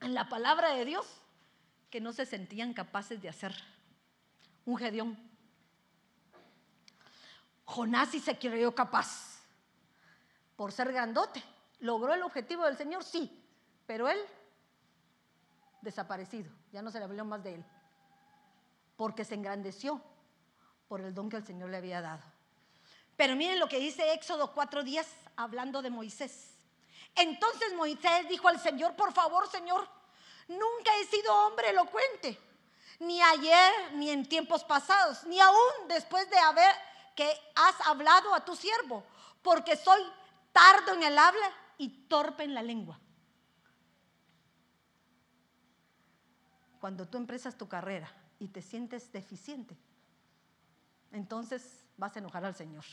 en 0.00 0.14
la 0.14 0.28
palabra 0.28 0.70
de 0.74 0.84
Dios 0.84 1.06
que 1.90 2.00
no 2.00 2.12
se 2.12 2.26
sentían 2.26 2.74
capaces 2.74 3.22
de 3.22 3.28
hacer. 3.28 3.54
Un 4.66 4.76
Gedeón. 4.76 5.16
Jonás 7.64 8.10
sí 8.10 8.18
se 8.18 8.36
creyó 8.36 8.74
capaz 8.74 9.40
por 10.56 10.72
ser 10.72 10.92
grandote. 10.92 11.40
¿Logró 11.78 12.12
el 12.12 12.22
objetivo 12.24 12.64
del 12.64 12.76
Señor? 12.76 13.04
Sí, 13.04 13.30
pero 13.86 14.08
él 14.08 14.18
desaparecido, 15.80 16.50
ya 16.72 16.82
no 16.82 16.90
se 16.90 16.98
le 16.98 17.04
habló 17.04 17.24
más 17.24 17.42
de 17.42 17.54
él, 17.54 17.64
porque 18.96 19.24
se 19.24 19.34
engrandeció 19.34 20.02
por 20.88 21.00
el 21.00 21.14
don 21.14 21.30
que 21.30 21.36
el 21.36 21.46
Señor 21.46 21.70
le 21.70 21.78
había 21.78 22.00
dado. 22.00 22.22
Pero 23.16 23.36
miren 23.36 23.60
lo 23.60 23.68
que 23.68 23.78
dice 23.78 24.12
Éxodo 24.12 24.52
4:10 24.52 25.06
hablando 25.36 25.80
de 25.80 25.90
Moisés. 25.90 26.49
Entonces 27.14 27.74
Moisés 27.74 28.28
dijo 28.28 28.48
al 28.48 28.60
Señor, 28.60 28.94
por 28.96 29.12
favor, 29.12 29.48
Señor, 29.48 29.88
nunca 30.48 30.90
he 31.00 31.04
sido 31.06 31.34
hombre 31.46 31.70
elocuente, 31.70 32.38
ni 33.00 33.20
ayer, 33.22 33.92
ni 33.94 34.10
en 34.10 34.28
tiempos 34.28 34.64
pasados, 34.64 35.24
ni 35.24 35.40
aún 35.40 35.88
después 35.88 36.28
de 36.30 36.38
haber 36.38 36.74
que 37.16 37.30
has 37.54 37.86
hablado 37.86 38.34
a 38.34 38.44
tu 38.44 38.56
siervo, 38.56 39.04
porque 39.42 39.76
soy 39.76 40.00
tardo 40.52 40.94
en 40.94 41.02
el 41.02 41.18
habla 41.18 41.52
y 41.78 41.88
torpe 42.08 42.44
en 42.44 42.54
la 42.54 42.62
lengua. 42.62 42.98
Cuando 46.80 47.06
tú 47.06 47.18
empresas 47.18 47.58
tu 47.58 47.68
carrera 47.68 48.10
y 48.38 48.48
te 48.48 48.62
sientes 48.62 49.12
deficiente, 49.12 49.76
entonces 51.12 51.84
vas 51.96 52.16
a 52.16 52.20
enojar 52.20 52.44
al 52.44 52.54
Señor. 52.54 52.84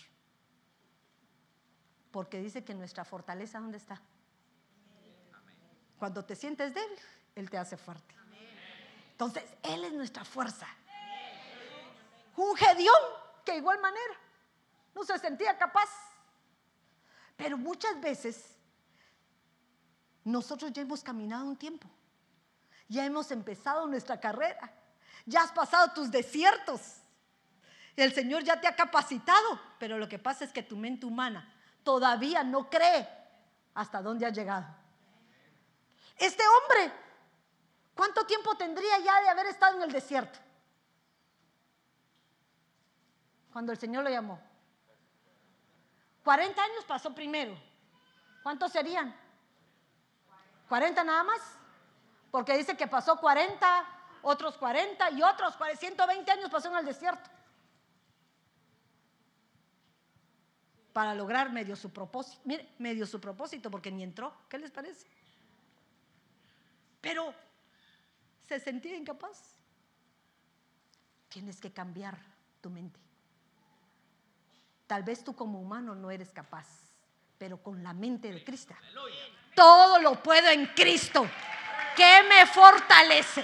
Porque 2.18 2.42
dice 2.42 2.64
que 2.64 2.74
nuestra 2.74 3.06
fortaleza, 3.06 3.60
¿dónde 3.60 3.78
está? 3.78 4.02
Cuando 6.00 6.26
te 6.26 6.36
sientes 6.36 6.74
débil, 6.74 6.98
Él 7.36 7.48
te 7.48 7.60
hace 7.60 7.78
fuerte. 7.78 8.16
Entonces, 9.12 9.44
Él 9.62 9.84
es 9.84 9.94
nuestra 9.94 10.26
fuerza. 10.26 10.66
Un 12.36 12.56
Gedeón 12.56 13.04
que 13.46 13.58
igual 13.58 13.80
manera 13.80 14.16
no 14.96 15.04
se 15.04 15.20
sentía 15.20 15.60
capaz. 15.60 15.92
Pero 17.36 17.56
muchas 17.56 18.02
veces 18.02 18.56
nosotros 20.24 20.74
ya 20.74 20.82
hemos 20.82 21.04
caminado 21.04 21.46
un 21.46 21.56
tiempo. 21.56 21.88
Ya 22.88 23.06
hemos 23.06 23.30
empezado 23.30 23.86
nuestra 23.86 24.20
carrera. 24.20 24.74
Ya 25.28 25.44
has 25.44 25.52
pasado 25.52 25.94
tus 25.94 26.10
desiertos. 26.10 26.82
El 27.96 28.12
Señor 28.12 28.44
ya 28.44 28.60
te 28.60 28.68
ha 28.68 28.76
capacitado. 28.76 29.62
Pero 29.78 30.00
lo 30.00 30.10
que 30.10 30.18
pasa 30.18 30.46
es 30.46 30.52
que 30.52 30.64
tu 30.64 30.78
mente 30.78 31.06
humana 31.06 31.54
todavía 31.88 32.44
no 32.44 32.70
cree 32.70 33.08
hasta 33.74 34.02
dónde 34.02 34.26
ha 34.26 34.30
llegado. 34.30 34.68
Este 36.18 36.44
hombre, 36.46 36.92
¿cuánto 37.96 38.26
tiempo 38.26 38.58
tendría 38.58 39.00
ya 39.00 39.22
de 39.22 39.30
haber 39.30 39.46
estado 39.46 39.78
en 39.78 39.84
el 39.84 39.92
desierto? 39.94 40.38
Cuando 43.54 43.72
el 43.72 43.78
Señor 43.78 44.04
lo 44.04 44.10
llamó. 44.10 44.38
40 46.26 46.62
años 46.62 46.84
pasó 46.84 47.16
primero. 47.16 47.58
¿Cuántos 48.44 48.74
serían? 48.74 49.16
40 50.68 51.06
nada 51.06 51.24
más. 51.24 51.40
Porque 52.32 52.58
dice 52.58 52.76
que 52.76 52.88
pasó 52.88 53.18
40, 53.18 53.86
otros 54.24 54.58
40 54.58 55.12
y 55.12 55.24
otros 55.24 55.56
120 55.80 56.32
años 56.34 56.52
pasó 56.52 56.68
en 56.68 56.80
el 56.80 56.86
desierto. 56.86 57.37
Para 60.98 61.14
lograr 61.14 61.52
medio 61.52 61.76
su 61.76 61.92
propósito. 61.92 62.42
Medio 62.80 63.06
su 63.06 63.22
propósito, 63.22 63.70
porque 63.70 63.92
ni 63.92 64.02
entró. 64.02 64.34
¿Qué 64.50 64.58
les 64.58 64.72
parece? 64.72 65.06
Pero 67.00 67.32
se 68.48 68.60
sentía 68.60 68.96
incapaz. 68.96 69.38
Tienes 71.30 71.62
que 71.62 71.72
cambiar 71.72 72.18
tu 72.62 72.72
mente. 72.72 73.00
Tal 74.88 75.04
vez 75.04 75.24
tú 75.24 75.36
como 75.36 75.62
humano 75.62 75.94
no 75.94 76.10
eres 76.10 76.32
capaz, 76.32 76.66
pero 77.38 77.62
con 77.62 77.84
la 77.84 77.94
mente 77.94 78.32
de 78.32 78.44
Cristo. 78.44 78.74
Todo 79.54 80.02
lo 80.02 80.24
puedo 80.24 80.50
en 80.50 80.66
Cristo, 80.74 81.30
que 81.96 82.24
me 82.28 82.48
fortalece. 82.48 83.44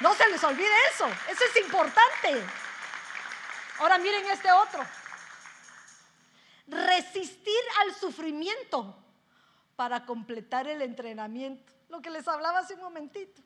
No 0.00 0.14
se 0.14 0.28
les 0.28 0.44
olvide 0.44 0.70
eso, 0.92 1.08
eso 1.28 1.44
es 1.52 1.64
importante. 1.64 2.46
Ahora 3.80 3.98
miren 3.98 4.24
este 4.30 4.52
otro 4.52 4.86
resistir 6.66 7.60
al 7.80 7.94
sufrimiento 7.94 8.96
para 9.76 10.06
completar 10.06 10.66
el 10.68 10.82
entrenamiento. 10.82 11.72
Lo 11.88 12.00
que 12.00 12.10
les 12.10 12.26
hablaba 12.28 12.60
hace 12.60 12.74
un 12.74 12.80
momentito. 12.80 13.42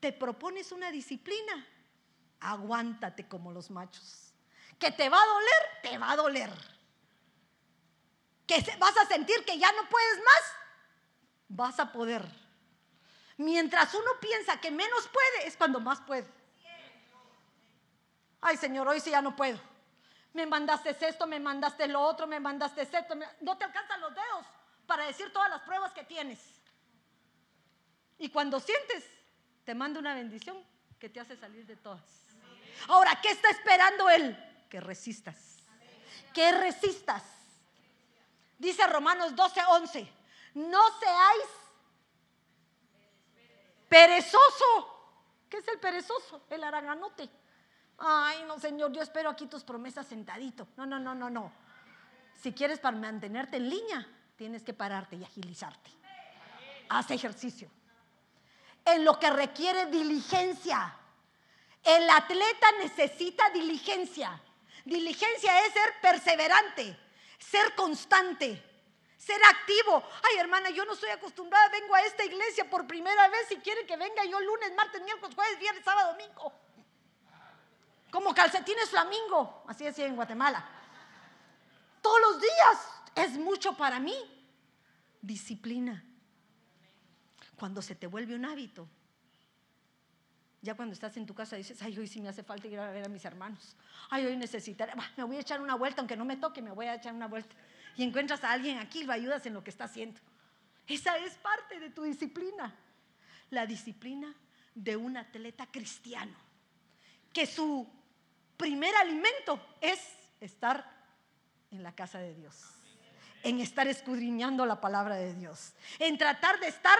Te 0.00 0.12
propones 0.12 0.72
una 0.72 0.90
disciplina, 0.90 1.66
aguántate 2.40 3.26
como 3.26 3.52
los 3.52 3.70
machos. 3.70 4.32
Que 4.78 4.90
te 4.90 5.08
va 5.08 5.20
a 5.20 5.26
doler, 5.26 5.82
te 5.82 5.98
va 5.98 6.12
a 6.12 6.16
doler. 6.16 6.50
Que 8.46 8.62
vas 8.78 8.96
a 8.98 9.06
sentir 9.06 9.44
que 9.44 9.58
ya 9.58 9.72
no 9.72 9.88
puedes 9.88 10.18
más, 10.18 10.42
vas 11.48 11.80
a 11.80 11.90
poder. 11.92 12.24
Mientras 13.36 13.94
uno 13.94 14.10
piensa 14.20 14.60
que 14.60 14.70
menos 14.70 15.08
puede, 15.08 15.48
es 15.48 15.56
cuando 15.56 15.80
más 15.80 16.00
puede. 16.02 16.28
Ay, 18.40 18.58
Señor, 18.58 18.86
hoy 18.86 19.00
sí 19.00 19.10
ya 19.10 19.22
no 19.22 19.34
puedo 19.34 19.73
me 20.34 20.46
mandaste 20.46 20.96
esto, 21.00 21.26
me 21.26 21.40
mandaste 21.40 21.86
lo 21.86 22.00
otro, 22.00 22.26
me 22.26 22.40
mandaste 22.40 22.82
esto. 22.82 22.98
No 23.40 23.56
te 23.56 23.64
alcanzan 23.64 24.00
los 24.00 24.14
dedos 24.14 24.44
para 24.86 25.06
decir 25.06 25.32
todas 25.32 25.48
las 25.48 25.62
pruebas 25.62 25.92
que 25.92 26.04
tienes. 26.04 26.40
Y 28.18 28.28
cuando 28.28 28.58
sientes, 28.60 29.04
te 29.64 29.74
manda 29.74 30.00
una 30.00 30.14
bendición 30.14 30.56
que 30.98 31.08
te 31.08 31.20
hace 31.20 31.36
salir 31.36 31.64
de 31.66 31.76
todas. 31.76 32.02
Ahora, 32.88 33.18
¿qué 33.22 33.30
está 33.30 33.48
esperando 33.50 34.10
Él? 34.10 34.36
Que 34.68 34.80
resistas. 34.80 35.36
Que 36.32 36.50
resistas. 36.50 37.22
Dice 38.58 38.84
Romanos 38.88 39.36
12, 39.36 39.60
11. 39.68 40.12
No 40.54 40.98
seáis 40.98 41.46
perezoso. 43.88 44.90
¿Qué 45.48 45.58
es 45.58 45.68
el 45.68 45.78
perezoso? 45.78 46.42
El 46.50 46.64
araganote. 46.64 47.30
Ay, 47.98 48.44
no, 48.46 48.58
Señor, 48.58 48.92
yo 48.92 49.02
espero 49.02 49.30
aquí 49.30 49.46
tus 49.46 49.62
promesas 49.62 50.06
sentadito. 50.06 50.66
No, 50.76 50.86
no, 50.86 50.98
no, 50.98 51.14
no, 51.14 51.30
no. 51.30 51.52
Si 52.40 52.52
quieres 52.52 52.78
para 52.78 52.96
mantenerte 52.96 53.56
en 53.56 53.70
línea, 53.70 54.06
tienes 54.36 54.62
que 54.62 54.74
pararte 54.74 55.16
y 55.16 55.24
agilizarte. 55.24 55.90
Haz 56.88 57.10
ejercicio. 57.10 57.70
En 58.84 59.04
lo 59.04 59.18
que 59.18 59.30
requiere 59.30 59.86
diligencia. 59.86 60.96
El 61.82 62.08
atleta 62.10 62.66
necesita 62.80 63.48
diligencia. 63.50 64.40
Diligencia 64.84 65.66
es 65.66 65.72
ser 65.72 65.94
perseverante, 66.02 66.98
ser 67.38 67.74
constante, 67.74 68.62
ser 69.16 69.40
activo. 69.44 70.02
Ay, 70.28 70.38
hermana, 70.38 70.70
yo 70.70 70.84
no 70.84 70.92
estoy 70.92 71.10
acostumbrada, 71.10 71.68
vengo 71.68 71.94
a 71.94 72.02
esta 72.02 72.24
iglesia 72.24 72.68
por 72.68 72.86
primera 72.86 73.28
vez. 73.28 73.48
Si 73.48 73.56
quiere 73.56 73.86
que 73.86 73.96
venga 73.96 74.24
yo 74.24 74.40
lunes, 74.40 74.74
martes, 74.74 75.02
miércoles, 75.02 75.34
jueves, 75.34 75.58
viernes, 75.58 75.84
sábado, 75.84 76.12
domingo 76.12 76.63
como 78.14 78.32
calcetines 78.32 78.90
flamingo, 78.90 79.64
así 79.66 79.82
decía 79.82 80.06
en 80.06 80.14
Guatemala. 80.14 80.64
Todos 82.00 82.20
los 82.20 82.40
días 82.40 82.88
es 83.16 83.36
mucho 83.36 83.76
para 83.76 83.98
mí. 83.98 84.14
Disciplina. 85.20 86.04
Cuando 87.56 87.82
se 87.82 87.96
te 87.96 88.06
vuelve 88.06 88.36
un 88.36 88.44
hábito, 88.44 88.88
ya 90.62 90.76
cuando 90.76 90.92
estás 90.92 91.16
en 91.16 91.26
tu 91.26 91.34
casa 91.34 91.56
dices, 91.56 91.82
ay, 91.82 91.98
hoy 91.98 92.06
sí 92.06 92.20
me 92.20 92.28
hace 92.28 92.44
falta 92.44 92.68
ir 92.68 92.78
a 92.78 92.92
ver 92.92 93.04
a 93.04 93.08
mis 93.08 93.24
hermanos. 93.24 93.74
Ay, 94.10 94.26
hoy 94.26 94.36
necesitaré, 94.36 94.92
me 95.16 95.24
voy 95.24 95.38
a 95.38 95.40
echar 95.40 95.60
una 95.60 95.74
vuelta, 95.74 96.00
aunque 96.00 96.16
no 96.16 96.24
me 96.24 96.36
toque, 96.36 96.62
me 96.62 96.70
voy 96.70 96.86
a 96.86 96.94
echar 96.94 97.14
una 97.14 97.26
vuelta. 97.26 97.56
Y 97.96 98.04
encuentras 98.04 98.44
a 98.44 98.52
alguien 98.52 98.78
aquí 98.78 99.00
y 99.00 99.04
lo 99.04 99.12
ayudas 99.12 99.44
en 99.46 99.54
lo 99.54 99.64
que 99.64 99.70
está 99.70 99.86
haciendo. 99.86 100.20
Esa 100.86 101.18
es 101.18 101.34
parte 101.38 101.80
de 101.80 101.90
tu 101.90 102.04
disciplina. 102.04 102.76
La 103.50 103.66
disciplina 103.66 104.32
de 104.72 104.94
un 104.94 105.16
atleta 105.16 105.66
cristiano. 105.66 106.36
Que 107.32 107.44
su 107.44 108.03
primer 108.56 108.94
alimento 108.96 109.60
es 109.80 110.00
estar 110.40 110.84
en 111.70 111.82
la 111.82 111.94
casa 111.94 112.18
de 112.18 112.34
Dios, 112.34 112.54
en 113.42 113.60
estar 113.60 113.86
escudriñando 113.86 114.64
la 114.66 114.80
palabra 114.80 115.16
de 115.16 115.34
Dios, 115.34 115.72
en 115.98 116.16
tratar 116.18 116.60
de 116.60 116.68
estar 116.68 116.98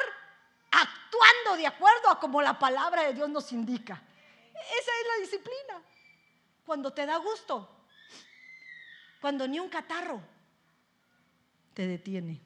actuando 0.70 1.56
de 1.56 1.66
acuerdo 1.66 2.10
a 2.10 2.18
como 2.18 2.42
la 2.42 2.58
palabra 2.58 3.02
de 3.04 3.14
Dios 3.14 3.28
nos 3.28 3.52
indica. 3.52 4.02
esa 4.52 4.90
es 5.00 5.06
la 5.16 5.22
disciplina. 5.22 5.82
Cuando 6.66 6.92
te 6.92 7.04
da 7.04 7.18
gusto, 7.18 7.86
cuando 9.20 9.46
ni 9.46 9.60
un 9.60 9.68
catarro 9.68 10.20
te 11.74 11.86
detiene. 11.86 12.40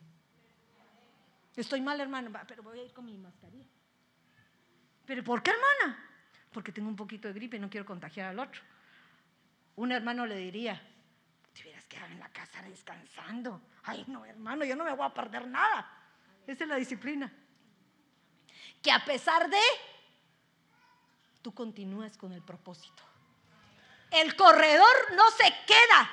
Estoy 1.56 1.80
mal, 1.80 2.00
hermano, 2.00 2.30
pero 2.46 2.62
voy 2.62 2.78
a 2.78 2.84
ir 2.84 2.92
con 2.92 3.04
mi 3.04 3.18
mascarilla. 3.18 3.66
¿Pero 5.04 5.24
por 5.24 5.42
qué, 5.42 5.50
hermana? 5.50 5.98
Porque 6.52 6.70
tengo 6.70 6.88
un 6.88 6.96
poquito 6.96 7.28
de 7.28 7.34
gripe 7.34 7.56
y 7.56 7.61
no 7.61 7.68
quiero 7.68 7.84
contagiar 7.84 8.28
al 8.28 8.38
otro. 8.38 8.61
Un 9.79 9.93
hermano 9.93 10.26
le 10.26 10.35
diría, 10.35 10.83
te 11.55 11.62
hubieras 11.62 11.87
quedado 11.87 12.11
en 12.11 12.18
la 12.18 12.29
casa 12.31 12.61
descansando. 12.62 13.62
Ay, 13.85 14.03
no, 14.09 14.24
hermano, 14.24 14.64
yo 14.64 14.74
no 14.74 14.83
me 14.83 14.93
voy 14.93 15.07
a 15.07 15.14
perder 15.14 15.47
nada. 15.47 15.89
Esa 16.45 16.64
es 16.64 16.68
la 16.68 16.74
disciplina. 16.74 17.33
Que 18.83 18.91
a 18.91 19.05
pesar 19.05 19.49
de, 19.49 19.61
tú 21.43 21.55
continúas 21.55 22.16
con 22.16 22.33
el 22.33 22.43
propósito. 22.43 23.05
El 24.11 24.35
corredor 24.35 25.14
no 25.14 25.31
se 25.31 25.45
queda 25.64 26.11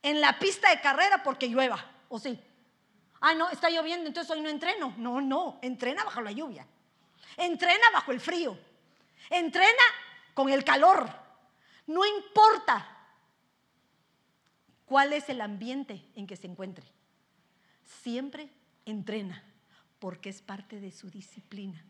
en 0.00 0.22
la 0.22 0.38
pista 0.38 0.70
de 0.70 0.80
carrera 0.80 1.22
porque 1.22 1.48
llueva, 1.48 1.84
¿o 2.08 2.18
sí? 2.18 2.42
Ah, 3.20 3.34
no, 3.34 3.50
está 3.50 3.68
lloviendo, 3.68 4.06
entonces 4.06 4.30
hoy 4.30 4.40
no 4.40 4.48
entreno. 4.48 4.94
No, 4.96 5.20
no, 5.20 5.58
entrena 5.60 6.04
bajo 6.04 6.22
la 6.22 6.32
lluvia. 6.32 6.66
Entrena 7.36 7.90
bajo 7.92 8.12
el 8.12 8.20
frío. 8.20 8.58
Entrena 9.28 9.82
con 10.32 10.48
el 10.48 10.64
calor. 10.64 11.25
No 11.86 12.04
importa 12.04 12.86
cuál 14.86 15.12
es 15.12 15.28
el 15.28 15.40
ambiente 15.40 16.04
en 16.14 16.26
que 16.26 16.36
se 16.36 16.46
encuentre. 16.46 16.86
Siempre 18.02 18.50
entrena 18.84 19.42
porque 19.98 20.28
es 20.30 20.42
parte 20.42 20.80
de 20.80 20.90
su 20.90 21.10
disciplina. 21.10 21.84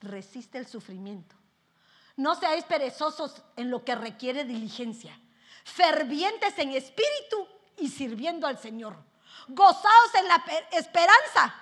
Resiste 0.00 0.58
el 0.58 0.66
sufrimiento. 0.66 1.36
No 2.16 2.34
seáis 2.34 2.64
perezosos 2.64 3.42
en 3.56 3.70
lo 3.70 3.84
que 3.84 3.94
requiere 3.94 4.44
diligencia, 4.44 5.18
fervientes 5.64 6.58
en 6.58 6.70
espíritu 6.70 7.46
y 7.76 7.88
sirviendo 7.88 8.46
al 8.46 8.58
Señor. 8.58 8.96
Gozaos 9.48 10.14
en 10.14 10.28
la 10.28 10.44
esperanza, 10.72 11.54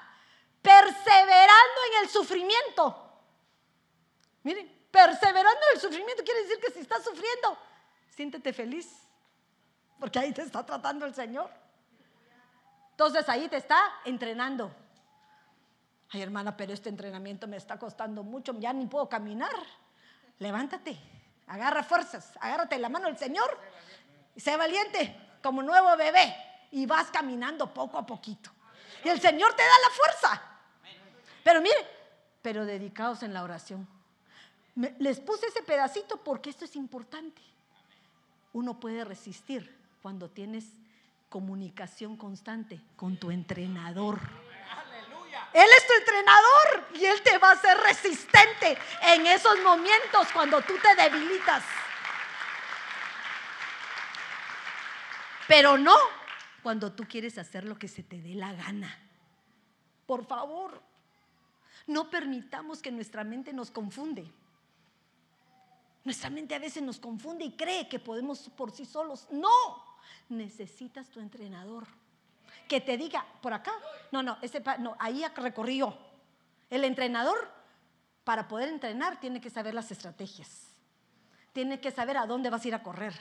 perseverando 0.62 1.80
en 1.92 2.02
el 2.02 2.08
sufrimiento. 2.08 3.20
Miren, 4.42 4.75
perseverando 4.96 5.60
en 5.70 5.76
el 5.76 5.80
sufrimiento 5.80 6.24
quiere 6.24 6.42
decir 6.42 6.58
que 6.58 6.70
si 6.70 6.80
estás 6.80 7.04
sufriendo, 7.04 7.58
siéntete 8.08 8.52
feliz, 8.52 8.88
porque 10.00 10.18
ahí 10.18 10.32
te 10.32 10.40
está 10.40 10.64
tratando 10.64 11.04
el 11.04 11.14
Señor. 11.14 11.50
Entonces 12.92 13.28
ahí 13.28 13.46
te 13.48 13.58
está 13.58 13.78
entrenando. 14.06 14.74
Ay, 16.10 16.22
hermana, 16.22 16.56
pero 16.56 16.72
este 16.72 16.88
entrenamiento 16.88 17.46
me 17.46 17.58
está 17.58 17.78
costando 17.78 18.22
mucho, 18.22 18.54
ya 18.58 18.72
ni 18.72 18.86
puedo 18.86 19.06
caminar. 19.06 19.52
Levántate, 20.38 20.98
agarra 21.46 21.82
fuerzas, 21.82 22.32
agárrate 22.40 22.78
la 22.78 22.88
mano 22.88 23.06
del 23.08 23.18
Señor 23.18 23.58
y 24.34 24.40
sé 24.40 24.56
valiente 24.56 25.14
como 25.42 25.62
nuevo 25.62 25.94
bebé 25.96 26.34
y 26.70 26.86
vas 26.86 27.10
caminando 27.10 27.72
poco 27.72 27.98
a 27.98 28.06
poquito. 28.06 28.50
Y 29.04 29.10
el 29.10 29.20
Señor 29.20 29.52
te 29.54 29.62
da 29.62 29.78
la 29.82 29.90
fuerza. 29.90 30.42
Pero 31.44 31.60
mire, 31.60 31.86
pero 32.40 32.64
dedicados 32.64 33.22
en 33.22 33.34
la 33.34 33.42
oración. 33.42 33.95
Les 34.76 35.20
puse 35.20 35.46
ese 35.46 35.62
pedacito 35.62 36.18
porque 36.18 36.50
esto 36.50 36.64
es 36.64 36.76
importante. 36.76 37.40
Uno 38.52 38.78
puede 38.78 39.04
resistir 39.04 39.74
cuando 40.02 40.28
tienes 40.28 40.66
comunicación 41.30 42.16
constante 42.16 42.80
con 42.94 43.16
tu 43.16 43.30
entrenador. 43.30 44.20
Él 45.52 45.66
es 45.78 45.86
tu 45.86 45.92
entrenador 45.94 46.88
y 46.94 47.04
Él 47.06 47.22
te 47.22 47.38
va 47.38 47.50
a 47.50 47.52
hacer 47.52 47.76
resistente 47.78 48.78
en 49.02 49.26
esos 49.26 49.58
momentos 49.62 50.28
cuando 50.34 50.60
tú 50.60 50.74
te 50.82 51.02
debilitas. 51.02 51.64
Pero 55.48 55.78
no 55.78 55.96
cuando 56.62 56.92
tú 56.92 57.04
quieres 57.08 57.38
hacer 57.38 57.64
lo 57.64 57.78
que 57.78 57.88
se 57.88 58.02
te 58.02 58.20
dé 58.20 58.34
la 58.34 58.52
gana. 58.52 58.98
Por 60.06 60.26
favor, 60.26 60.82
no 61.86 62.10
permitamos 62.10 62.82
que 62.82 62.90
nuestra 62.90 63.24
mente 63.24 63.52
nos 63.54 63.70
confunde. 63.70 64.30
Nuestra 66.06 66.30
mente 66.30 66.54
a 66.54 66.60
veces 66.60 66.84
nos 66.84 67.00
confunde 67.00 67.44
y 67.44 67.56
cree 67.56 67.88
que 67.88 67.98
podemos 67.98 68.48
por 68.50 68.70
sí 68.70 68.84
solos. 68.84 69.26
No, 69.28 69.50
necesitas 70.28 71.08
tu 71.08 71.18
entrenador. 71.18 71.84
Que 72.68 72.80
te 72.80 72.96
diga, 72.96 73.26
por 73.42 73.52
acá, 73.52 73.72
no, 74.12 74.22
no, 74.22 74.38
ese, 74.40 74.62
no, 74.78 74.94
ahí 75.00 75.24
recorrió. 75.34 75.98
El 76.70 76.84
entrenador, 76.84 77.50
para 78.22 78.46
poder 78.46 78.68
entrenar, 78.68 79.18
tiene 79.18 79.40
que 79.40 79.50
saber 79.50 79.74
las 79.74 79.90
estrategias. 79.90 80.68
Tiene 81.52 81.80
que 81.80 81.90
saber 81.90 82.18
a 82.18 82.26
dónde 82.26 82.50
vas 82.50 82.64
a 82.64 82.68
ir 82.68 82.76
a 82.76 82.84
correr. 82.84 83.14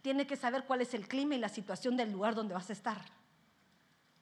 Tiene 0.00 0.24
que 0.24 0.36
saber 0.36 0.62
cuál 0.64 0.80
es 0.80 0.94
el 0.94 1.08
clima 1.08 1.34
y 1.34 1.38
la 1.38 1.48
situación 1.48 1.96
del 1.96 2.12
lugar 2.12 2.36
donde 2.36 2.54
vas 2.54 2.70
a 2.70 2.74
estar. 2.74 2.98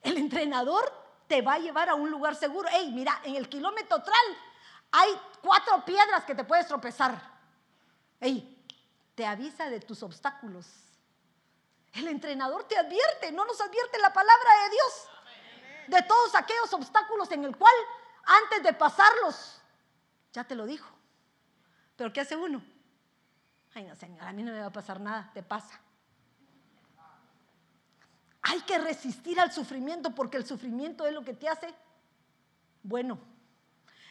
El 0.01 0.17
entrenador 0.17 0.91
te 1.27 1.43
va 1.43 1.53
a 1.53 1.59
llevar 1.59 1.91
a 1.91 1.97
un 1.97 2.11
lugar 2.11 2.35
seguro. 2.35 2.67
Hey, 2.73 2.93
mira, 2.95 3.21
en 3.25 3.37
el 3.37 3.47
kilómetro 3.51 4.03
tral 4.03 4.37
hay 4.91 5.11
cuatro 5.43 5.85
piedras 5.85 6.25
que 6.25 6.35
te 6.35 6.45
puedes 6.45 6.67
tropezar. 6.67 7.30
Hey, 8.21 8.65
te 9.15 9.27
avisa 9.27 9.69
de 9.71 9.81
tus 9.81 10.03
obstáculos 10.03 10.67
el 11.93 12.09
entrenador 12.09 12.65
te 12.65 12.77
advierte, 12.77 13.33
no 13.33 13.45
nos 13.45 13.61
advierte 13.61 13.99
la 13.99 14.13
palabra 14.13 14.51
de 14.65 14.71
Dios 14.71 15.09
de 15.89 16.03
todos 16.03 16.35
aquellos 16.37 16.73
obstáculos 16.73 17.31
en 17.33 17.45
el 17.45 17.57
cual 17.57 17.75
antes 18.25 18.63
de 18.63 18.73
pasarlos, 18.73 19.61
ya 20.33 20.45
te 20.45 20.55
lo 20.55 20.67
dijo. 20.67 20.89
Pero 21.97 22.13
¿qué 22.13 22.21
hace 22.21 22.37
uno? 22.37 22.63
Ay, 23.75 23.85
no, 23.85 23.97
Señor, 23.97 24.23
a 24.23 24.33
mí 24.33 24.45
no 24.45 24.53
me 24.53 24.61
va 24.61 24.67
a 24.67 24.73
pasar 24.73 25.01
nada, 25.01 25.31
te 25.35 25.43
pasa. 25.43 25.81
Hay 28.43 28.61
que 28.63 28.79
resistir 28.79 29.41
al 29.41 29.53
sufrimiento 29.53 30.15
porque 30.15 30.37
el 30.37 30.47
sufrimiento 30.47 31.07
es 31.07 31.13
lo 31.13 31.25
que 31.25 31.35
te 31.35 31.49
hace 31.49 31.75
bueno. 32.85 33.19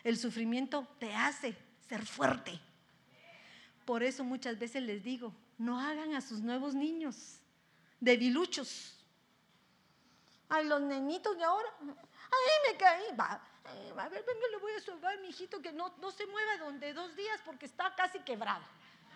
El 0.04 0.18
sufrimiento 0.18 0.86
te 1.00 1.16
hace 1.16 1.58
ser 1.88 2.06
fuerte. 2.06 2.60
Por 3.90 4.04
eso 4.04 4.24
muchas 4.24 4.60
veces 4.60 4.84
les 4.84 5.04
digo, 5.04 5.34
no 5.58 5.80
hagan 5.80 6.14
a 6.14 6.22
sus 6.22 6.42
nuevos 6.42 6.76
niños 6.76 7.42
debiluchos. 8.00 8.96
Ay, 10.48 10.66
los 10.66 10.80
nenitos 10.80 11.36
de 11.36 11.44
ahora. 11.44 11.74
Ay, 11.82 12.72
me 12.72 12.78
caí. 12.78 13.16
Va, 13.20 13.42
eh, 13.66 13.92
a 13.98 14.08
ver, 14.10 14.24
venga, 14.28 14.48
le 14.52 14.58
voy 14.58 14.74
a 14.74 15.10
a 15.10 15.18
mi 15.18 15.30
hijito 15.30 15.60
que 15.60 15.72
no, 15.72 15.92
no 15.98 16.12
se 16.12 16.28
mueva 16.28 16.58
donde 16.58 16.94
dos 16.94 17.16
días 17.16 17.42
porque 17.44 17.66
está 17.66 17.96
casi 17.96 18.20
quebrado. 18.20 18.62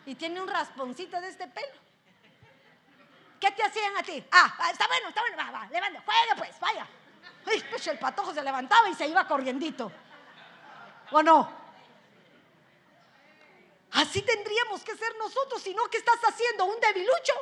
Y 0.08 0.16
tiene 0.16 0.42
un 0.42 0.48
rasponcito 0.48 1.22
de 1.22 1.28
este 1.28 1.48
pelo. 1.50 1.78
¿Qué 3.40 3.52
te 3.52 3.62
hacían 3.62 3.96
a 3.96 4.02
ti? 4.02 4.26
Ah, 4.32 4.56
ah 4.58 4.72
está 4.72 4.88
bueno, 4.88 5.10
está 5.10 5.22
bueno, 5.22 5.38
va, 5.38 5.52
va, 5.52 5.68
levanta, 5.68 6.02
juega 6.04 6.36
pues, 6.36 6.60
vaya. 6.60 6.88
Ay, 7.46 7.64
pues 7.70 7.86
el 7.86 8.00
patojo 8.00 8.34
se 8.34 8.42
levantaba 8.42 8.90
y 8.90 8.96
se 8.96 9.08
iba 9.08 9.28
corriendito. 9.28 9.92
¿O 11.12 11.22
no? 11.22 11.63
Así 13.94 14.22
tendríamos 14.24 14.84
que 14.84 14.96
ser 14.96 15.16
nosotros, 15.18 15.62
si 15.62 15.74
no, 15.74 15.88
¿qué 15.90 15.98
estás 15.98 16.20
haciendo? 16.28 16.66
¿Un 16.66 16.80
debilucho? 16.80 17.34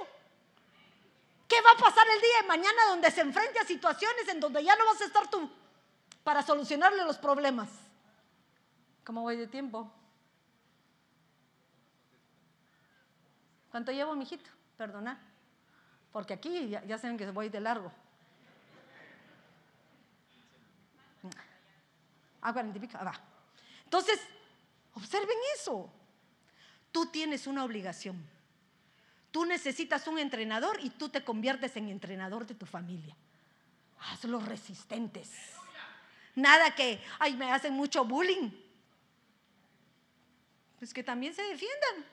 ¿Qué 1.48 1.62
va 1.62 1.72
a 1.72 1.78
pasar 1.78 2.06
el 2.14 2.22
día 2.22 2.42
de 2.42 2.48
mañana 2.48 2.86
donde 2.90 3.10
se 3.10 3.22
enfrente 3.22 3.60
a 3.60 3.66
situaciones 3.66 4.28
en 4.28 4.40
donde 4.40 4.64
ya 4.64 4.76
no 4.76 4.86
vas 4.86 5.02
a 5.02 5.06
estar 5.06 5.30
tú 5.30 5.50
para 6.24 6.42
solucionarle 6.42 7.04
los 7.04 7.18
problemas? 7.18 7.70
¿Cómo 9.06 9.22
voy 9.22 9.38
de 9.38 9.48
tiempo? 9.48 9.90
¿Cuánto 13.70 13.94
llevo, 13.94 14.14
mijito? 14.16 14.50
Perdona. 14.78 15.20
Porque 16.12 16.34
aquí 16.34 16.70
ya, 16.70 16.98
saben 16.98 17.18
que 17.18 17.32
voy 17.32 17.48
de 17.48 17.62
largo. 17.62 17.92
Ah, 22.42 22.52
cuarenta 22.52 22.78
y 22.78 22.82
pico. 22.82 22.98
Ah, 23.00 23.06
va. 23.06 23.14
Entonces, 23.86 24.20
observen 24.94 25.38
eso. 25.56 25.90
Tú 26.92 27.08
tienes 27.08 27.48
una 27.48 27.64
obligación. 27.64 28.22
Tú 29.32 29.46
necesitas 29.46 30.08
un 30.08 30.20
entrenador 30.20 30.78
y 30.82 30.90
tú 30.90 31.10
te 31.10 31.24
conviertes 31.24 31.76
en 31.78 31.88
entrenador 31.88 32.46
de 32.46 32.56
tu 32.56 32.66
familia. 32.66 33.16
Hazlos 34.00 34.46
resistentes. 34.46 35.30
Nada 36.36 36.76
que, 36.76 37.02
ay, 37.20 37.36
me 37.36 37.52
hacen 37.52 37.74
mucho 37.74 38.04
bullying. 38.04 38.50
Pues 40.80 40.94
que 40.94 41.04
también 41.04 41.34
se 41.34 41.44
defiendan. 41.44 42.06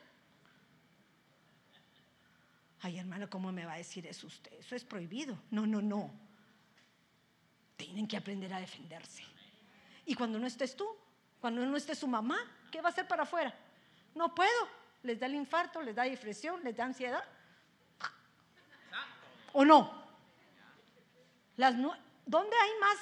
Ay, 2.81 2.99
hermano, 2.99 3.29
¿cómo 3.29 3.51
me 3.51 3.65
va 3.65 3.73
a 3.73 3.77
decir 3.77 4.07
eso 4.07 4.27
usted? 4.27 4.53
Eso 4.53 4.75
es 4.75 4.83
prohibido. 4.85 5.37
No, 5.51 5.67
no, 5.67 5.81
no. 5.81 6.11
Tienen 7.75 8.07
que 8.07 8.15
aprender 8.15 8.53
a 8.53 8.59
defenderse. 8.59 9.23
Y 10.05 10.15
cuando 10.15 10.39
no 10.39 10.47
estés 10.47 10.75
tú, 10.75 10.87
cuando 11.41 11.65
no 11.65 11.75
esté 11.75 11.95
su 11.95 12.07
mamá, 12.07 12.39
¿qué 12.71 12.81
va 12.81 12.89
a 12.89 12.91
hacer 12.91 13.07
para 13.07 13.23
afuera? 13.23 13.53
No 14.19 14.35
puedo 14.35 14.67
les 15.03 15.17
da 15.17 15.27
el 15.27 15.35
infarto, 15.35 15.81
les 15.81 15.95
da 15.95 16.03
depresión, 16.03 16.61
les 16.61 16.75
da 16.75 16.83
ansiedad. 16.83 17.23
¿O 19.53 19.63
no? 19.63 19.79
Las 21.55 21.73
¿Dónde 22.25 22.55
hay 22.61 22.79
más 22.81 22.97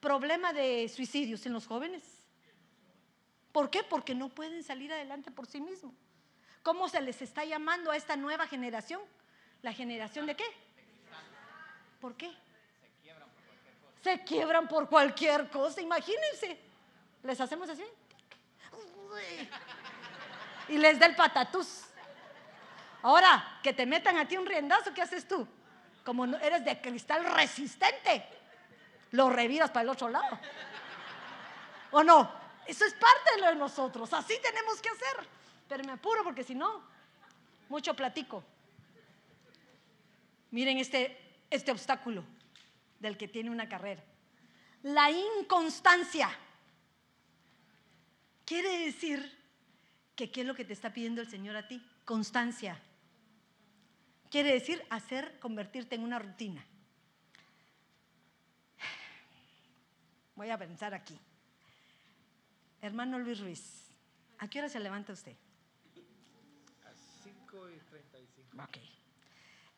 problema 0.00 0.52
de 0.52 0.88
suicidios? 0.88 1.46
¿En 1.46 1.52
los 1.52 1.68
jóvenes? 1.68 2.02
¿Por 3.52 3.70
qué? 3.70 3.84
Porque 3.84 4.16
no 4.16 4.28
pueden 4.28 4.64
salir 4.64 4.92
adelante 4.92 5.30
por 5.30 5.46
sí 5.46 5.60
mismos. 5.60 5.94
¿Cómo 6.64 6.88
se 6.88 7.00
les 7.00 7.22
está 7.22 7.44
llamando 7.44 7.92
a 7.92 7.96
esta 7.96 8.16
nueva 8.16 8.48
generación? 8.48 9.00
¿La 9.62 9.72
generación 9.72 10.26
de 10.26 10.34
qué? 10.34 10.46
¿Por 12.00 12.16
qué? 12.16 12.32
Se 14.02 14.24
quiebran 14.24 14.66
por 14.66 14.88
cualquier 14.88 15.48
cosa. 15.48 15.80
Imagínense. 15.80 16.58
Les 17.22 17.40
hacemos 17.40 17.68
así. 17.68 17.84
Y 20.68 20.78
les 20.78 20.98
da 20.98 21.06
el 21.06 21.16
patatús. 21.16 21.84
Ahora, 23.02 23.60
que 23.62 23.72
te 23.72 23.86
metan 23.86 24.18
a 24.18 24.26
ti 24.26 24.36
un 24.36 24.46
riendazo, 24.46 24.92
¿qué 24.92 25.02
haces 25.02 25.28
tú? 25.28 25.46
Como 26.04 26.24
eres 26.24 26.64
de 26.64 26.80
cristal 26.80 27.24
resistente, 27.24 28.24
lo 29.12 29.30
reviras 29.30 29.70
para 29.70 29.82
el 29.82 29.88
otro 29.90 30.08
lado. 30.08 30.38
¿O 31.92 32.02
no? 32.02 32.30
Eso 32.66 32.84
es 32.84 32.94
parte 32.94 33.34
de 33.36 33.40
lo 33.42 33.46
de 33.48 33.54
nosotros. 33.56 34.12
Así 34.12 34.34
tenemos 34.42 34.80
que 34.82 34.88
hacer. 34.88 35.28
Pero 35.68 35.84
me 35.84 35.92
apuro 35.92 36.24
porque 36.24 36.42
si 36.42 36.54
no, 36.54 36.82
mucho 37.68 37.94
platico. 37.94 38.42
Miren 40.50 40.78
este, 40.78 41.38
este 41.50 41.70
obstáculo 41.70 42.24
del 42.98 43.16
que 43.16 43.28
tiene 43.28 43.50
una 43.50 43.68
carrera. 43.68 44.02
La 44.82 45.10
inconstancia. 45.10 46.30
Quiere 48.44 48.86
decir 48.86 49.35
que 50.16 50.30
qué 50.30 50.40
es 50.40 50.46
lo 50.46 50.54
que 50.54 50.64
te 50.64 50.72
está 50.72 50.92
pidiendo 50.92 51.20
el 51.20 51.28
Señor 51.28 51.56
a 51.56 51.68
ti? 51.68 51.86
Constancia. 52.04 52.80
Quiere 54.30 54.52
decir 54.52 54.82
hacer, 54.90 55.38
convertirte 55.38 55.94
en 55.94 56.02
una 56.02 56.18
rutina. 56.18 56.64
Voy 60.34 60.50
a 60.50 60.58
pensar 60.58 60.94
aquí. 60.94 61.18
Hermano 62.80 63.18
Luis 63.18 63.40
Ruiz, 63.40 63.90
¿a 64.38 64.48
qué 64.48 64.58
hora 64.58 64.68
se 64.68 64.80
levanta 64.80 65.12
usted? 65.12 65.36
A 66.84 66.92
5 67.22 67.70
y 67.70 67.78
35. 67.78 68.62
Ok. 68.62 68.78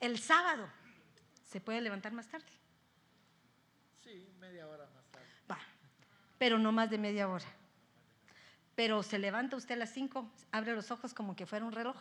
El 0.01 0.19
sábado, 0.19 0.69
¿se 1.45 1.61
puede 1.61 1.81
levantar 1.81 2.13
más 2.13 2.29
tarde? 2.29 2.47
Sí, 4.05 4.29
media 4.39 4.67
hora 4.67 4.89
más 4.95 5.05
tarde. 5.11 5.27
Va, 5.51 5.59
pero 6.39 6.59
no 6.59 6.73
más 6.73 6.91
de 6.91 6.99
media 6.99 7.29
hora. 7.29 7.58
Pero 8.79 9.03
se 9.03 9.19
levanta 9.19 9.57
usted 9.57 9.75
a 9.75 9.79
las 9.79 9.91
5, 9.91 10.31
abre 10.53 10.73
los 10.73 10.93
ojos 10.93 11.13
como 11.13 11.35
que 11.35 11.47
fuera 11.47 11.65
un 11.65 11.73
reloj, 11.73 11.97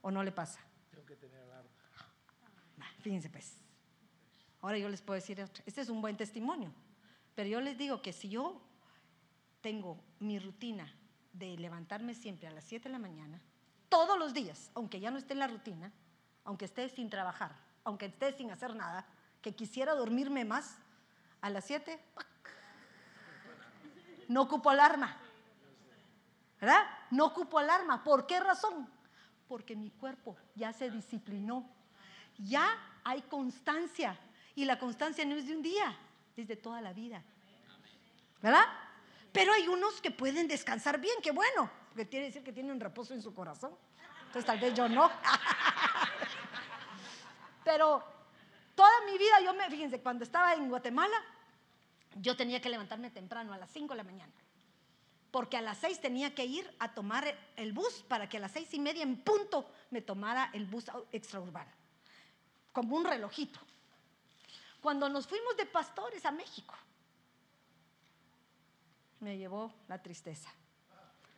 ¿o 0.00 0.12
no 0.12 0.22
le 0.22 0.30
pasa? 0.30 0.60
Tengo 0.92 1.04
que 1.04 1.16
tener 1.16 1.40
alarma. 1.40 1.70
Va, 2.80 2.86
fíjense 3.00 3.28
pues. 3.28 3.56
Ahora 4.60 4.78
yo 4.78 4.88
les 4.88 5.02
puedo 5.02 5.16
decir. 5.16 5.40
Este 5.66 5.80
es 5.80 5.88
un 5.88 6.00
buen 6.00 6.16
testimonio. 6.16 6.72
Pero 7.34 7.48
yo 7.48 7.60
les 7.60 7.76
digo 7.76 8.00
que 8.00 8.12
si 8.12 8.28
yo 8.28 8.62
tengo 9.60 10.00
mi 10.20 10.38
rutina 10.38 10.88
de 11.32 11.56
levantarme 11.56 12.14
siempre 12.14 12.46
a 12.46 12.52
las 12.52 12.62
7 12.62 12.84
de 12.84 12.92
la 12.92 13.00
mañana, 13.00 13.42
todos 13.88 14.16
los 14.16 14.32
días, 14.32 14.70
aunque 14.76 15.00
ya 15.00 15.10
no 15.10 15.18
esté 15.18 15.32
en 15.32 15.40
la 15.40 15.48
rutina, 15.48 15.90
aunque 16.44 16.66
esté 16.66 16.88
sin 16.90 17.10
trabajar, 17.10 17.56
aunque 17.82 18.06
esté 18.06 18.32
sin 18.34 18.52
hacer 18.52 18.76
nada, 18.76 19.04
que 19.42 19.56
quisiera 19.56 19.96
dormirme 19.96 20.44
más, 20.44 20.78
a 21.40 21.50
las 21.50 21.64
7 21.64 21.98
no 24.28 24.42
ocupo 24.42 24.70
alarma. 24.70 25.18
¿Verdad? 26.60 26.84
No 27.10 27.26
ocupo 27.26 27.58
alarma. 27.58 28.02
¿Por 28.02 28.26
qué 28.26 28.40
razón? 28.40 28.88
Porque 29.46 29.76
mi 29.76 29.90
cuerpo 29.90 30.36
ya 30.54 30.72
se 30.72 30.90
disciplinó. 30.90 31.68
Ya 32.38 32.66
hay 33.04 33.22
constancia. 33.22 34.18
Y 34.54 34.64
la 34.64 34.78
constancia 34.78 35.24
no 35.24 35.36
es 35.36 35.46
de 35.46 35.54
un 35.54 35.62
día, 35.62 35.96
es 36.36 36.48
de 36.48 36.56
toda 36.56 36.80
la 36.80 36.92
vida. 36.92 37.22
¿Verdad? 38.42 38.64
Pero 39.32 39.52
hay 39.52 39.68
unos 39.68 40.00
que 40.00 40.10
pueden 40.10 40.48
descansar 40.48 41.00
bien, 41.00 41.16
qué 41.22 41.30
bueno, 41.30 41.70
porque 41.88 42.08
quiere 42.08 42.26
decir 42.26 42.42
que 42.42 42.52
tienen 42.52 42.80
reposo 42.80 43.14
en 43.14 43.22
su 43.22 43.34
corazón. 43.34 43.76
Entonces 44.26 44.44
tal 44.44 44.58
vez 44.58 44.74
yo 44.74 44.88
no. 44.88 45.10
Pero 47.64 48.02
toda 48.74 48.90
mi 49.06 49.18
vida, 49.18 49.40
yo 49.44 49.54
me, 49.54 49.68
fíjense, 49.70 50.00
cuando 50.00 50.24
estaba 50.24 50.54
en 50.54 50.68
Guatemala, 50.68 51.16
yo 52.16 52.36
tenía 52.36 52.60
que 52.60 52.68
levantarme 52.68 53.10
temprano, 53.10 53.52
a 53.52 53.58
las 53.58 53.70
5 53.70 53.94
de 53.94 53.96
la 53.96 54.04
mañana. 54.04 54.32
Porque 55.30 55.56
a 55.56 55.62
las 55.62 55.78
6 55.78 56.00
tenía 56.00 56.34
que 56.34 56.44
ir 56.46 56.74
a 56.78 56.94
tomar 56.94 57.36
el 57.56 57.72
bus 57.72 58.04
para 58.08 58.28
que 58.28 58.38
a 58.38 58.40
las 58.40 58.52
seis 58.52 58.72
y 58.72 58.80
media 58.80 59.02
en 59.02 59.16
punto 59.18 59.70
me 59.90 60.00
tomara 60.00 60.50
el 60.54 60.64
bus 60.64 60.86
extraurbano. 61.12 61.70
Como 62.72 62.96
un 62.96 63.04
relojito. 63.04 63.60
Cuando 64.80 65.08
nos 65.08 65.26
fuimos 65.26 65.56
de 65.56 65.66
pastores 65.66 66.24
a 66.24 66.30
México, 66.30 66.74
me 69.20 69.36
llevó 69.36 69.74
la 69.88 70.02
tristeza. 70.02 70.50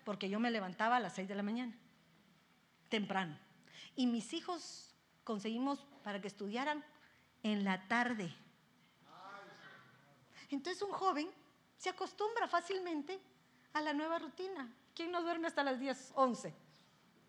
Porque 0.05 0.28
yo 0.28 0.38
me 0.38 0.51
levantaba 0.51 0.97
a 0.97 1.01
las 1.01 1.14
6 1.14 1.28
de 1.28 1.34
la 1.34 1.43
mañana, 1.43 1.74
temprano. 2.88 3.36
Y 3.97 4.07
mis 4.07 4.32
hijos 4.32 4.95
conseguimos 5.24 5.80
para 6.03 6.20
que 6.20 6.28
estudiaran 6.28 6.84
en 7.43 7.64
la 7.64 7.88
tarde. 7.88 8.32
Entonces 10.51 10.82
un 10.82 10.93
joven 10.93 11.30
se 11.76 11.88
acostumbra 11.88 12.49
fácilmente 12.49 13.20
a 13.72 13.80
la 13.80 13.92
nueva 13.92 14.18
rutina. 14.18 14.68
¿Quién 14.94 15.10
no 15.10 15.22
duerme 15.22 15.46
hasta 15.46 15.62
las 15.62 15.78
10, 15.78 16.12
11? 16.14 16.54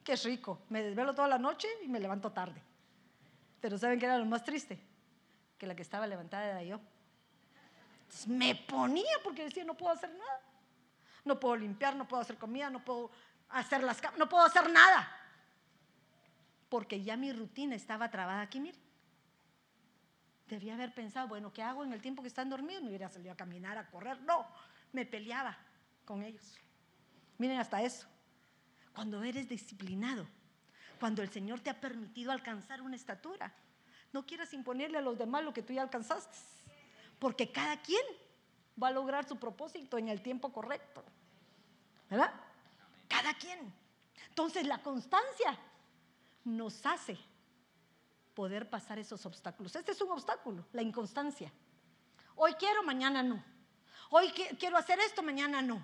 Qué 0.04 0.16
rico. 0.18 0.62
Me 0.70 0.84
desvelo 0.84 1.14
toda 1.14 1.28
la 1.28 1.38
noche 1.38 1.68
y 1.84 1.88
me 1.88 2.00
levanto 2.00 2.32
tarde. 2.32 2.62
Pero 3.60 3.78
¿saben 3.78 4.00
qué 4.00 4.06
era 4.06 4.18
lo 4.18 4.26
más 4.26 4.44
triste? 4.44 4.80
Que 5.58 5.68
la 5.68 5.76
que 5.76 5.84
estaba 5.84 6.08
levantada 6.08 6.48
era 6.48 6.64
yo. 6.64 6.80
me 8.28 8.56
ponía 8.56 9.18
porque 9.24 9.44
decía, 9.46 9.64
no 9.64 9.76
puedo 9.76 9.94
hacer 9.94 10.10
nada. 10.10 10.42
No 11.24 11.40
puedo 11.40 11.56
limpiar, 11.56 11.96
no 11.96 12.08
puedo 12.08 12.22
hacer 12.22 12.38
comida, 12.38 12.70
no 12.70 12.84
puedo 12.84 13.12
hacer 13.50 13.84
las 13.84 14.02
no 14.18 14.28
puedo 14.28 14.44
hacer 14.44 14.70
nada. 14.72 15.10
Porque 16.68 17.04
ya 17.04 17.16
mi 17.16 17.32
rutina 17.32 17.76
estaba 17.76 18.10
trabada 18.10 18.42
aquí, 18.42 18.60
miren. 18.60 18.82
Debía 20.48 20.74
haber 20.74 20.94
pensado, 20.94 21.28
bueno, 21.28 21.54
¿qué 21.54 21.62
hago 21.62 21.84
en 21.84 21.94
el 21.94 22.02
tiempo 22.02 22.22
que 22.22 22.28
están 22.28 22.50
dormidos? 22.50 22.82
Me 22.82 22.90
hubiera 22.90 23.08
salido 23.08 23.32
a 23.32 23.38
caminar, 23.38 23.78
a 23.78 23.90
correr. 23.90 24.20
No, 24.22 24.48
me 24.92 25.06
peleaba 25.06 25.58
con 26.06 26.24
ellos. 26.24 26.56
Miren 27.38 27.60
hasta 27.60 27.82
eso. 27.82 28.08
Cuando 28.94 29.24
eres 29.24 29.48
disciplinado, 29.48 30.28
cuando 31.00 31.22
el 31.22 31.30
Señor 31.32 31.60
te 31.60 31.70
ha 31.70 31.80
permitido 31.80 32.32
alcanzar 32.32 32.82
una 32.82 32.96
estatura, 32.96 33.54
no 34.12 34.26
quieras 34.26 34.54
imponerle 34.54 34.98
a 34.98 35.02
los 35.02 35.18
demás 35.18 35.44
lo 35.44 35.54
que 35.54 35.64
tú 35.64 35.74
ya 35.74 35.82
alcanzaste, 35.82 36.38
porque 37.18 37.52
cada 37.52 37.82
quien 37.82 38.04
va 38.82 38.90
a 38.90 38.92
lograr 38.92 39.28
su 39.28 39.38
propósito 39.38 39.98
en 39.98 40.10
el 40.10 40.22
tiempo 40.22 40.52
correcto. 40.52 41.04
¿Verdad? 42.10 42.34
Cada 43.08 43.34
quien. 43.34 43.74
Entonces 44.30 44.68
la 44.68 44.82
constancia 44.82 45.58
nos 46.44 46.86
hace 46.86 47.18
poder 48.34 48.70
pasar 48.70 49.00
esos 49.00 49.26
obstáculos. 49.26 49.76
Este 49.76 49.92
es 49.92 50.02
un 50.02 50.12
obstáculo, 50.12 50.66
la 50.74 50.82
inconstancia. 50.82 51.52
Hoy 52.36 52.54
quiero, 52.54 52.84
mañana 52.84 53.24
no. 53.24 53.44
Hoy 54.14 54.30
quiero 54.60 54.78
hacer 54.78 55.00
esto, 55.00 55.24
mañana 55.24 55.62
no. 55.62 55.82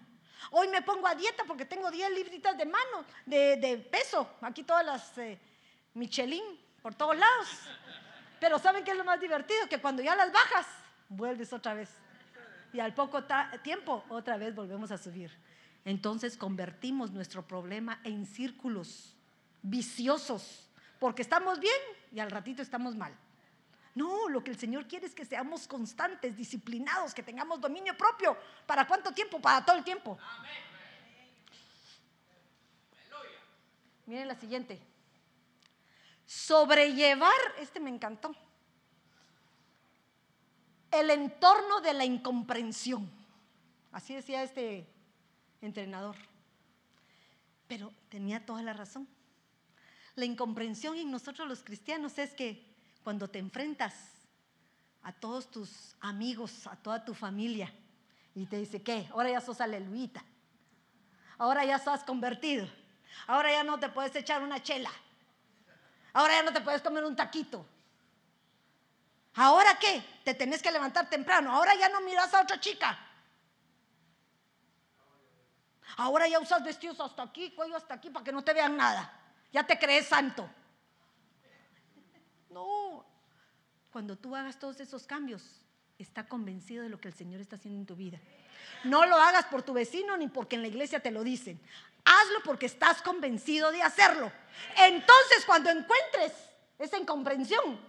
Hoy 0.51 0.67
me 0.67 0.81
pongo 0.81 1.07
a 1.07 1.15
dieta 1.15 1.45
porque 1.45 1.63
tengo 1.63 1.89
10 1.89 2.11
libritas 2.11 2.57
de 2.57 2.65
mano, 2.65 3.05
de, 3.25 3.87
peso. 3.89 4.29
Aquí 4.41 4.63
todas 4.63 4.85
las 4.85 5.17
eh, 5.17 5.39
Michelin 5.93 6.43
por 6.81 6.93
todos 6.93 7.15
lados. 7.15 7.47
Pero 8.37 8.59
¿saben 8.59 8.83
qué 8.83 8.91
es 8.91 8.97
lo 8.97 9.05
más 9.05 9.21
divertido? 9.21 9.69
Que 9.69 9.79
cuando 9.79 10.03
ya 10.03 10.13
las 10.13 10.33
bajas, 10.33 10.67
vuelves 11.07 11.53
otra 11.53 11.73
vez. 11.73 11.89
Y 12.73 12.81
al 12.81 12.93
poco 12.93 13.23
tiempo, 13.63 14.03
otra 14.09 14.35
vez 14.35 14.53
volvemos 14.53 14.91
a 14.91 14.97
subir. 14.97 15.31
Entonces 15.85 16.35
convertimos 16.35 17.11
nuestro 17.11 17.47
problema 17.47 18.01
en 18.03 18.25
círculos 18.25 19.15
viciosos, 19.61 20.67
porque 20.99 21.21
estamos 21.21 21.61
bien 21.61 21.81
y 22.11 22.19
al 22.19 22.29
ratito 22.29 22.61
estamos 22.61 22.93
mal. 22.93 23.17
No, 23.97 24.29
lo 24.29 24.43
que 24.43 24.51
el 24.51 24.59
Señor 24.59 24.87
quiere 24.87 25.07
es 25.07 25.15
que 25.15 25.25
seamos 25.25 25.67
constantes, 25.67 26.37
disciplinados, 26.37 27.15
que 27.15 27.23
tengamos 27.23 27.59
dominio 27.59 27.97
propio. 27.97 28.37
¿Para 28.67 28.85
cuánto 28.85 29.11
tiempo? 29.11 29.41
Para 29.41 29.65
todo 29.65 29.75
el 29.75 29.83
tiempo. 29.83 30.19
Miren 34.05 34.27
la 34.27 34.39
siguiente. 34.39 34.79
Sobrellevar, 36.27 37.33
este 37.57 37.79
me 37.79 37.89
encantó. 37.89 38.35
El 40.91 41.09
entorno 41.09 41.81
de 41.81 41.95
la 41.95 42.05
incomprensión. 42.05 43.09
Así 43.91 44.13
decía 44.13 44.43
este 44.43 44.87
entrenador. 45.59 46.15
Pero 47.67 47.91
tenía 48.09 48.45
toda 48.45 48.61
la 48.61 48.73
razón. 48.73 49.07
La 50.13 50.25
incomprensión 50.25 50.97
en 50.97 51.09
nosotros 51.09 51.47
los 51.47 51.63
cristianos 51.63 52.19
es 52.19 52.35
que 52.35 52.66
cuando 53.07 53.29
te 53.29 53.39
enfrentas 53.39 53.93
a 55.01 55.13
todos 55.13 55.49
tus 55.49 55.95
amigos, 56.01 56.67
a 56.67 56.75
toda 56.75 57.05
tu 57.05 57.13
familia, 57.13 57.73
y 58.35 58.45
te 58.47 58.57
dice, 58.57 58.83
¿qué? 58.83 59.07
Ahora 59.13 59.29
ya 59.29 59.39
sos 59.39 59.61
aleluita. 59.61 60.21
Ahora 61.37 61.63
ya 61.63 61.77
estás 61.77 62.03
convertido. 62.03 62.67
Ahora 63.25 63.49
ya 63.49 63.63
no 63.63 63.79
te 63.79 63.87
puedes 63.87 64.13
echar 64.13 64.43
una 64.43 64.61
chela. 64.61 64.91
Ahora 66.11 66.33
ya 66.33 66.43
no 66.43 66.51
te 66.51 66.59
puedes 66.59 66.81
comer 66.81 67.05
un 67.05 67.15
taquito. 67.15 67.65
¿Ahora 69.35 69.79
qué? 69.79 70.03
Te 70.25 70.33
tenés 70.33 70.61
que 70.61 70.69
levantar 70.69 71.09
temprano. 71.09 71.53
Ahora 71.53 71.75
ya 71.75 71.87
no 71.87 72.01
miras 72.01 72.33
a 72.33 72.41
otra 72.41 72.59
chica. 72.59 72.99
Ahora 75.95 76.27
ya 76.27 76.39
usas 76.39 76.61
vestidos 76.61 76.99
hasta 76.99 77.23
aquí, 77.23 77.51
cuello 77.51 77.77
hasta 77.77 77.93
aquí, 77.93 78.09
para 78.09 78.25
que 78.25 78.33
no 78.33 78.43
te 78.43 78.53
vean 78.53 78.75
nada. 78.75 79.09
Ya 79.53 79.65
te 79.65 79.79
crees 79.79 80.07
santo. 80.07 80.49
Cuando 83.91 84.15
tú 84.15 84.35
hagas 84.35 84.59
todos 84.59 84.79
esos 84.79 85.07
cambios, 85.07 85.61
está 85.97 86.27
convencido 86.27 86.83
de 86.83 86.89
lo 86.89 86.99
que 86.99 87.07
el 87.07 87.13
Señor 87.13 87.41
está 87.41 87.55
haciendo 87.55 87.79
en 87.79 87.85
tu 87.85 87.95
vida. 87.95 88.19
No 88.83 89.05
lo 89.05 89.15
hagas 89.15 89.45
por 89.45 89.63
tu 89.63 89.73
vecino 89.73 90.15
ni 90.17 90.27
porque 90.27 90.55
en 90.55 90.61
la 90.61 90.67
iglesia 90.67 90.99
te 90.99 91.11
lo 91.11 91.23
dicen. 91.23 91.59
Hazlo 92.05 92.41
porque 92.43 92.67
estás 92.67 93.01
convencido 93.01 93.71
de 93.71 93.81
hacerlo. 93.81 94.31
Entonces, 94.77 95.45
cuando 95.45 95.69
encuentres 95.69 96.31
esa 96.77 96.97
incomprensión, 96.97 97.79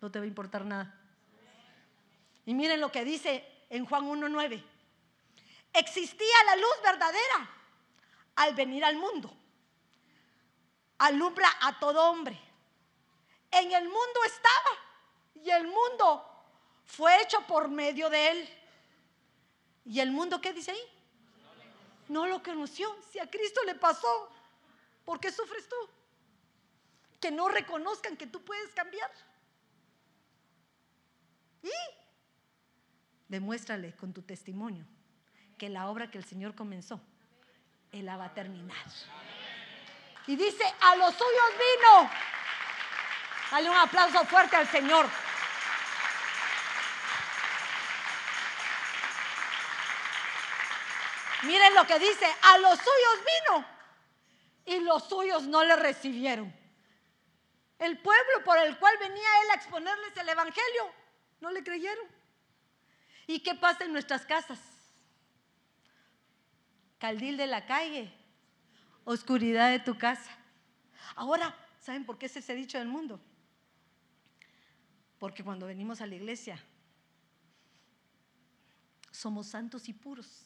no 0.00 0.10
te 0.10 0.18
va 0.18 0.24
a 0.24 0.28
importar 0.28 0.64
nada. 0.64 0.94
Y 2.44 2.54
miren 2.54 2.80
lo 2.80 2.92
que 2.92 3.04
dice 3.04 3.44
en 3.70 3.86
Juan 3.86 4.04
1.9. 4.04 4.62
Existía 5.72 6.44
la 6.46 6.56
luz 6.56 6.76
verdadera 6.82 7.50
al 8.36 8.54
venir 8.54 8.84
al 8.84 8.96
mundo. 8.96 9.36
Alumbra 10.98 11.48
a 11.60 11.78
todo 11.78 12.10
hombre. 12.10 12.40
En 13.50 13.72
el 13.72 13.84
mundo 13.84 14.24
estaba 14.24 14.70
y 15.34 15.50
el 15.50 15.66
mundo 15.66 16.24
fue 16.84 17.22
hecho 17.22 17.40
por 17.46 17.68
medio 17.68 18.08
de 18.10 18.30
él. 18.30 18.48
¿Y 19.84 20.00
el 20.00 20.10
mundo 20.10 20.40
qué 20.40 20.52
dice 20.52 20.72
ahí? 20.72 20.96
No 22.08 22.26
lo 22.26 22.42
conoció. 22.42 22.88
Si 23.10 23.18
a 23.18 23.30
Cristo 23.30 23.60
le 23.64 23.74
pasó, 23.74 24.30
¿por 25.04 25.20
qué 25.20 25.30
sufres 25.30 25.68
tú? 25.68 25.76
Que 27.20 27.30
no 27.30 27.48
reconozcan 27.48 28.16
que 28.16 28.26
tú 28.26 28.42
puedes 28.44 28.72
cambiar. 28.74 29.10
Y 31.62 31.70
demuéstrale 33.28 33.94
con 33.96 34.12
tu 34.12 34.22
testimonio 34.22 34.84
que 35.58 35.68
la 35.68 35.88
obra 35.88 36.10
que 36.10 36.18
el 36.18 36.24
Señor 36.24 36.54
comenzó, 36.54 37.00
Él 37.92 38.06
la 38.06 38.16
va 38.16 38.26
a 38.26 38.34
terminar. 38.34 38.76
Y 40.26 40.36
dice, 40.36 40.64
a 40.80 40.96
los 40.96 41.14
suyos 41.14 41.50
vino. 41.52 42.10
Dale 43.50 43.70
un 43.70 43.76
aplauso 43.76 44.24
fuerte 44.26 44.56
al 44.56 44.68
Señor. 44.68 45.08
Miren 51.42 51.74
lo 51.74 51.86
que 51.86 51.98
dice, 51.98 52.26
a 52.42 52.58
los 52.58 52.76
suyos 52.78 53.20
vino 53.24 53.76
y 54.66 54.80
los 54.80 55.08
suyos 55.08 55.44
no 55.44 55.62
le 55.64 55.76
recibieron. 55.76 56.52
El 57.78 57.98
pueblo 57.98 58.44
por 58.44 58.58
el 58.58 58.76
cual 58.78 58.96
venía 58.98 59.42
él 59.44 59.50
a 59.50 59.54
exponerles 59.54 60.16
el 60.16 60.28
Evangelio, 60.28 60.92
no 61.40 61.50
le 61.50 61.62
creyeron. 61.62 62.06
¿Y 63.26 63.40
qué 63.40 63.54
pasa 63.54 63.84
en 63.84 63.92
nuestras 63.92 64.24
casas? 64.24 64.58
Caldil 66.98 67.36
de 67.36 67.46
la 67.46 67.66
calle, 67.66 68.12
oscuridad 69.06 69.70
de 69.70 69.78
tu 69.78 69.96
casa. 69.96 70.30
Ahora, 71.14 71.56
¿saben 71.80 72.04
por 72.04 72.18
qué 72.18 72.26
es 72.26 72.36
ese 72.36 72.54
dicho 72.54 72.76
del 72.78 72.88
mundo? 72.88 73.18
Porque 75.18 75.42
cuando 75.42 75.66
venimos 75.66 76.02
a 76.02 76.06
la 76.06 76.16
iglesia, 76.16 76.62
somos 79.10 79.46
santos 79.46 79.88
y 79.88 79.94
puros. 79.94 80.44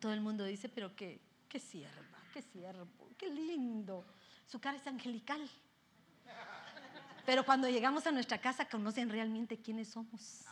Todo 0.00 0.12
el 0.12 0.20
mundo 0.20 0.44
dice, 0.44 0.68
pero 0.68 0.96
qué, 0.96 1.20
qué 1.48 1.60
sierva, 1.60 2.18
qué 2.32 2.42
siervo, 2.42 3.08
qué 3.16 3.30
lindo. 3.30 4.04
Su 4.46 4.58
cara 4.58 4.76
es 4.76 4.86
angelical. 4.86 5.48
Pero 7.24 7.44
cuando 7.44 7.68
llegamos 7.68 8.06
a 8.06 8.10
nuestra 8.10 8.38
casa 8.38 8.68
conocen 8.68 9.08
realmente 9.08 9.58
quiénes 9.58 9.88
somos. 9.88 10.44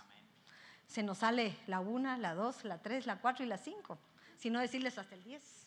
Se 0.87 1.03
nos 1.03 1.19
sale 1.19 1.57
la 1.67 1.81
una, 1.81 2.19
la 2.19 2.35
dos, 2.35 2.65
la 2.65 2.81
tres, 2.81 3.07
la 3.07 3.19
cuatro 3.21 3.45
y 3.45 3.49
la 3.49 3.59
cinco. 3.59 3.99
Si 4.39 4.51
no 4.51 4.61
decirles 4.61 4.99
hasta 4.99 5.15
el 5.15 5.25
diez. 5.25 5.62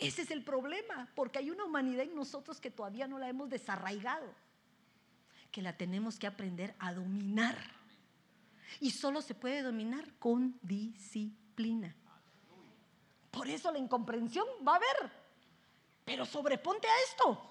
Ese 0.00 0.22
es 0.22 0.30
el 0.30 0.42
problema, 0.42 1.08
porque 1.14 1.38
hay 1.38 1.50
una 1.50 1.64
humanidad 1.64 2.04
en 2.04 2.14
nosotros 2.14 2.58
que 2.58 2.70
todavía 2.70 3.06
no 3.06 3.18
la 3.18 3.28
hemos 3.28 3.50
desarraigado, 3.50 4.26
que 5.52 5.60
la 5.60 5.76
tenemos 5.76 6.18
que 6.18 6.26
aprender 6.26 6.74
a 6.78 6.94
dominar. 6.94 7.56
Y 8.80 8.92
solo 8.92 9.20
se 9.20 9.34
puede 9.34 9.62
dominar 9.62 10.04
con 10.18 10.58
disciplina. 10.62 11.94
Por 13.30 13.46
eso 13.48 13.70
la 13.70 13.78
incomprensión 13.78 14.46
va 14.66 14.72
a 14.72 14.76
haber. 14.76 15.12
Pero 16.06 16.24
sobreponte 16.24 16.88
a 16.88 17.00
esto. 17.06 17.50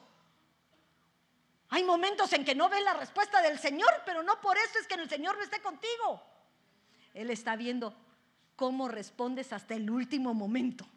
Hay 1.70 1.84
momentos 1.84 2.34
en 2.34 2.44
que 2.44 2.56
no 2.56 2.68
ves 2.68 2.84
la 2.84 2.96
respuesta 2.96 3.44
del 3.44 3.60
Señor, 3.60 3.92
pero 4.08 4.24
no 4.24 4.42
por 4.42 4.58
eso 4.58 4.80
es 4.82 4.88
que 4.88 4.96
el 4.96 5.08
Señor 5.08 5.38
no 5.38 5.44
esté 5.44 5.62
contigo. 5.62 6.24
Él 7.14 7.30
está 7.30 7.56
viendo 7.56 7.96
cómo 8.56 8.88
respondes 8.88 9.54
hasta 9.54 9.76
el 9.76 9.92
último 9.92 10.34
momento. 10.34 10.88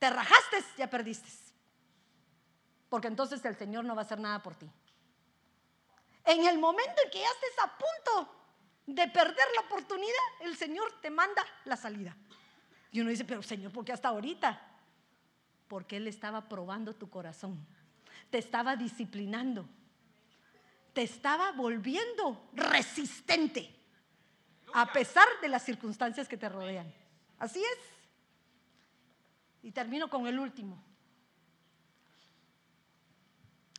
Te 0.00 0.10
rajaste, 0.10 0.64
ya 0.78 0.90
perdiste. 0.90 1.28
Porque 2.88 3.06
entonces 3.06 3.44
el 3.44 3.54
Señor 3.56 3.84
no 3.84 3.94
va 3.94 4.02
a 4.02 4.04
hacer 4.04 4.18
nada 4.18 4.42
por 4.42 4.56
ti. 4.56 4.68
En 6.24 6.46
el 6.46 6.58
momento 6.58 6.94
en 7.04 7.10
que 7.10 7.20
ya 7.20 7.28
estés 7.28 7.58
a 7.62 7.78
punto 7.78 8.34
de 8.86 9.06
perder 9.08 9.46
la 9.54 9.60
oportunidad, 9.60 10.14
el 10.40 10.56
Señor 10.56 11.00
te 11.00 11.10
manda 11.10 11.44
la 11.66 11.76
salida. 11.76 12.16
Y 12.90 13.00
uno 13.00 13.10
dice, 13.10 13.24
pero 13.24 13.42
Señor, 13.42 13.72
¿por 13.72 13.84
qué 13.84 13.92
hasta 13.92 14.08
ahorita? 14.08 14.60
Porque 15.68 15.98
Él 15.98 16.08
estaba 16.08 16.48
probando 16.48 16.94
tu 16.94 17.08
corazón, 17.10 17.64
te 18.30 18.38
estaba 18.38 18.76
disciplinando, 18.76 19.68
te 20.94 21.02
estaba 21.02 21.52
volviendo 21.52 22.50
resistente, 22.54 23.76
a 24.72 24.92
pesar 24.92 25.26
de 25.42 25.48
las 25.48 25.62
circunstancias 25.62 26.26
que 26.26 26.38
te 26.38 26.48
rodean. 26.48 26.92
Así 27.38 27.62
es. 27.62 27.99
Y 29.62 29.72
termino 29.72 30.08
con 30.08 30.26
el 30.26 30.38
último. 30.38 30.82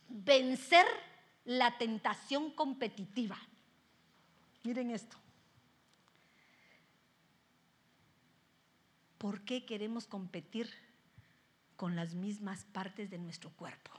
Vencer 0.08 0.86
la 1.44 1.76
tentación 1.78 2.50
competitiva. 2.52 3.38
Miren 4.62 4.90
esto. 4.90 5.16
¿Por 9.18 9.42
qué 9.42 9.64
queremos 9.64 10.06
competir 10.06 10.72
con 11.76 11.96
las 11.96 12.14
mismas 12.14 12.64
partes 12.64 13.10
de 13.10 13.18
nuestro 13.18 13.50
cuerpo? 13.50 13.92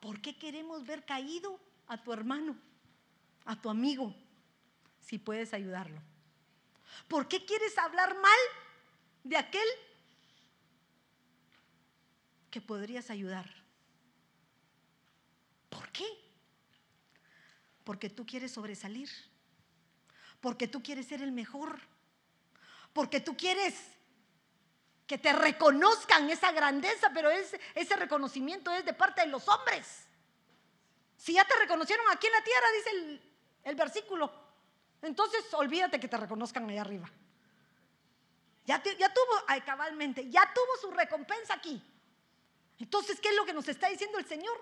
¿Por 0.00 0.20
qué 0.20 0.36
queremos 0.36 0.84
ver 0.84 1.04
caído 1.04 1.58
a 1.86 2.02
tu 2.02 2.12
hermano, 2.12 2.56
a 3.44 3.60
tu 3.60 3.70
amigo, 3.70 4.14
si 5.00 5.18
puedes 5.18 5.54
ayudarlo? 5.54 6.00
¿Por 7.08 7.26
qué 7.26 7.44
quieres 7.44 7.76
hablar 7.78 8.14
mal 8.14 8.38
de 9.24 9.36
aquel 9.36 9.66
que 12.54 12.60
podrías 12.60 13.10
ayudar? 13.10 13.50
¿Por 15.68 15.90
qué? 15.90 16.06
Porque 17.82 18.08
tú 18.08 18.24
quieres 18.24 18.52
sobresalir, 18.52 19.10
porque 20.40 20.68
tú 20.68 20.80
quieres 20.80 21.08
ser 21.08 21.20
el 21.20 21.32
mejor 21.32 21.80
porque 22.92 23.18
tú 23.18 23.36
quieres 23.36 23.74
que 25.08 25.18
te 25.18 25.32
reconozcan 25.32 26.30
esa 26.30 26.52
grandeza, 26.52 27.10
pero 27.12 27.28
ese 27.28 27.96
reconocimiento 27.96 28.70
es 28.70 28.84
de 28.84 28.94
parte 28.94 29.22
de 29.22 29.26
los 29.26 29.48
hombres. 29.48 30.06
Si 31.16 31.34
ya 31.34 31.44
te 31.44 31.58
reconocieron 31.58 32.06
aquí 32.12 32.28
en 32.28 32.32
la 32.34 32.44
tierra, 32.44 32.66
dice 32.76 33.20
el, 33.64 33.74
versículo, 33.74 34.32
entonces 35.02 35.52
olvídate 35.54 35.98
que 35.98 36.06
te 36.06 36.16
reconozcan 36.16 36.70
allá 36.70 36.82
arriba. 36.82 37.10
Ya, 38.64 38.80
ya 38.80 39.12
tuvo, 39.12 39.44
ay, 39.48 39.60
cabalmente, 39.62 40.30
ya 40.30 40.48
tuvo 40.54 40.76
su 40.80 40.90
recompensa 40.92 41.54
aquí. 41.54 41.82
Entonces, 42.78 43.20
¿qué 43.20 43.28
es 43.28 43.36
lo 43.36 43.44
que 43.44 43.52
nos 43.52 43.68
está 43.68 43.88
diciendo 43.88 44.18
el 44.18 44.26
Señor? 44.26 44.56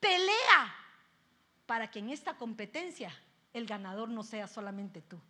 Pelea 0.00 0.74
para 1.66 1.90
que 1.90 2.00
en 2.00 2.10
esta 2.10 2.36
competencia 2.36 3.14
el 3.52 3.66
ganador 3.66 4.08
no 4.08 4.22
sea 4.22 4.46
solamente 4.46 5.00
tú 5.00 5.20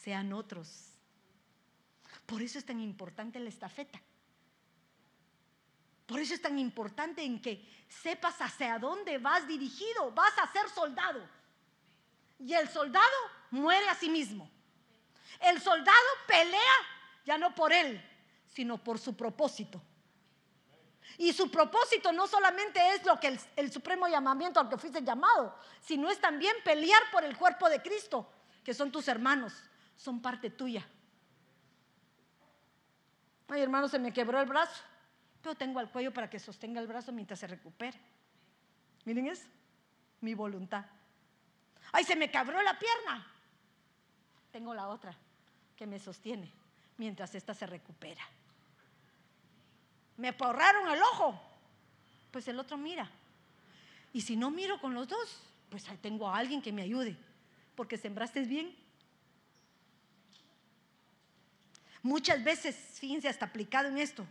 sean 0.00 0.32
otros. 0.32 0.94
Por 2.26 2.42
eso 2.42 2.58
es 2.58 2.64
tan 2.64 2.80
importante 2.80 3.38
la 3.38 3.48
estafeta. 3.48 4.00
Por 6.06 6.20
eso 6.20 6.34
es 6.34 6.42
tan 6.42 6.58
importante 6.58 7.22
en 7.22 7.40
que 7.40 7.68
sepas 7.88 8.40
hacia 8.40 8.78
dónde 8.78 9.18
vas 9.18 9.46
dirigido. 9.46 10.10
Vas 10.12 10.36
a 10.38 10.50
ser 10.52 10.68
soldado. 10.70 11.28
Y 12.38 12.54
el 12.54 12.68
soldado 12.68 13.06
muere 13.50 13.88
a 13.88 13.94
sí 13.94 14.08
mismo. 14.08 14.50
El 15.40 15.60
soldado 15.60 16.08
pelea 16.26 16.76
ya 17.24 17.36
no 17.36 17.54
por 17.54 17.72
él, 17.72 18.02
sino 18.48 18.82
por 18.82 18.98
su 18.98 19.16
propósito. 19.16 19.80
Y 21.18 21.32
su 21.32 21.50
propósito 21.50 22.12
no 22.12 22.26
solamente 22.26 22.80
es 22.94 23.04
lo 23.04 23.18
que 23.18 23.38
el, 23.56 23.72
supremo 23.72 24.08
llamamiento 24.08 24.60
al 24.60 24.68
que 24.68 24.78
fuiste 24.78 25.02
llamado, 25.02 25.54
sino 25.80 26.10
es 26.10 26.20
también 26.20 26.54
pelear 26.64 27.02
por 27.12 27.24
el 27.24 27.36
cuerpo 27.36 27.68
de 27.68 27.82
Cristo, 27.82 28.30
que 28.64 28.74
son 28.74 28.90
tus 28.90 29.08
hermanos, 29.08 29.52
son 29.96 30.22
parte 30.22 30.50
tuya. 30.50 30.86
Ay, 33.48 33.62
hermano, 33.62 33.88
se 33.88 33.98
me 33.98 34.12
quebró 34.12 34.40
el 34.40 34.46
brazo, 34.46 34.82
pero 35.42 35.54
tengo 35.54 35.80
al 35.80 35.90
cuello 35.90 36.12
para 36.12 36.30
que 36.30 36.38
sostenga 36.38 36.80
el 36.80 36.86
brazo 36.86 37.12
mientras 37.12 37.40
se 37.40 37.46
recupere. 37.46 37.98
Miren 39.04 39.26
es 39.26 39.46
mi 40.20 40.34
voluntad. 40.34 40.84
Ay, 41.92 42.04
se 42.04 42.16
me 42.16 42.30
cabró 42.30 42.62
la 42.62 42.78
pierna. 42.78 43.26
Tengo 44.52 44.74
la 44.74 44.88
otra 44.88 45.16
que 45.76 45.86
me 45.86 45.98
sostiene 45.98 46.52
mientras 46.96 47.34
esta 47.34 47.54
se 47.54 47.66
recupera. 47.66 48.22
Me 50.20 50.34
porraron 50.34 50.86
el 50.90 51.00
ojo, 51.00 51.40
pues 52.30 52.46
el 52.46 52.58
otro 52.58 52.76
mira. 52.76 53.10
Y 54.12 54.20
si 54.20 54.36
no 54.36 54.50
miro 54.50 54.78
con 54.78 54.92
los 54.92 55.08
dos, 55.08 55.40
pues 55.70 55.88
ahí 55.88 55.96
tengo 55.96 56.28
a 56.28 56.36
alguien 56.36 56.60
que 56.60 56.72
me 56.72 56.82
ayude, 56.82 57.16
porque 57.74 57.96
sembraste 57.96 58.42
bien. 58.42 58.76
Muchas 62.02 62.44
veces, 62.44 62.76
fíjense, 62.98 63.28
hasta 63.28 63.46
aplicado 63.46 63.88
en 63.88 63.96
esto, 63.96 64.26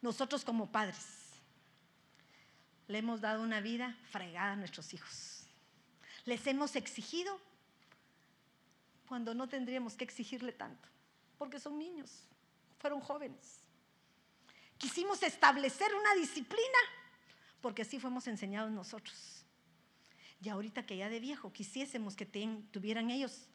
nosotros 0.00 0.42
como 0.42 0.72
padres 0.72 1.26
le 2.88 2.96
hemos 2.96 3.20
dado 3.20 3.42
una 3.42 3.60
vida 3.60 3.94
fregada 4.10 4.52
a 4.52 4.56
nuestros 4.56 4.94
hijos. 4.94 5.42
Les 6.24 6.46
hemos 6.46 6.76
exigido 6.76 7.38
cuando 9.06 9.34
no 9.34 9.50
tendríamos 9.50 9.96
que 9.96 10.04
exigirle 10.04 10.52
tanto, 10.52 10.88
porque 11.36 11.60
son 11.60 11.78
niños, 11.78 12.22
fueron 12.78 13.02
jóvenes. 13.02 13.65
Quisimos 14.78 15.22
establecer 15.22 15.94
una 15.94 16.14
disciplina, 16.14 16.78
porque 17.60 17.82
así 17.82 17.98
fuimos 17.98 18.26
enseñados 18.26 18.70
nosotros. 18.70 19.44
Y 20.40 20.48
ahorita 20.48 20.84
que 20.84 20.96
ya 20.96 21.08
de 21.08 21.20
viejo 21.20 21.52
quisiésemos 21.52 22.14
que 22.14 22.26
tuvieran 22.70 23.10
ellos 23.10 23.48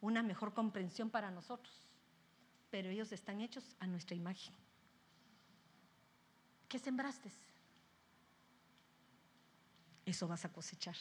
una 0.00 0.22
mejor 0.22 0.54
comprensión 0.54 1.10
para 1.10 1.30
nosotros, 1.30 1.72
pero 2.70 2.88
ellos 2.88 3.12
están 3.12 3.40
hechos 3.40 3.76
a 3.78 3.86
nuestra 3.86 4.16
imagen. 4.16 4.54
¿Qué 6.68 6.78
sembraste? 6.78 7.30
Eso 10.06 10.26
vas 10.26 10.44
a 10.44 10.52
cosechar. 10.52 10.96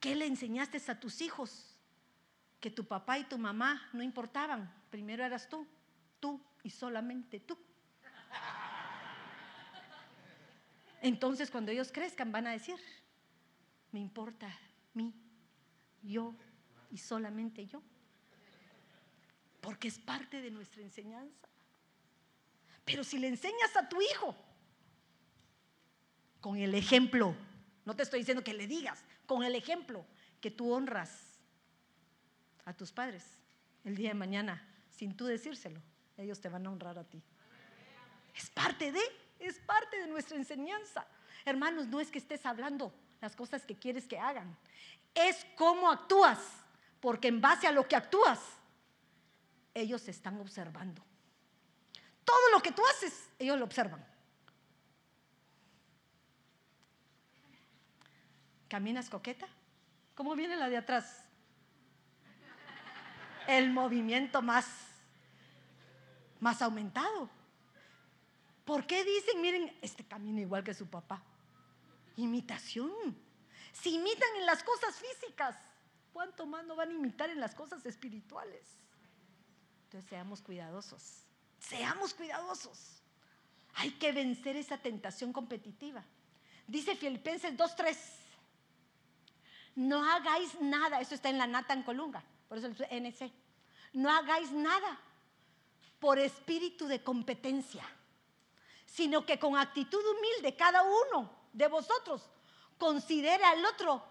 ¿Qué 0.00 0.14
le 0.16 0.26
enseñaste 0.26 0.80
a 0.90 0.98
tus 0.98 1.20
hijos? 1.20 1.74
Que 2.60 2.70
tu 2.70 2.86
papá 2.86 3.18
y 3.18 3.24
tu 3.24 3.38
mamá 3.38 3.88
no 3.92 4.02
importaban. 4.02 4.72
Primero 4.90 5.24
eras 5.24 5.48
tú, 5.48 5.66
tú 6.26 6.40
y 6.64 6.70
solamente 6.70 7.38
tú. 7.38 7.56
Entonces 11.00 11.52
cuando 11.52 11.70
ellos 11.70 11.92
crezcan 11.92 12.32
van 12.32 12.48
a 12.48 12.50
decir, 12.50 12.80
me 13.92 14.00
importa 14.00 14.52
mí, 14.94 15.14
yo 16.02 16.34
y 16.90 16.98
solamente 16.98 17.64
yo. 17.66 17.80
Porque 19.60 19.86
es 19.86 20.00
parte 20.00 20.42
de 20.42 20.50
nuestra 20.50 20.82
enseñanza. 20.82 21.48
Pero 22.84 23.04
si 23.04 23.20
le 23.20 23.28
enseñas 23.28 23.76
a 23.76 23.88
tu 23.88 24.02
hijo 24.02 24.34
con 26.40 26.56
el 26.56 26.74
ejemplo, 26.74 27.36
no 27.84 27.94
te 27.94 28.02
estoy 28.02 28.20
diciendo 28.20 28.42
que 28.42 28.54
le 28.54 28.66
digas, 28.66 29.04
con 29.26 29.44
el 29.44 29.54
ejemplo 29.54 30.04
que 30.40 30.50
tú 30.50 30.72
honras 30.72 31.38
a 32.64 32.72
tus 32.72 32.90
padres 32.90 33.24
el 33.84 33.94
día 33.94 34.08
de 34.08 34.14
mañana, 34.14 34.66
sin 34.90 35.16
tú 35.16 35.26
decírselo, 35.26 35.80
ellos 36.16 36.40
te 36.40 36.48
van 36.48 36.66
a 36.66 36.70
honrar 36.70 36.98
a 36.98 37.04
ti. 37.04 37.22
Es 38.34 38.50
parte 38.50 38.92
de, 38.92 39.00
es 39.38 39.58
parte 39.60 39.98
de 39.98 40.06
nuestra 40.06 40.36
enseñanza. 40.36 41.06
Hermanos, 41.44 41.86
no 41.86 42.00
es 42.00 42.10
que 42.10 42.18
estés 42.18 42.44
hablando 42.44 42.92
las 43.20 43.34
cosas 43.34 43.64
que 43.64 43.76
quieres 43.76 44.06
que 44.06 44.18
hagan, 44.18 44.56
es 45.14 45.46
cómo 45.56 45.90
actúas, 45.90 46.38
porque 47.00 47.28
en 47.28 47.40
base 47.40 47.66
a 47.66 47.72
lo 47.72 47.88
que 47.88 47.96
actúas, 47.96 48.38
ellos 49.74 50.06
están 50.08 50.38
observando. 50.40 51.02
Todo 52.24 52.50
lo 52.52 52.60
que 52.60 52.72
tú 52.72 52.82
haces, 52.86 53.30
ellos 53.38 53.58
lo 53.58 53.64
observan. 53.64 54.04
¿Caminas 58.68 59.08
coqueta? 59.08 59.46
¿Cómo 60.14 60.34
viene 60.34 60.56
la 60.56 60.68
de 60.68 60.76
atrás? 60.76 61.24
El 63.46 63.70
movimiento 63.70 64.42
más, 64.42 64.66
más 66.46 66.62
aumentado. 66.62 67.28
¿Por 68.64 68.86
qué 68.86 69.04
dicen, 69.04 69.40
miren, 69.40 69.76
este 69.82 70.04
camina 70.06 70.42
igual 70.42 70.62
que 70.62 70.74
su 70.74 70.86
papá? 70.86 71.20
Imitación. 72.16 73.18
Si 73.72 73.96
imitan 73.96 74.28
en 74.38 74.46
las 74.46 74.62
cosas 74.62 74.94
físicas, 74.94 75.56
¿cuánto 76.12 76.46
más 76.46 76.64
no 76.64 76.76
van 76.76 76.90
a 76.90 76.94
imitar 76.94 77.30
en 77.30 77.40
las 77.40 77.52
cosas 77.52 77.84
espirituales? 77.84 78.62
Entonces 79.86 80.08
seamos 80.08 80.40
cuidadosos. 80.40 81.24
Seamos 81.58 82.14
cuidadosos. 82.14 83.02
Hay 83.74 83.90
que 83.90 84.12
vencer 84.12 84.54
esa 84.54 84.78
tentación 84.78 85.32
competitiva. 85.32 86.04
Dice 86.68 86.94
Filipenses 86.94 87.56
2.3 87.56 87.96
no 89.74 90.08
hagáis 90.08 90.60
nada, 90.60 91.00
eso 91.00 91.16
está 91.16 91.28
en 91.28 91.38
la 91.38 91.48
Nata 91.48 91.74
en 91.74 91.82
Colunga, 91.82 92.22
por 92.48 92.56
eso 92.56 92.68
el 92.68 93.04
NC. 93.04 93.32
No 93.94 94.10
hagáis 94.10 94.52
nada 94.52 95.00
por 95.98 96.18
espíritu 96.18 96.86
de 96.86 97.02
competencia, 97.02 97.84
sino 98.84 99.24
que 99.24 99.38
con 99.38 99.56
actitud 99.56 100.02
humilde 100.04 100.56
cada 100.56 100.82
uno 100.82 101.30
de 101.52 101.68
vosotros 101.68 102.28
considere 102.78 103.44
al 103.44 103.64
otro 103.64 104.02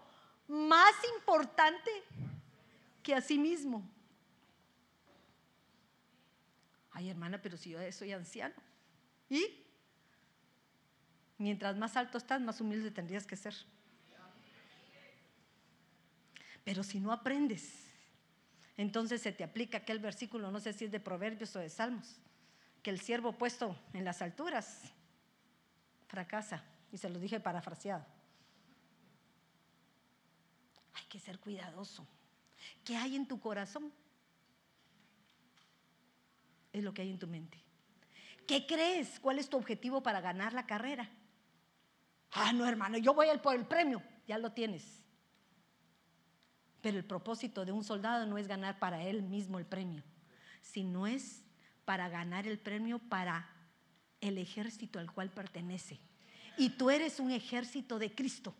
más 0.48 0.94
importante 1.16 1.90
que 3.02 3.14
a 3.14 3.20
sí 3.20 3.38
mismo. 3.38 3.88
Ay, 6.92 7.10
hermana, 7.10 7.40
pero 7.40 7.56
si 7.56 7.70
yo 7.70 7.92
soy 7.92 8.12
anciano. 8.12 8.54
¿Y? 9.28 9.64
Mientras 11.38 11.76
más 11.76 11.96
alto 11.96 12.16
estás, 12.16 12.40
más 12.40 12.60
humilde 12.60 12.90
tendrías 12.90 13.26
que 13.26 13.36
ser. 13.36 13.54
Pero 16.64 16.82
si 16.82 16.98
no 16.98 17.12
aprendes, 17.12 17.85
entonces 18.76 19.22
se 19.22 19.32
te 19.32 19.44
aplica 19.44 19.78
aquel 19.78 19.98
versículo, 19.98 20.50
no 20.50 20.60
sé 20.60 20.72
si 20.72 20.84
es 20.84 20.90
de 20.90 21.00
Proverbios 21.00 21.54
o 21.56 21.60
de 21.60 21.70
Salmos, 21.70 22.20
que 22.82 22.90
el 22.90 23.00
siervo 23.00 23.32
puesto 23.32 23.76
en 23.92 24.04
las 24.04 24.22
alturas 24.22 24.82
fracasa. 26.08 26.62
Y 26.92 26.98
se 26.98 27.08
lo 27.08 27.18
dije 27.18 27.40
parafraseado. 27.40 28.04
Hay 30.94 31.04
que 31.08 31.18
ser 31.18 31.38
cuidadoso. 31.40 32.06
¿Qué 32.84 32.96
hay 32.96 33.16
en 33.16 33.26
tu 33.26 33.40
corazón? 33.40 33.92
Es 36.72 36.84
lo 36.84 36.94
que 36.94 37.02
hay 37.02 37.10
en 37.10 37.18
tu 37.18 37.26
mente. 37.26 37.58
¿Qué 38.46 38.66
crees? 38.66 39.18
¿Cuál 39.18 39.38
es 39.38 39.48
tu 39.48 39.56
objetivo 39.56 40.02
para 40.02 40.20
ganar 40.20 40.52
la 40.52 40.66
carrera? 40.66 41.10
Ah, 42.32 42.52
no, 42.52 42.66
hermano, 42.66 42.98
yo 42.98 43.14
voy 43.14 43.26
por 43.38 43.56
el 43.56 43.66
premio. 43.66 44.02
Ya 44.26 44.38
lo 44.38 44.52
tienes. 44.52 45.02
Pero 46.86 46.98
el 46.98 47.04
propósito 47.04 47.64
de 47.64 47.72
un 47.72 47.82
soldado 47.82 48.26
no 48.26 48.38
es 48.38 48.46
ganar 48.46 48.78
para 48.78 49.02
él 49.02 49.20
mismo 49.20 49.58
el 49.58 49.66
premio, 49.66 50.04
sino 50.62 51.08
es 51.08 51.42
para 51.84 52.08
ganar 52.08 52.46
el 52.46 52.60
premio 52.60 53.00
para 53.00 53.50
el 54.20 54.38
ejército 54.38 55.00
al 55.00 55.10
cual 55.10 55.30
pertenece. 55.30 55.98
Y 56.56 56.68
tú 56.68 56.88
eres 56.88 57.18
un 57.18 57.32
ejército 57.32 57.98
de 57.98 58.14
Cristo. 58.14 58.54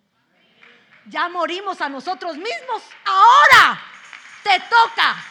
Ya 1.08 1.28
morimos 1.28 1.80
a 1.80 1.88
nosotros 1.88 2.36
mismos. 2.36 2.82
Ahora 3.04 3.80
te 4.42 4.58
toca 4.58 5.24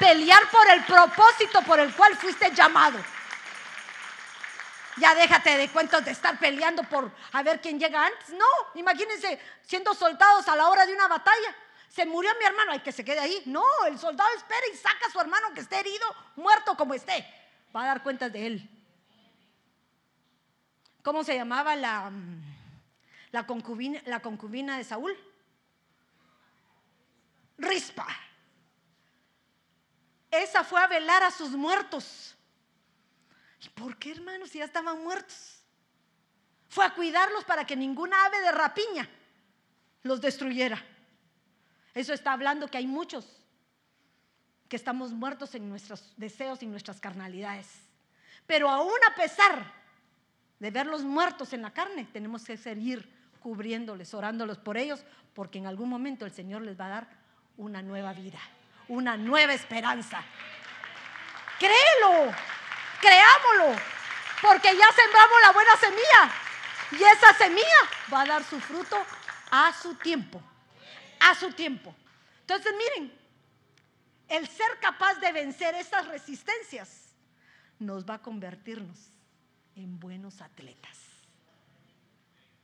pelear 0.00 0.42
por 0.50 0.68
el 0.72 0.84
propósito 0.84 1.62
por 1.62 1.78
el 1.78 1.94
cual 1.94 2.16
fuiste 2.16 2.52
llamado. 2.52 2.98
Ya 5.00 5.14
déjate 5.14 5.56
de 5.56 5.70
cuentos 5.70 6.04
de 6.04 6.10
estar 6.10 6.38
peleando 6.38 6.82
por 6.84 7.10
a 7.32 7.42
ver 7.42 7.60
quién 7.60 7.80
llega 7.80 8.04
antes. 8.04 8.28
No, 8.30 8.44
imagínense 8.74 9.40
siendo 9.62 9.94
soldados 9.94 10.46
a 10.46 10.54
la 10.54 10.68
hora 10.68 10.84
de 10.84 10.92
una 10.92 11.08
batalla. 11.08 11.56
Se 11.88 12.04
murió 12.04 12.30
mi 12.38 12.44
hermano, 12.44 12.72
hay 12.72 12.80
que 12.80 12.92
se 12.92 13.04
quede 13.04 13.18
ahí. 13.18 13.42
No, 13.46 13.64
el 13.86 13.98
soldado 13.98 14.30
espera 14.36 14.60
y 14.72 14.76
saca 14.76 15.06
a 15.06 15.10
su 15.10 15.18
hermano 15.18 15.54
que 15.54 15.60
esté 15.60 15.80
herido, 15.80 16.06
muerto 16.36 16.76
como 16.76 16.92
esté. 16.92 17.26
Va 17.74 17.82
a 17.82 17.86
dar 17.86 18.02
cuentas 18.02 18.30
de 18.30 18.46
él. 18.46 18.70
¿Cómo 21.02 21.24
se 21.24 21.34
llamaba 21.34 21.74
la, 21.76 22.12
concubina, 23.46 24.02
la 24.04 24.20
concubina 24.20 24.76
de 24.76 24.84
Saúl? 24.84 25.16
Rispa. 27.56 28.06
Esa 30.30 30.62
fue 30.62 30.82
a 30.82 30.86
velar 30.86 31.22
a 31.22 31.30
sus 31.30 31.50
muertos. 31.52 32.36
¿Y 33.60 33.68
por 33.70 33.96
qué, 33.98 34.12
hermanos, 34.12 34.50
si 34.50 34.58
ya 34.58 34.64
estaban 34.64 35.02
muertos? 35.02 35.62
Fue 36.68 36.84
a 36.84 36.94
cuidarlos 36.94 37.44
para 37.44 37.66
que 37.66 37.76
ninguna 37.76 38.24
ave 38.26 38.40
de 38.40 38.52
rapiña 38.52 39.08
los 40.02 40.20
destruyera. 40.20 40.82
Eso 41.94 42.12
está 42.12 42.32
hablando 42.32 42.68
que 42.68 42.78
hay 42.78 42.86
muchos 42.86 43.40
que 44.68 44.76
estamos 44.76 45.10
muertos 45.10 45.54
en 45.56 45.68
nuestros 45.68 46.14
deseos 46.16 46.62
y 46.62 46.66
nuestras 46.66 47.00
carnalidades. 47.00 47.66
Pero 48.46 48.70
aún 48.70 48.98
a 49.10 49.14
pesar 49.14 49.72
de 50.60 50.70
verlos 50.70 51.02
muertos 51.02 51.52
en 51.52 51.62
la 51.62 51.72
carne, 51.72 52.08
tenemos 52.12 52.44
que 52.44 52.56
seguir 52.56 53.12
cubriéndoles, 53.40 54.14
orándolos 54.14 54.58
por 54.58 54.76
ellos, 54.76 55.02
porque 55.34 55.58
en 55.58 55.66
algún 55.66 55.88
momento 55.88 56.24
el 56.24 56.32
Señor 56.32 56.62
les 56.62 56.78
va 56.78 56.86
a 56.86 56.90
dar 56.90 57.08
una 57.56 57.82
nueva 57.82 58.12
vida, 58.12 58.38
una 58.88 59.16
nueva 59.16 59.54
esperanza. 59.54 60.22
Créelo, 61.58 62.32
creámoslo, 63.00 63.80
porque 64.42 64.76
ya 64.76 64.92
sembramos 64.92 65.40
la 65.42 65.52
buena 65.52 65.76
semilla. 65.76 66.32
Y 66.92 67.02
esa 67.02 67.34
semilla 67.34 67.80
va 68.12 68.22
a 68.22 68.26
dar 68.26 68.44
su 68.44 68.60
fruto 68.60 68.96
a 69.50 69.72
su 69.72 69.94
tiempo. 69.94 70.42
A 71.20 71.34
su 71.34 71.52
tiempo. 71.52 71.94
Entonces, 72.40 72.72
miren, 72.76 73.20
el 74.28 74.48
ser 74.48 74.78
capaz 74.80 75.14
de 75.14 75.32
vencer 75.32 75.74
estas 75.74 76.06
resistencias 76.08 77.14
nos 77.78 78.04
va 78.08 78.14
a 78.14 78.22
convertirnos 78.22 78.98
en 79.74 79.98
buenos 79.98 80.40
atletas. 80.40 80.98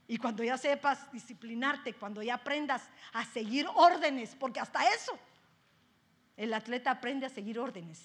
Y 0.07 0.17
cuando 0.17 0.43
ya 0.43 0.57
sepas 0.57 1.11
disciplinarte, 1.11 1.93
cuando 1.93 2.21
ya 2.23 2.35
aprendas 2.35 2.83
a 3.11 3.25
seguir 3.25 3.67
órdenes, 3.75 4.35
porque 4.39 4.59
hasta 4.59 4.87
eso 4.93 5.17
el 6.37 6.53
atleta 6.53 6.91
aprende 6.91 7.25
a 7.25 7.29
seguir 7.29 7.59
órdenes, 7.59 7.99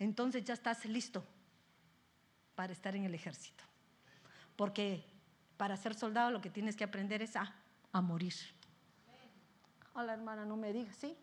entonces 0.00 0.44
ya 0.44 0.54
estás 0.54 0.84
listo 0.86 1.24
para 2.56 2.72
estar 2.72 2.96
en 2.96 3.04
el 3.04 3.14
ejército. 3.14 3.62
Porque 4.56 5.04
para 5.56 5.76
ser 5.76 5.94
soldado 5.94 6.30
lo 6.30 6.40
que 6.40 6.50
tienes 6.50 6.74
que 6.74 6.84
aprender 6.84 7.22
es 7.22 7.36
a, 7.36 7.54
a 7.92 8.00
morir. 8.00 8.34
Hola 9.94 10.14
hermana, 10.14 10.44
no 10.44 10.56
me 10.56 10.72
digas, 10.72 10.96
¿sí? 10.96 11.16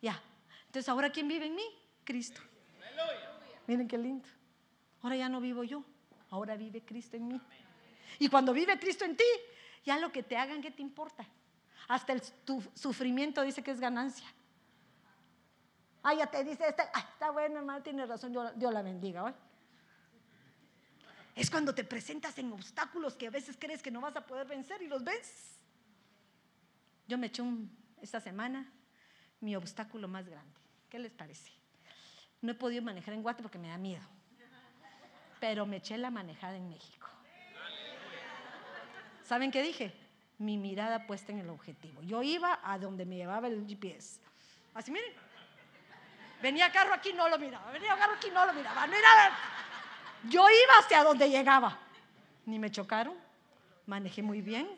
Ya. 0.00 0.22
Entonces, 0.66 0.88
¿ahora 0.88 1.10
quién 1.10 1.28
vive 1.28 1.46
en 1.46 1.56
mí? 1.56 1.64
Cristo. 2.04 2.40
Miren 3.66 3.88
qué 3.88 3.98
lindo. 3.98 4.28
Ahora 5.02 5.16
ya 5.16 5.28
no 5.28 5.40
vivo 5.40 5.64
yo, 5.64 5.84
ahora 6.30 6.56
vive 6.56 6.82
Cristo 6.82 7.16
en 7.16 7.28
mí. 7.28 7.40
Y 8.18 8.28
cuando 8.28 8.52
vive 8.52 8.78
Cristo 8.78 9.04
en 9.04 9.16
ti, 9.16 9.24
ya 9.84 9.98
lo 9.98 10.12
que 10.12 10.22
te 10.22 10.36
hagan, 10.36 10.62
¿qué 10.62 10.70
te 10.70 10.82
importa? 10.82 11.26
Hasta 11.88 12.12
el 12.12 12.22
tu 12.44 12.62
sufrimiento 12.74 13.42
dice 13.42 13.62
que 13.62 13.72
es 13.72 13.80
ganancia. 13.80 14.26
Ah, 16.02 16.14
ya 16.14 16.26
te 16.26 16.42
dice, 16.42 16.66
está, 16.66 16.90
ah, 16.92 17.06
está 17.12 17.30
bueno, 17.30 17.58
hermano, 17.58 17.82
tiene 17.82 18.04
razón, 18.06 18.32
Dios, 18.32 18.72
la 18.72 18.82
bendiga. 18.82 19.34
Es 21.34 21.50
cuando 21.50 21.74
te 21.74 21.84
presentas 21.84 22.36
en 22.38 22.52
obstáculos 22.52 23.14
que 23.14 23.28
a 23.28 23.30
veces 23.30 23.56
crees 23.58 23.82
que 23.82 23.90
no 23.90 24.00
vas 24.00 24.16
a 24.16 24.26
poder 24.26 24.46
vencer 24.46 24.82
y 24.82 24.88
los 24.88 25.04
ves. 25.04 25.58
Yo 27.06 27.18
me 27.18 27.28
eché 27.28 27.42
esta 28.00 28.20
semana 28.20 28.70
mi 29.40 29.54
obstáculo 29.54 30.08
más 30.08 30.28
grande. 30.28 30.60
¿Qué 30.90 30.98
les 30.98 31.12
parece? 31.12 31.50
No 32.40 32.52
he 32.52 32.54
podido 32.54 32.82
manejar 32.82 33.14
en 33.14 33.22
Guate 33.22 33.42
porque 33.42 33.58
me 33.58 33.68
da 33.68 33.78
miedo. 33.78 34.02
Pero 35.40 35.66
me 35.66 35.76
eché 35.76 35.96
la 35.98 36.10
manejada 36.10 36.56
en 36.56 36.68
México. 36.68 37.08
¿Saben 39.24 39.50
qué 39.50 39.62
dije? 39.62 39.92
Mi 40.38 40.58
mirada 40.58 41.06
puesta 41.06 41.32
en 41.32 41.38
el 41.38 41.48
objetivo. 41.48 42.02
Yo 42.02 42.22
iba 42.22 42.60
a 42.62 42.78
donde 42.78 43.06
me 43.06 43.16
llevaba 43.16 43.46
el 43.46 43.66
GPS. 43.66 44.20
Así 44.74 44.90
miren. 44.90 45.31
Venía 46.42 46.72
carro 46.72 46.92
aquí, 46.92 47.12
no 47.12 47.28
lo 47.28 47.38
miraba. 47.38 47.70
Venía 47.70 47.96
carro 47.96 48.14
aquí, 48.14 48.28
no 48.30 48.44
lo 48.44 48.52
miraba. 48.52 48.84
Mira, 48.88 49.30
yo 50.24 50.44
iba 50.48 50.78
hacia 50.80 51.04
donde 51.04 51.30
llegaba. 51.30 51.78
Ni 52.46 52.58
me 52.58 52.68
chocaron. 52.68 53.14
Manejé 53.86 54.22
muy 54.22 54.42
bien. 54.42 54.68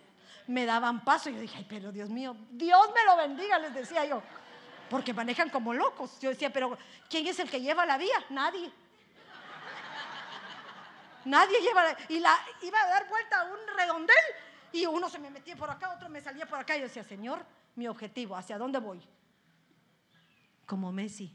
Me 0.47 0.67
daban 0.67 1.03
paso. 1.03 1.31
Yo 1.31 1.41
dije, 1.41 1.57
ay, 1.57 1.67
pero 1.67 1.91
Dios 1.91 2.11
mío, 2.11 2.37
Dios 2.51 2.91
me 2.95 3.03
lo 3.05 3.17
bendiga, 3.17 3.59
les 3.59 3.75
decía 3.75 4.05
yo. 4.05 4.23
Porque 4.91 5.15
manejan 5.15 5.49
como 5.49 5.73
locos. 5.73 6.21
Yo 6.21 6.29
decía, 6.29 6.53
pero 6.53 6.77
¿quién 7.09 7.27
es 7.27 7.39
el 7.39 7.51
que 7.51 7.63
lleva 7.63 7.87
la 7.87 7.97
vía? 7.97 8.23
Nadie. 8.29 8.71
Nadie 11.25 11.59
lleva 11.63 11.85
la... 11.85 11.97
Y 12.11 12.21
la, 12.21 12.39
iba 12.61 12.79
a 12.79 12.87
dar 12.89 13.09
vuelta 13.09 13.41
a 13.41 13.45
un 13.45 13.59
redondel 13.75 14.17
y 14.71 14.85
uno 14.85 15.09
se 15.09 15.19
me 15.19 15.31
metía 15.31 15.57
por 15.57 15.71
acá, 15.71 15.95
otro 15.95 16.11
me 16.11 16.21
salía 16.21 16.45
por 16.45 16.59
acá. 16.59 16.77
Y 16.77 16.81
yo 16.81 16.85
decía, 16.89 17.05
Señor, 17.05 17.43
mi 17.75 17.89
objetivo, 17.89 18.37
¿hacia 18.37 18.59
dónde 18.59 18.79
voy? 18.81 19.01
Como 20.67 20.93
Messi. 20.93 21.35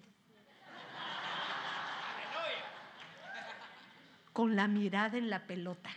Con 4.39 4.55
la 4.55 4.69
mirada 4.69 5.17
en 5.17 5.29
la 5.29 5.45
pelota. 5.45 5.89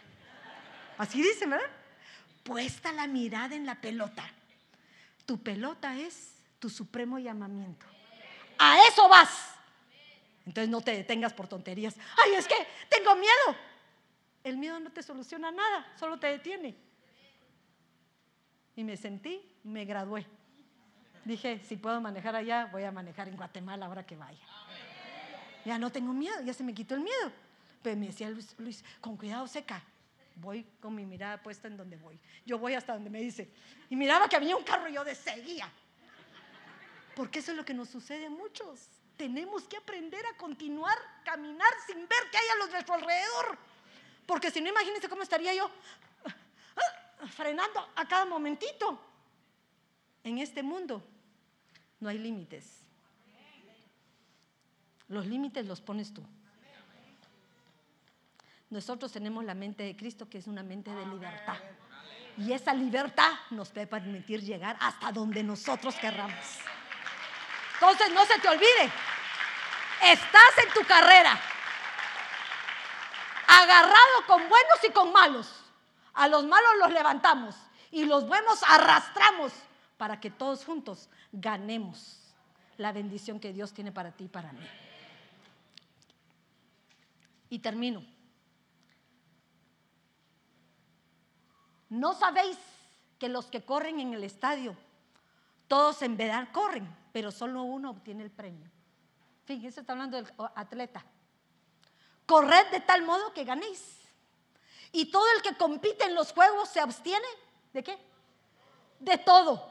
Así 0.99 1.23
dicen, 1.23 1.51
¿verdad? 1.51 1.65
Puesta 2.43 2.91
la 2.91 3.07
mirada 3.07 3.55
en 3.55 3.65
la 3.65 3.81
pelota. 3.81 4.29
Tu 5.25 5.41
pelota 5.41 5.97
es 5.97 6.43
tu 6.59 6.69
supremo 6.69 7.21
llamamiento. 7.21 7.87
A 8.59 8.83
eso 8.89 9.09
vas. 9.09 9.55
Entonces 10.45 10.69
no 10.69 10.81
te 10.81 10.91
detengas 10.91 11.33
por 11.33 11.47
tonterías. 11.47 11.95
Ay, 12.25 12.33
es 12.35 12.49
que 12.49 12.57
tengo 12.89 13.15
miedo. 13.15 13.57
El 14.43 14.57
miedo 14.57 14.81
no 14.81 14.91
te 14.91 15.05
soluciona 15.05 15.53
nada, 15.53 15.93
solo 15.97 16.19
te 16.19 16.27
detiene. 16.27 16.75
Y 18.75 18.83
me 18.83 18.97
sentí, 18.97 19.41
me 19.63 19.85
gradué. 19.85 20.27
Dije, 21.25 21.61
si 21.61 21.77
puedo 21.77 22.01
manejar 22.01 22.35
allá, 22.35 22.69
voy 22.73 22.83
a 22.83 22.91
manejar 22.91 23.29
en 23.29 23.37
Guatemala 23.37 23.87
ahora 23.87 24.05
que 24.05 24.17
vaya. 24.17 24.45
Ya 25.65 25.79
no 25.79 25.93
tengo 25.93 26.13
miedo, 26.13 26.41
ya 26.43 26.53
se 26.53 26.65
me 26.65 26.75
quitó 26.75 26.97
el 26.97 27.03
miedo. 27.03 27.31
Pero 27.83 27.97
me 27.97 28.07
decía 28.07 28.31
Luis, 28.31 28.55
Luis, 28.59 28.85
con 29.01 29.17
cuidado 29.17 29.47
seca. 29.47 29.83
Voy 30.37 30.65
con 30.81 30.95
mi 30.95 31.05
mirada 31.05 31.43
puesta 31.43 31.69
en 31.69 31.77
donde 31.77 31.97
voy. 31.97 32.19
Yo 32.47 32.59
voy 32.59 32.75
hasta 32.75 32.95
donde 32.95 33.11
me 33.11 33.21
dice. 33.21 33.51
Y 33.91 33.97
miraba 33.97 34.29
que 34.29 34.37
había 34.37 34.57
un 34.57 34.65
carro 34.65 34.89
y 34.89 34.95
yo 34.95 35.05
de 35.05 35.15
seguía. 35.15 35.71
Porque 37.15 37.41
eso 37.41 37.51
es 37.51 37.57
lo 37.57 37.65
que 37.65 37.75
nos 37.75 37.89
sucede 37.89 38.27
a 38.27 38.31
muchos. 38.31 38.89
Tenemos 39.17 39.65
que 39.65 39.77
aprender 39.77 40.25
a 40.27 40.37
continuar, 40.37 40.97
caminar 41.25 41.69
sin 41.87 41.99
ver 41.99 42.31
que 42.31 42.39
hay 42.39 42.49
a 42.55 42.59
los 42.59 42.71
nuestro 42.71 42.95
alrededor. 42.95 43.59
Porque 44.27 44.51
si 44.51 44.61
no, 44.61 44.71
imagínense 44.71 45.09
cómo 45.09 45.23
estaría 45.23 45.55
yo 45.55 45.71
frenando 47.29 47.87
a 47.95 48.07
cada 48.07 48.25
momentito. 48.25 49.01
En 50.25 50.39
este 50.39 50.63
mundo 50.63 51.03
no 52.01 52.09
hay 52.09 52.19
límites. 52.19 52.81
Los 55.09 55.27
límites 55.27 55.67
los 55.67 55.81
pones 55.81 56.15
tú. 56.15 56.25
Nosotros 58.73 59.13
tenemos 59.13 59.45
la 59.45 59.55
mente 59.55 59.83
de 59.83 59.95
Cristo, 59.95 60.31
que 60.31 60.39
es 60.39 60.47
una 60.47 60.63
mente 60.63 60.91
de 60.91 61.05
libertad. 61.05 61.59
Y 62.39 62.55
esa 62.55 62.73
libertad 62.73 63.31
nos 63.51 63.69
puede 63.69 63.87
permitir 63.87 64.41
llegar 64.41 64.79
hasta 64.81 65.13
donde 65.13 65.43
nosotros 65.43 65.95
querramos. 65.97 66.59
Entonces 67.75 68.11
no 68.15 68.25
se 68.25 68.39
te 68.41 68.49
olvide, 68.49 68.91
estás 70.05 70.59
en 70.67 70.73
tu 70.73 70.87
carrera, 70.89 71.39
agarrado 73.47 74.27
con 74.27 74.39
buenos 74.39 74.79
y 74.89 74.91
con 74.91 75.13
malos. 75.13 75.53
A 76.15 76.27
los 76.29 76.47
malos 76.47 76.73
los 76.79 76.93
levantamos 76.93 77.55
y 77.91 78.07
los 78.07 78.27
buenos 78.27 78.63
arrastramos 78.67 79.53
para 79.99 80.19
que 80.19 80.31
todos 80.31 80.65
juntos 80.65 81.11
ganemos 81.31 82.21
la 82.79 82.91
bendición 82.93 83.39
que 83.39 83.53
Dios 83.53 83.75
tiene 83.75 83.93
para 83.93 84.13
ti 84.13 84.25
y 84.25 84.29
para 84.29 84.51
mí. 84.55 84.67
Y 87.51 87.59
termino. 87.59 88.12
¿No 91.93 92.15
sabéis 92.15 92.57
que 93.19 93.29
los 93.29 93.51
que 93.51 93.67
corren 93.67 94.01
en 94.01 94.15
el 94.15 94.25
estadio, 94.25 94.75
todos 95.69 96.01
en 96.01 96.17
verdad 96.17 96.49
corren, 96.51 96.89
pero 97.13 97.31
solo 97.31 97.65
uno 97.65 97.91
obtiene 97.91 98.23
el 98.23 98.31
premio? 98.31 98.71
Fíjense, 99.45 99.81
está 99.81 99.93
hablando 99.93 100.17
del 100.17 100.27
atleta. 100.55 101.05
Corred 102.25 102.71
de 102.71 102.81
tal 102.81 103.03
modo 103.03 103.35
que 103.35 103.45
ganéis. 103.45 104.09
Y 104.91 105.11
todo 105.11 105.27
el 105.37 105.43
que 105.43 105.55
compite 105.59 106.05
en 106.05 106.15
los 106.15 106.33
juegos 106.33 106.71
se 106.71 106.81
abstiene. 106.81 107.29
¿De 107.75 107.85
qué? 107.85 107.99
De 108.99 109.19
todo. 109.19 109.63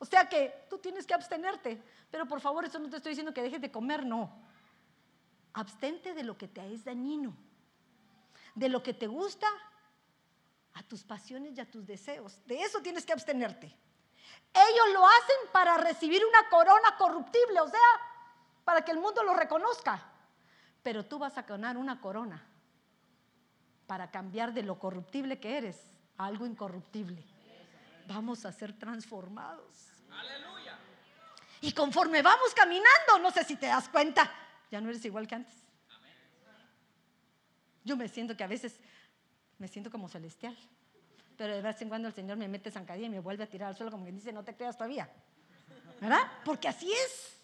O 0.00 0.04
sea 0.04 0.28
que 0.28 0.66
tú 0.68 0.78
tienes 0.78 1.06
que 1.06 1.14
abstenerte. 1.14 1.80
Pero 2.10 2.26
por 2.26 2.40
favor, 2.40 2.64
eso 2.64 2.80
no 2.80 2.90
te 2.90 2.96
estoy 2.96 3.10
diciendo 3.10 3.32
que 3.32 3.42
dejes 3.42 3.60
de 3.60 3.70
comer, 3.70 4.04
no. 4.04 4.32
Abstente 5.52 6.12
de 6.12 6.24
lo 6.24 6.36
que 6.36 6.48
te 6.48 6.74
es 6.74 6.84
dañino. 6.84 7.36
De 8.56 8.68
lo 8.68 8.82
que 8.82 8.94
te 8.94 9.06
gusta 9.06 9.46
a 10.78 10.82
tus 10.84 11.02
pasiones 11.02 11.56
y 11.56 11.60
a 11.60 11.68
tus 11.68 11.84
deseos. 11.84 12.40
De 12.46 12.62
eso 12.62 12.80
tienes 12.80 13.04
que 13.04 13.12
abstenerte. 13.12 13.66
Ellos 13.66 14.94
lo 14.94 15.04
hacen 15.04 15.52
para 15.52 15.76
recibir 15.76 16.22
una 16.24 16.48
corona 16.48 16.96
corruptible, 16.96 17.60
o 17.60 17.68
sea, 17.68 17.80
para 18.64 18.82
que 18.82 18.92
el 18.92 18.98
mundo 18.98 19.24
lo 19.24 19.34
reconozca. 19.34 20.00
Pero 20.82 21.04
tú 21.04 21.18
vas 21.18 21.36
a 21.36 21.42
ganar 21.42 21.76
una 21.76 22.00
corona 22.00 22.46
para 23.88 24.10
cambiar 24.10 24.54
de 24.54 24.62
lo 24.62 24.78
corruptible 24.78 25.40
que 25.40 25.58
eres 25.58 25.82
a 26.16 26.26
algo 26.26 26.46
incorruptible. 26.46 27.24
Vamos 28.06 28.44
a 28.44 28.52
ser 28.52 28.72
transformados. 28.78 29.88
Aleluya. 30.10 30.78
Y 31.60 31.72
conforme 31.72 32.22
vamos 32.22 32.54
caminando, 32.54 33.18
no 33.20 33.32
sé 33.32 33.42
si 33.42 33.56
te 33.56 33.66
das 33.66 33.88
cuenta, 33.88 34.32
ya 34.70 34.80
no 34.80 34.90
eres 34.90 35.04
igual 35.04 35.26
que 35.26 35.34
antes. 35.34 35.54
Yo 37.84 37.96
me 37.96 38.08
siento 38.08 38.36
que 38.36 38.44
a 38.44 38.48
veces 38.48 38.78
me 39.58 39.68
siento 39.68 39.90
como 39.90 40.08
celestial. 40.08 40.56
Pero 41.36 41.54
de 41.54 41.62
vez 41.62 41.80
en 41.82 41.88
cuando 41.88 42.08
el 42.08 42.14
Señor 42.14 42.36
me 42.36 42.48
mete 42.48 42.70
zancadilla 42.70 43.06
y 43.06 43.10
me 43.10 43.20
vuelve 43.20 43.44
a 43.44 43.48
tirar 43.48 43.68
al 43.68 43.76
suelo 43.76 43.92
como 43.92 44.04
que 44.04 44.12
dice, 44.12 44.32
no 44.32 44.42
te 44.44 44.56
creas 44.56 44.76
todavía. 44.76 45.08
¿Verdad? 46.00 46.32
Porque 46.44 46.68
así 46.68 46.92
es. 46.92 47.38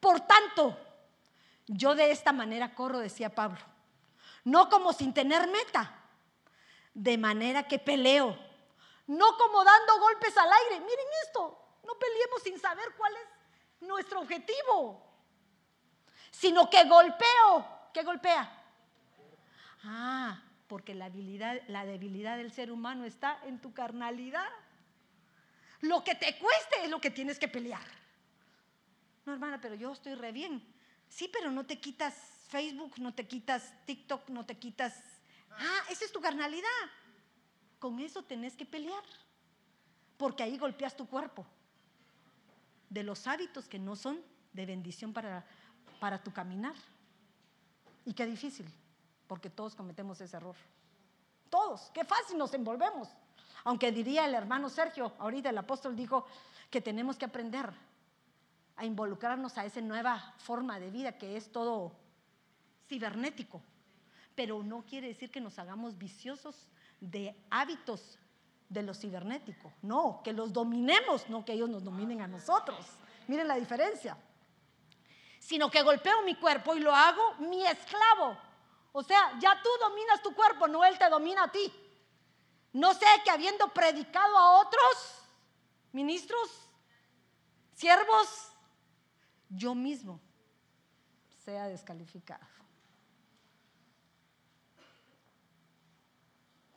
Por 0.00 0.20
tanto, 0.20 0.76
yo 1.66 1.94
de 1.94 2.10
esta 2.10 2.32
manera 2.32 2.74
corro, 2.74 2.98
decía 2.98 3.34
Pablo. 3.34 3.60
No 4.44 4.68
como 4.68 4.92
sin 4.92 5.12
tener 5.12 5.48
meta. 5.48 5.94
De 6.92 7.18
manera 7.18 7.66
que 7.66 7.78
peleo. 7.78 8.38
No 9.06 9.36
como 9.36 9.64
dando 9.64 9.98
golpes 9.98 10.36
al 10.36 10.50
aire. 10.52 10.80
Miren 10.80 11.06
esto. 11.26 11.58
No 11.84 11.94
peleemos 11.98 12.42
sin 12.42 12.58
saber 12.58 12.94
cuál 12.96 13.12
es 13.14 13.86
nuestro 13.86 14.20
objetivo. 14.20 15.02
Sino 16.30 16.68
que 16.68 16.84
golpeo. 16.84 17.68
¿Qué 17.92 18.02
golpea? 18.02 18.62
Ah, 19.84 20.42
porque 20.74 20.92
la, 20.92 21.04
habilidad, 21.04 21.60
debilidad 21.68 22.36
del 22.36 22.50
ser 22.50 22.72
humano 22.72 23.04
está 23.04 23.38
en 23.44 23.60
tu 23.60 23.72
carnalidad. 23.72 24.48
Lo 25.82 26.02
que 26.02 26.16
te 26.16 26.36
cueste 26.36 26.82
es 26.82 26.90
lo 26.90 27.00
que 27.00 27.12
tienes 27.12 27.38
que 27.38 27.46
pelear. 27.46 27.86
No, 29.24 29.34
hermana, 29.34 29.60
pero 29.60 29.76
yo 29.76 29.92
estoy 29.92 30.16
re 30.16 30.32
bien. 30.32 30.66
Sí, 31.08 31.30
pero 31.32 31.52
no 31.52 31.64
te 31.64 31.78
quitas 31.78 32.12
Facebook, 32.48 32.94
no 32.98 33.14
te 33.14 33.24
quitas 33.24 33.72
TikTok, 33.86 34.30
no 34.30 34.44
te 34.44 34.58
quitas... 34.58 35.00
Ah, 35.52 35.82
esa 35.90 36.06
es 36.06 36.10
tu 36.10 36.20
carnalidad. 36.20 36.66
Con 37.78 38.00
eso 38.00 38.24
tenés 38.24 38.56
que 38.56 38.66
pelear. 38.66 39.04
Porque 40.16 40.42
ahí 40.42 40.58
golpeas 40.58 40.96
tu 40.96 41.06
cuerpo. 41.06 41.46
De 42.90 43.04
los 43.04 43.28
hábitos 43.28 43.68
que 43.68 43.78
no 43.78 43.94
son 43.94 44.20
de 44.52 44.66
bendición 44.66 45.12
para, 45.12 45.46
para 46.00 46.20
tu 46.20 46.32
caminar. 46.32 46.74
Y 48.04 48.12
qué 48.12 48.26
difícil, 48.26 48.66
porque 49.26 49.50
todos 49.50 49.74
cometemos 49.74 50.20
ese 50.20 50.36
error. 50.36 50.56
Todos, 51.50 51.90
qué 51.92 52.04
fácil 52.04 52.38
nos 52.38 52.52
envolvemos. 52.54 53.08
Aunque 53.64 53.92
diría 53.92 54.26
el 54.26 54.34
hermano 54.34 54.68
Sergio, 54.68 55.12
ahorita 55.18 55.50
el 55.50 55.58
apóstol 55.58 55.96
dijo 55.96 56.26
que 56.70 56.80
tenemos 56.80 57.16
que 57.16 57.24
aprender 57.24 57.72
a 58.76 58.84
involucrarnos 58.84 59.56
a 59.56 59.64
esa 59.64 59.80
nueva 59.80 60.34
forma 60.38 60.78
de 60.78 60.90
vida 60.90 61.16
que 61.16 61.36
es 61.36 61.50
todo 61.50 61.92
cibernético. 62.88 63.62
Pero 64.34 64.62
no 64.62 64.82
quiere 64.82 65.08
decir 65.08 65.30
que 65.30 65.40
nos 65.40 65.58
hagamos 65.58 65.96
viciosos 65.96 66.68
de 67.00 67.36
hábitos 67.50 68.18
de 68.68 68.82
lo 68.82 68.94
cibernético. 68.94 69.72
No, 69.82 70.20
que 70.24 70.32
los 70.32 70.52
dominemos, 70.52 71.28
no 71.28 71.44
que 71.44 71.52
ellos 71.52 71.70
nos 71.70 71.84
dominen 71.84 72.20
a 72.20 72.26
nosotros. 72.26 72.84
Miren 73.28 73.48
la 73.48 73.56
diferencia. 73.56 74.16
Sino 75.38 75.70
que 75.70 75.82
golpeo 75.82 76.22
mi 76.22 76.34
cuerpo 76.34 76.74
y 76.74 76.80
lo 76.80 76.94
hago 76.94 77.34
mi 77.38 77.64
esclavo. 77.64 78.36
O 78.96 79.02
sea, 79.02 79.36
ya 79.40 79.60
tú 79.60 79.68
dominas 79.80 80.22
tu 80.22 80.32
cuerpo, 80.32 80.68
no 80.68 80.84
él 80.84 80.96
te 80.96 81.10
domina 81.10 81.42
a 81.42 81.50
ti. 81.50 81.72
No 82.72 82.94
sé 82.94 83.06
que 83.24 83.30
habiendo 83.30 83.66
predicado 83.74 84.38
a 84.38 84.60
otros 84.60 85.20
ministros, 85.90 86.48
siervos, 87.74 88.52
yo 89.48 89.74
mismo 89.74 90.20
sea 91.44 91.66
descalificado. 91.66 92.46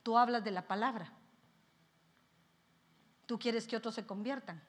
Tú 0.02 0.18
hablas 0.18 0.44
de 0.44 0.52
la 0.52 0.68
palabra. 0.68 1.14
Tú 3.28 3.38
quieres 3.38 3.68
que 3.68 3.78
otros 3.78 3.94
se 3.94 4.08
conviertan, 4.08 4.60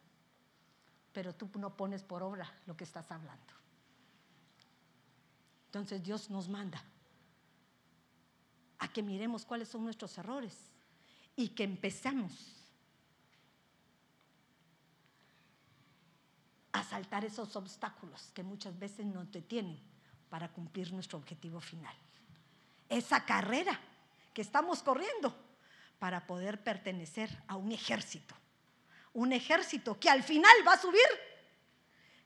pero 1.15 1.35
tú 1.35 1.49
no 1.55 1.75
pones 1.79 2.03
por 2.03 2.23
obra 2.23 2.53
lo 2.67 2.77
que 2.77 2.85
estás 2.85 3.11
hablando. 3.11 3.55
Entonces 5.65 6.03
Dios 6.03 6.29
nos 6.29 6.47
manda 6.47 6.85
a 8.79 8.89
que 8.89 9.03
miremos 9.03 9.45
cuáles 9.45 9.69
son 9.69 9.85
nuestros 9.85 10.17
errores 10.19 10.55
y 11.37 11.49
que 11.49 11.65
empecemos 11.65 12.33
a 16.73 16.83
saltar 16.85 17.25
esos 17.25 17.57
obstáculos 17.57 18.31
que 18.35 18.43
muchas 18.43 18.79
veces 18.79 19.07
nos 19.07 19.31
detienen 19.33 19.81
para 20.29 20.49
cumplir 20.49 20.93
nuestro 20.93 21.19
objetivo 21.19 21.61
final. 21.61 21.95
Esa 22.89 23.25
carrera 23.25 23.79
que 24.33 24.43
estamos 24.43 24.83
corriendo 24.83 25.35
para 25.99 26.27
poder 26.27 26.63
pertenecer 26.63 27.43
a 27.49 27.57
un 27.57 27.73
ejército. 27.73 28.35
Un 29.13 29.33
ejército 29.33 29.99
que 29.99 30.11
al 30.11 30.23
final 30.23 30.57
va 30.67 30.75
a 30.75 30.81
subir. 30.81 31.01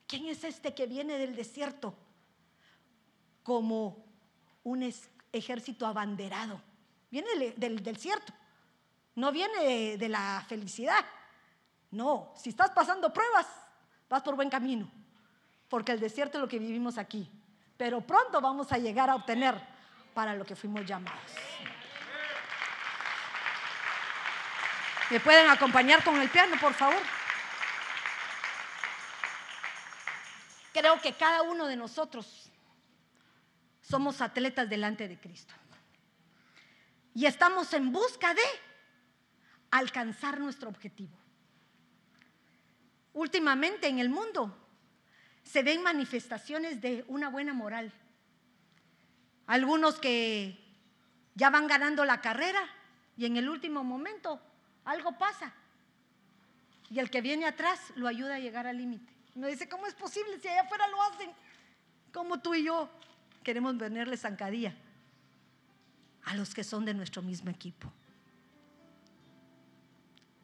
¿Quién 0.07 0.27
es 0.27 0.45
este 0.45 0.75
que 0.75 0.87
viene 0.87 1.17
del 1.17 1.35
desierto 1.35 1.95
como 3.43 4.05
un 4.63 4.83
ejército 5.33 5.87
abanderado? 5.87 6.61
Viene 7.11 7.55
del, 7.57 7.83
desierto. 7.83 8.33
No 9.15 9.33
viene 9.33 9.97
de 9.99 10.09
la 10.09 10.45
felicidad. 10.49 11.05
No, 11.91 12.33
si 12.37 12.49
estás 12.51 12.71
pasando 12.71 13.13
pruebas, 13.13 13.47
vas 14.09 14.23
por 14.23 14.35
buen 14.35 14.49
camino, 14.49 14.91
porque 15.69 15.93
el 15.93 16.01
desierto 16.01 16.39
es 16.39 16.43
lo 16.43 16.49
que 16.49 16.59
vivimos 16.59 16.97
aquí, 16.97 17.31
pero 17.77 18.01
pronto 18.01 18.41
vamos 18.41 18.73
a 18.73 18.79
llegar 18.79 19.11
a 19.11 19.15
obtener 19.15 19.55
para 20.15 20.35
lo 20.35 20.45
que 20.45 20.57
fuimos 20.57 20.87
llamados. 20.87 21.21
¿Me 25.11 25.21
pueden 25.21 25.51
acompañar 25.51 26.03
con 26.03 26.19
el 26.19 26.31
piano, 26.31 26.57
por 26.59 26.73
favor? 26.73 27.03
Creo 30.73 30.99
que 31.03 31.13
cada 31.13 31.43
uno 31.43 31.67
de 31.67 31.77
nosotros 31.77 32.51
somos 33.83 34.21
atletas 34.21 34.71
delante 34.71 35.09
de 35.09 35.19
Cristo. 35.19 35.55
Y 37.15 37.27
estamos 37.27 37.73
en 37.75 37.93
busca 37.93 38.33
de 38.33 38.43
alcanzar 39.71 40.41
nuestro 40.41 40.71
objetivo. 40.71 41.13
Últimamente 43.13 43.89
en 43.89 43.99
el 43.99 44.09
mundo 44.09 44.57
se 45.43 45.63
ven 45.63 45.83
manifestaciones 45.83 46.81
de 46.81 47.05
una 47.09 47.29
buena 47.29 47.53
moral. 47.53 47.93
Algunos 49.47 49.99
que 49.99 50.59
ya 51.35 51.51
van 51.51 51.67
ganando 51.67 52.05
la 52.05 52.21
carrera 52.21 52.63
y 53.17 53.27
en 53.27 53.37
el 53.37 53.49
último 53.49 53.85
momento 53.85 54.41
algo 54.85 55.19
pasa. 55.19 55.53
Y 56.89 56.99
el 56.99 57.11
que 57.11 57.21
viene 57.21 57.47
atrás 57.47 57.81
lo 57.97 58.09
ayuda 58.09 58.37
a 58.37 58.39
llegar 58.39 58.67
al 58.67 58.79
límite. 58.79 59.13
No 59.35 59.47
dice, 59.47 59.69
¿cómo 59.69 59.87
es 59.87 59.95
posible 59.95 60.39
si 60.39 60.49
allá 60.49 60.63
afuera 60.63 60.87
lo 60.89 61.03
hacen? 61.03 61.31
¿Cómo 62.13 62.41
tú 62.41 62.55
y 62.55 62.65
yo 62.65 62.91
queremos 63.43 63.77
venirle 63.77 64.17
zancadilla 64.17 64.75
a 66.25 66.35
los 66.37 66.55
que 66.55 66.65
son 66.65 66.85
de 66.85 66.95
nuestro 66.95 67.23
mismo 67.23 67.51
equipo? 67.51 67.93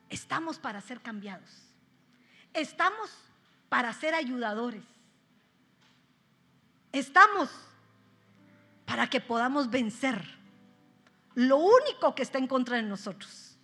Estamos 0.08 0.58
para 0.58 0.80
ser 0.80 1.00
cambiados. 1.00 1.50
Estamos 2.54 3.10
para 3.68 3.92
ser 3.92 4.14
ayudadores. 4.14 4.82
Estamos 6.92 7.50
para 8.86 9.08
que 9.08 9.20
podamos 9.20 9.70
vencer 9.70 10.38
lo 11.34 11.58
único 11.58 12.14
que 12.14 12.22
está 12.22 12.38
en 12.38 12.46
contra 12.48 12.76
de 12.76 12.82
nosotros, 12.82 13.56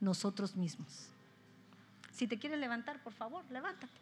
nosotros 0.00 0.56
mismos. 0.56 1.08
Si 2.12 2.26
te 2.26 2.38
quieres 2.38 2.58
levantar, 2.58 3.02
por 3.02 3.12
favor, 3.12 3.44
levántate. 3.50 3.92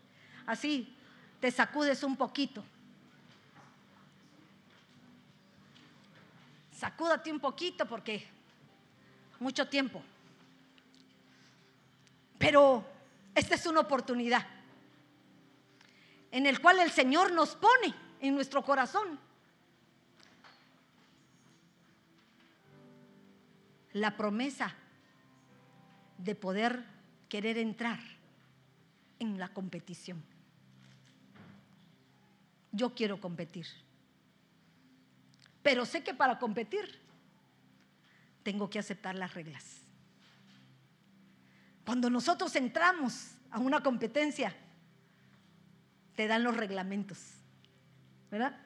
Así 0.47 0.97
te 1.41 1.51
sacudes 1.51 2.03
un 2.03 2.17
poquito. 2.17 2.65
Sacúdate 6.75 7.31
un 7.31 7.41
poquito 7.41 7.87
porque 7.87 8.27
mucho 9.41 9.69
tiempo. 9.69 10.03
Pero 12.39 12.85
esta 13.35 13.55
es 13.55 13.67
una 13.67 13.81
oportunidad 13.81 14.47
en 16.31 16.47
el 16.47 16.61
cual 16.61 16.81
el 16.81 16.91
Señor 16.91 17.33
nos 17.33 17.55
pone 17.55 17.95
en 18.21 18.35
nuestro 18.35 18.65
corazón 18.65 19.19
la 23.93 24.17
promesa 24.17 24.75
de 26.19 26.35
poder 26.35 26.85
querer 27.29 27.59
entrar 27.59 28.01
en 29.21 29.39
la 29.39 29.49
competición. 29.49 30.23
Yo 32.73 32.95
quiero 32.95 33.21
competir, 33.21 33.67
pero 35.65 35.87
sé 35.87 36.05
que 36.05 36.13
para 36.13 36.39
competir 36.39 37.01
tengo 38.43 38.69
que 38.69 38.79
aceptar 38.79 39.15
las 39.15 39.33
reglas. 39.33 39.81
Cuando 41.87 42.11
nosotros 42.11 42.55
entramos 42.55 43.31
a 43.51 43.59
una 43.59 43.83
competencia, 43.83 44.55
te 46.15 46.27
dan 46.27 46.45
los 46.45 46.55
reglamentos, 46.55 47.19
¿verdad? 48.31 48.61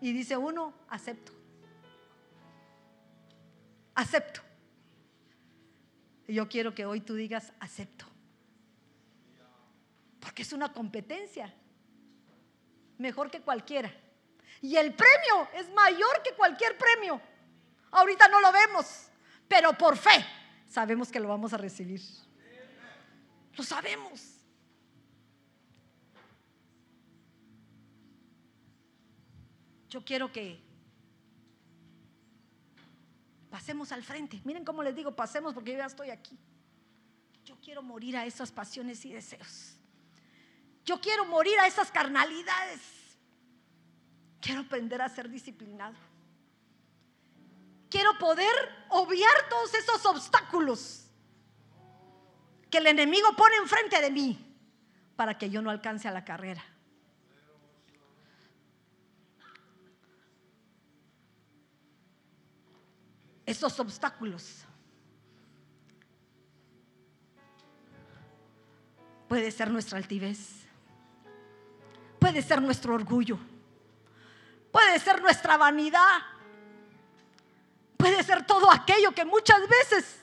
Y 0.00 0.12
dice 0.12 0.36
uno, 0.36 0.72
acepto. 0.88 1.32
Acepto. 3.96 4.40
Yo 6.28 6.48
quiero 6.48 6.76
que 6.76 6.86
hoy 6.86 7.00
tú 7.00 7.16
digas, 7.16 7.52
acepto. 7.58 8.06
Porque 10.20 10.42
es 10.42 10.52
una 10.52 10.72
competencia. 10.72 11.52
Mejor 12.98 13.32
que 13.32 13.40
cualquiera. 13.40 13.92
Y 14.60 14.76
el 14.76 14.94
premio 14.94 15.48
es 15.54 15.70
mayor 15.70 16.22
que 16.22 16.34
cualquier 16.34 16.76
premio. 16.76 17.20
Ahorita 17.90 18.28
no 18.28 18.40
lo 18.40 18.52
vemos, 18.52 19.08
pero 19.46 19.72
por 19.72 19.96
fe 19.96 20.24
sabemos 20.68 21.10
que 21.10 21.20
lo 21.20 21.28
vamos 21.28 21.52
a 21.52 21.56
recibir. 21.56 22.00
Lo 23.56 23.64
sabemos. 23.64 24.38
Yo 29.88 30.04
quiero 30.04 30.30
que 30.30 30.60
pasemos 33.50 33.90
al 33.90 34.02
frente. 34.02 34.40
Miren 34.44 34.64
cómo 34.64 34.82
les 34.82 34.94
digo, 34.94 35.16
pasemos 35.16 35.54
porque 35.54 35.72
yo 35.72 35.78
ya 35.78 35.86
estoy 35.86 36.10
aquí. 36.10 36.38
Yo 37.44 37.56
quiero 37.60 37.82
morir 37.82 38.16
a 38.16 38.26
esas 38.26 38.52
pasiones 38.52 39.04
y 39.06 39.12
deseos. 39.12 39.76
Yo 40.84 41.00
quiero 41.00 41.24
morir 41.24 41.58
a 41.58 41.66
esas 41.66 41.90
carnalidades. 41.90 42.97
Quiero 44.40 44.60
aprender 44.60 45.00
a 45.02 45.08
ser 45.08 45.28
disciplinado. 45.28 45.96
quiero 47.90 48.16
poder 48.18 48.52
obviar 48.90 49.48
todos 49.48 49.72
esos 49.74 50.04
obstáculos 50.06 51.06
que 52.70 52.78
el 52.78 52.86
enemigo 52.86 53.34
pone 53.36 53.56
enfrente 53.56 54.00
de 54.00 54.10
mí 54.10 54.56
para 55.16 55.36
que 55.36 55.50
yo 55.50 55.62
no 55.62 55.70
alcance 55.70 56.06
a 56.06 56.12
la 56.12 56.24
carrera. 56.24 56.62
Esos 63.46 63.80
obstáculos 63.80 64.62
puede 69.26 69.50
ser 69.50 69.70
nuestra 69.70 69.96
altivez, 69.96 70.66
puede 72.18 72.42
ser 72.42 72.60
nuestro 72.60 72.94
orgullo, 72.94 73.38
puede 74.70 74.98
ser 74.98 75.20
nuestra 75.22 75.56
vanidad, 75.56 76.18
puede 77.96 78.22
ser 78.22 78.46
todo 78.46 78.70
aquello 78.70 79.12
que 79.12 79.24
muchas 79.24 79.68
veces 79.68 80.22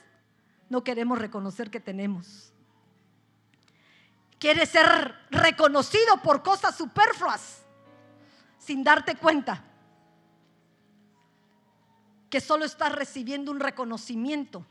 no 0.68 0.82
queremos 0.82 1.18
reconocer 1.18 1.70
que 1.70 1.80
tenemos. 1.80 2.52
Quieres 4.38 4.68
ser 4.68 5.14
reconocido 5.30 6.22
por 6.22 6.42
cosas 6.42 6.76
superfluas 6.76 7.62
sin 8.58 8.84
darte 8.84 9.16
cuenta 9.16 9.62
que 12.28 12.40
solo 12.40 12.64
estás 12.64 12.92
recibiendo 12.92 13.50
un 13.50 13.60
reconocimiento 13.60 14.66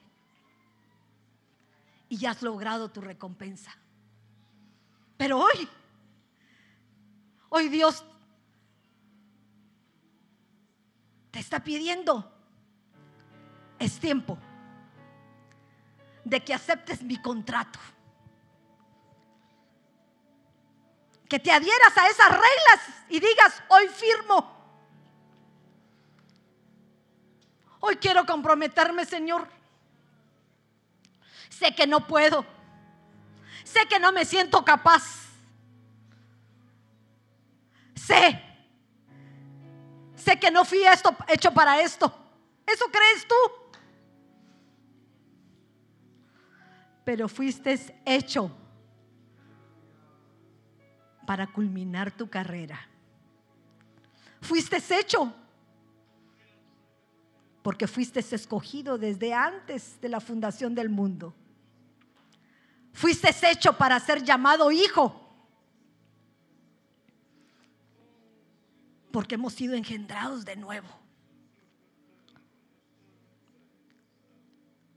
y 2.10 2.18
ya 2.18 2.32
has 2.32 2.42
logrado 2.42 2.92
tu 2.92 3.02
recompensa. 3.02 3.76
Pero 5.18 5.40
hoy, 5.40 5.68
hoy 7.50 7.70
Dios 7.70 8.04
te 11.36 11.42
está 11.42 11.62
pidiendo, 11.62 12.32
es 13.78 14.00
tiempo 14.00 14.38
de 16.24 16.42
que 16.42 16.54
aceptes 16.54 17.04
mi 17.04 17.22
contrato. 17.22 17.78
Que 21.28 21.38
te 21.38 21.52
adhieras 21.52 21.98
a 21.98 22.08
esas 22.08 22.30
reglas 22.30 23.06
y 23.10 23.20
digas, 23.20 23.62
hoy 23.68 23.86
firmo. 23.90 24.50
Hoy 27.82 27.98
quiero 27.98 28.26
comprometerme, 28.26 29.04
Señor. 29.04 29.46
Sé 31.50 31.76
que 31.76 31.86
no 31.86 32.08
puedo. 32.08 32.46
Sé 33.66 33.86
que 33.90 34.00
no 34.00 34.14
me 34.14 34.24
siento 34.24 34.64
capaz. 34.64 35.04
Sé. 37.94 38.55
Sé 40.26 40.40
que 40.40 40.50
no 40.50 40.66
fui 40.66 40.84
esto, 40.84 41.16
hecho 41.28 41.54
para 41.54 41.80
esto. 41.82 42.12
¿Eso 42.66 42.86
crees 42.92 43.28
tú? 43.28 43.36
Pero 47.04 47.28
fuiste 47.30 48.02
hecho 48.04 48.52
para 51.28 51.46
culminar 51.46 52.12
tu 52.12 52.28
carrera. 52.28 52.88
Fuiste 54.42 54.82
hecho 55.00 55.32
porque 57.62 57.88
fuiste 57.88 58.20
escogido 58.20 58.98
desde 58.98 59.32
antes 59.32 60.02
de 60.02 60.10
la 60.10 60.20
fundación 60.20 60.74
del 60.74 60.90
mundo. 60.90 61.36
Fuiste 62.94 63.30
hecho 63.48 63.78
para 63.78 64.00
ser 64.00 64.24
llamado 64.24 64.72
hijo. 64.72 65.25
Porque 69.16 69.36
hemos 69.36 69.54
sido 69.54 69.76
engendrados 69.76 70.44
de 70.44 70.58
nuevo. 70.58 70.90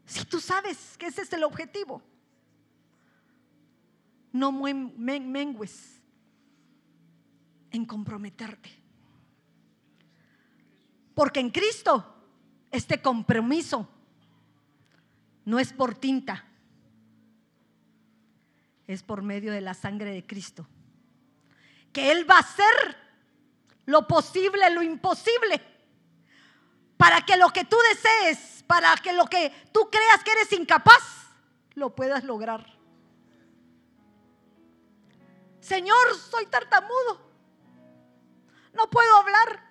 Si 0.07 0.25
tú 0.25 0.41
sabes 0.41 0.97
que 0.99 1.07
ese 1.07 1.23
es 1.23 1.33
el 1.33 1.45
objetivo, 1.45 2.03
no 4.33 4.51
mengues 4.51 6.03
en 7.71 7.85
comprometerte. 7.85 8.71
Porque 11.15 11.39
en 11.39 11.51
Cristo 11.51 12.05
este 12.73 13.01
compromiso 13.01 13.89
no 15.45 15.61
es 15.61 15.73
por 15.73 15.95
tinta, 15.95 16.45
es 18.89 19.01
por 19.05 19.23
medio 19.23 19.53
de 19.53 19.61
la 19.61 19.75
sangre 19.75 20.11
de 20.11 20.27
Cristo. 20.27 20.67
Que 21.93 22.11
Él 22.11 22.29
va 22.29 22.39
a 22.39 22.41
hacer 22.41 23.08
lo 23.89 24.07
posible, 24.07 24.69
lo 24.69 24.83
imposible, 24.83 25.63
para 26.99 27.25
que 27.25 27.39
lo 27.39 27.49
que 27.49 27.65
tú 27.65 27.79
desees, 27.89 28.63
para 28.67 28.95
que 28.97 29.15
lo 29.15 29.25
que 29.25 29.51
tú 29.73 29.89
creas 29.91 30.23
que 30.23 30.33
eres 30.33 30.53
incapaz, 30.53 31.03
lo 31.73 31.95
puedas 31.95 32.23
lograr. 32.23 32.67
Señor, 35.61 36.15
soy 36.31 36.45
tartamudo. 36.47 37.31
No 38.75 38.91
puedo 38.91 39.17
hablar. 39.17 39.65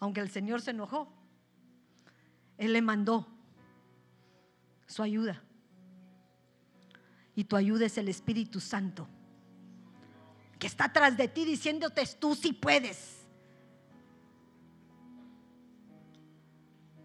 Aunque 0.00 0.20
el 0.20 0.30
Señor 0.30 0.62
se 0.62 0.70
enojó, 0.70 1.12
Él 2.56 2.72
le 2.72 2.80
mandó 2.80 3.26
su 4.86 5.02
ayuda. 5.02 5.42
Y 7.38 7.44
tu 7.44 7.54
ayuda 7.54 7.86
es 7.86 7.96
el 7.98 8.08
Espíritu 8.08 8.58
Santo, 8.58 9.06
que 10.58 10.66
está 10.66 10.86
atrás 10.86 11.16
de 11.16 11.28
ti 11.28 11.44
diciéndote, 11.44 12.04
tú 12.18 12.34
sí 12.34 12.52
puedes. 12.52 13.24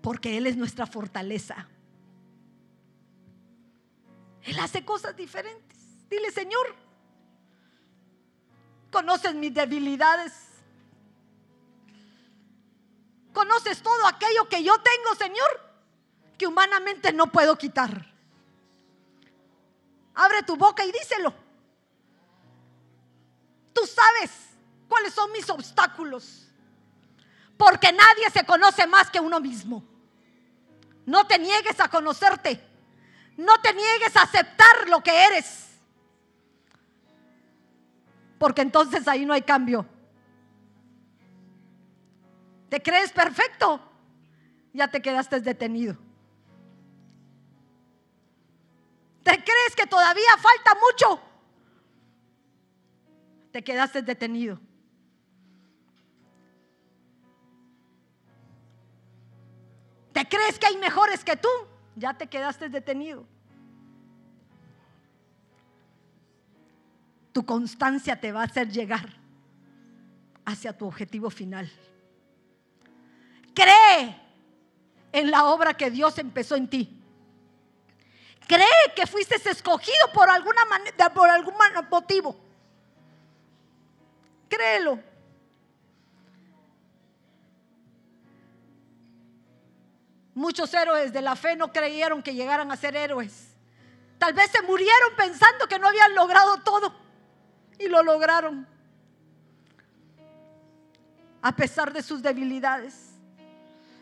Porque 0.02 0.36
Él 0.36 0.48
es 0.48 0.58
nuestra 0.58 0.88
fortaleza. 0.88 1.68
Él 4.42 4.58
hace 4.58 4.84
cosas 4.84 5.16
diferentes. 5.16 5.78
Dile, 6.10 6.32
Señor, 6.32 6.66
conoces 8.92 9.36
mis 9.36 9.54
debilidades. 9.54 10.34
Conoces 13.34 13.84
todo 13.84 14.08
aquello 14.08 14.50
que 14.50 14.64
yo 14.64 14.74
tengo, 14.78 15.14
Señor, 15.16 15.76
que 16.40 16.48
humanamente 16.48 17.14
no 17.14 17.32
puedo 17.32 17.56
quitar. 17.56 18.13
Abre 20.16 20.44
tu 20.44 20.56
boca 20.56 20.86
y 20.86 20.92
díselo. 20.92 21.34
Tú 23.74 23.82
sabes 23.88 24.32
cuáles 24.88 25.14
son 25.14 25.32
mis 25.32 25.50
obstáculos. 25.50 26.48
Porque 27.58 27.92
nadie 27.92 28.30
se 28.32 28.46
conoce 28.46 28.86
más 28.88 29.10
que 29.10 29.20
uno 29.20 29.40
mismo. 29.40 29.84
No 31.06 31.26
te 31.26 31.40
niegues 31.40 31.80
a 31.80 31.90
conocerte. 31.90 32.62
No 33.38 33.60
te 33.62 33.74
niegues 33.74 34.16
a 34.16 34.24
aceptar 34.24 34.88
lo 34.88 35.02
que 35.02 35.26
eres. 35.26 35.68
Porque 38.38 38.62
entonces 38.62 39.08
ahí 39.08 39.26
no 39.26 39.34
hay 39.34 39.42
cambio. 39.42 39.86
¿Te 42.70 42.82
crees 42.82 43.12
perfecto? 43.12 43.80
Ya 44.74 44.90
te 44.90 45.02
quedaste 45.02 45.40
detenido. 45.40 45.98
¿Te 49.24 49.32
crees 49.32 49.76
que 49.76 49.88
todavía 49.88 50.38
falta 50.38 50.80
mucho? 50.80 51.22
Te 53.52 53.64
quedaste 53.64 54.02
detenido. 54.02 54.60
¿Te 60.12 60.28
crees 60.28 60.60
que 60.60 60.68
hay 60.68 60.78
mejores 60.78 61.24
que 61.24 61.36
tú? 61.36 61.50
Ya 61.96 62.14
te 62.14 62.28
quedaste 62.28 62.70
detenido. 62.70 63.26
Tu 67.32 67.46
constancia 67.46 68.20
te 68.20 68.32
va 68.32 68.42
a 68.42 68.46
hacer 68.46 68.70
llegar 68.70 69.10
hacia 70.46 70.78
tu 70.78 70.86
objetivo 70.86 71.30
final. 71.30 71.72
Cree 73.56 74.20
en 75.12 75.32
la 75.32 75.46
obra 75.46 75.76
que 75.76 75.90
Dios 75.90 76.18
empezó 76.18 76.56
en 76.56 76.68
ti. 76.68 77.03
Cree 78.48 78.94
que 78.96 79.08
fuiste 79.08 79.36
escogido 79.50 80.12
por 80.14 80.30
alguna 80.30 80.62
por 81.14 81.30
algún 81.30 81.56
motivo. 81.90 82.36
Créelo. 84.50 85.00
Muchos 90.36 90.74
héroes 90.74 91.14
de 91.14 91.22
la 91.22 91.36
fe 91.36 91.56
no 91.56 91.72
creyeron 91.72 92.24
que 92.24 92.34
llegaran 92.34 92.72
a 92.72 92.76
ser 92.76 92.96
héroes. 92.96 93.56
Tal 94.18 94.34
vez 94.34 94.50
se 94.52 94.62
murieron 94.62 95.16
pensando 95.16 95.68
que 95.68 95.80
no 95.80 95.88
habían 95.88 96.16
logrado 96.16 96.58
todo 96.62 96.94
y 97.78 97.88
lo 97.88 98.04
lograron. 98.04 98.68
A 101.42 101.56
pesar 101.56 101.94
de 101.94 102.02
sus 102.02 102.22
debilidades, 102.22 102.96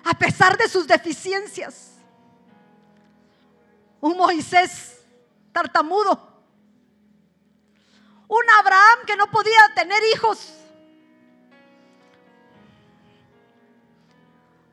a 0.04 0.14
pesar 0.14 0.58
de 0.58 0.70
sus 0.70 0.88
deficiencias 0.88 2.01
un 4.02 4.18
Moisés 4.18 5.00
tartamudo, 5.52 6.44
un 8.28 8.50
Abraham 8.60 9.00
que 9.06 9.16
no 9.16 9.28
podía 9.28 9.74
tener 9.76 10.02
hijos, 10.14 10.54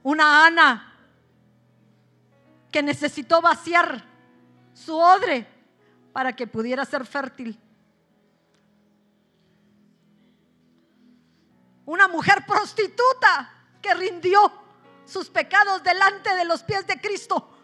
una 0.02 0.46
Ana 0.46 0.94
que 2.70 2.82
necesitó 2.82 3.40
vaciar 3.40 4.04
su 4.72 4.96
odre 4.96 5.46
para 6.12 6.34
que 6.34 6.46
pudiera 6.46 6.84
ser 6.84 7.06
fértil. 7.06 7.58
Una 11.84 12.06
mujer 12.08 12.44
prostituta 12.46 13.50
que 13.80 13.94
rindió 13.94 14.52
sus 15.06 15.30
pecados 15.30 15.82
delante 15.82 16.34
de 16.34 16.44
los 16.44 16.62
pies 16.62 16.86
de 16.86 17.00
Cristo 17.00 17.57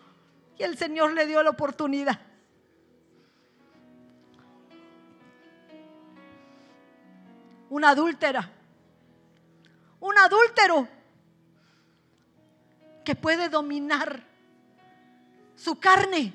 y 0.59 0.63
el 0.63 0.77
Señor 0.77 1.13
le 1.13 1.27
dio 1.27 1.43
la 1.43 1.51
oportunidad. 1.51 2.21
Una 7.71 7.91
adúltera, 7.91 8.51
un 10.01 10.17
adúltero 10.19 10.89
que 13.05 13.17
puede 13.17 13.49
dominar 13.49 14.23
su 15.57 15.79
carne 15.79 16.33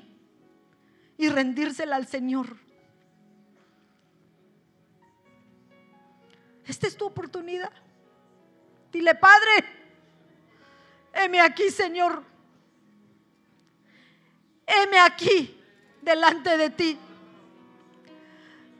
y 1.16 1.28
rendírsela 1.28 1.96
al 1.96 2.06
Señor. 2.06 2.56
Esta 6.66 6.86
es 6.86 6.96
tu 6.96 7.06
oportunidad. 7.06 7.72
Dile, 8.92 9.14
Padre, 9.14 9.64
heme 11.12 11.40
aquí, 11.40 11.70
Señor. 11.70 12.29
Heme 14.70 14.98
aquí 15.00 15.60
delante 16.00 16.56
de 16.56 16.70
ti. 16.70 16.98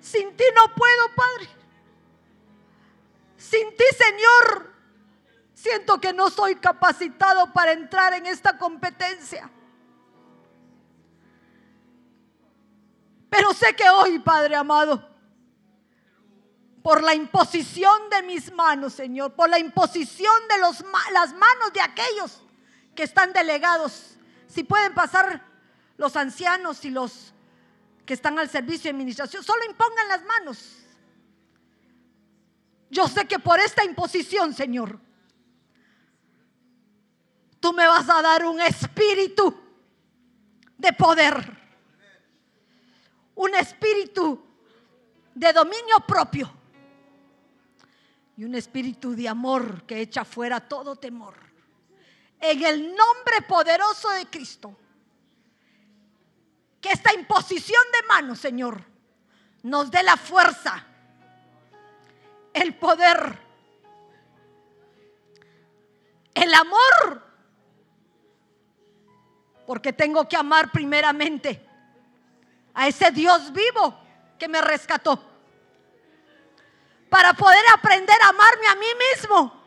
Sin 0.00 0.36
ti 0.36 0.44
no 0.54 0.74
puedo, 0.74 1.14
Padre. 1.14 1.48
Sin 3.36 3.76
ti, 3.76 3.84
Señor, 3.96 4.72
siento 5.52 6.00
que 6.00 6.12
no 6.12 6.30
soy 6.30 6.56
capacitado 6.56 7.52
para 7.52 7.72
entrar 7.72 8.12
en 8.14 8.26
esta 8.26 8.56
competencia. 8.56 9.50
Pero 13.28 13.52
sé 13.52 13.74
que 13.74 13.88
hoy, 13.88 14.18
Padre 14.20 14.56
amado, 14.56 15.08
por 16.82 17.02
la 17.02 17.14
imposición 17.14 18.08
de 18.10 18.22
mis 18.22 18.52
manos, 18.52 18.94
Señor, 18.94 19.34
por 19.34 19.50
la 19.50 19.58
imposición 19.58 20.34
de 20.48 20.58
los, 20.58 20.84
las 21.12 21.32
manos 21.34 21.72
de 21.72 21.80
aquellos 21.80 22.42
que 22.94 23.02
están 23.02 23.32
delegados, 23.32 24.16
si 24.46 24.64
pueden 24.64 24.94
pasar 24.94 25.49
los 26.00 26.16
ancianos 26.16 26.82
y 26.86 26.90
los 26.90 27.34
que 28.06 28.14
están 28.14 28.38
al 28.38 28.48
servicio 28.48 28.84
de 28.84 28.96
administración, 28.96 29.44
solo 29.44 29.62
impongan 29.66 30.08
las 30.08 30.24
manos. 30.24 30.78
Yo 32.88 33.06
sé 33.06 33.28
que 33.28 33.38
por 33.38 33.60
esta 33.60 33.84
imposición, 33.84 34.54
Señor, 34.54 34.98
tú 37.60 37.74
me 37.74 37.86
vas 37.86 38.08
a 38.08 38.22
dar 38.22 38.46
un 38.46 38.62
espíritu 38.62 39.54
de 40.78 40.90
poder 40.94 41.58
un 43.34 43.54
espíritu 43.54 44.42
de 45.34 45.52
dominio 45.52 46.00
propio 46.06 46.50
y 48.38 48.44
un 48.44 48.54
espíritu 48.54 49.14
de 49.14 49.28
amor 49.28 49.84
que 49.84 50.00
echa 50.00 50.24
fuera 50.24 50.66
todo 50.66 50.96
temor. 50.96 51.34
En 52.40 52.64
el 52.64 52.88
nombre 52.88 53.42
poderoso 53.46 54.08
de 54.10 54.26
Cristo, 54.26 54.74
que 56.80 56.90
esta 56.90 57.12
imposición 57.12 57.82
de 57.92 58.08
manos, 58.08 58.38
Señor, 58.38 58.82
nos 59.62 59.90
dé 59.90 60.02
la 60.02 60.16
fuerza, 60.16 60.84
el 62.52 62.74
poder, 62.74 63.38
el 66.34 66.54
amor, 66.54 67.22
porque 69.66 69.92
tengo 69.92 70.28
que 70.28 70.36
amar 70.36 70.72
primeramente 70.72 71.64
a 72.74 72.88
ese 72.88 73.10
Dios 73.10 73.52
vivo 73.52 73.98
que 74.38 74.48
me 74.48 74.60
rescató. 74.60 75.22
Para 77.08 77.34
poder 77.34 77.62
aprender 77.74 78.16
a 78.22 78.28
amarme 78.28 78.66
a 78.68 78.74
mí 78.76 78.86
mismo. 79.12 79.60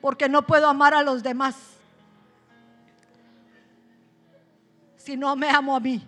Porque 0.00 0.28
no 0.28 0.46
puedo 0.46 0.68
amar 0.68 0.94
a 0.94 1.02
los 1.02 1.22
demás 1.22 1.73
si 5.04 5.16
no 5.16 5.36
me 5.36 5.50
amo 5.50 5.76
a 5.76 5.80
mí. 5.80 6.02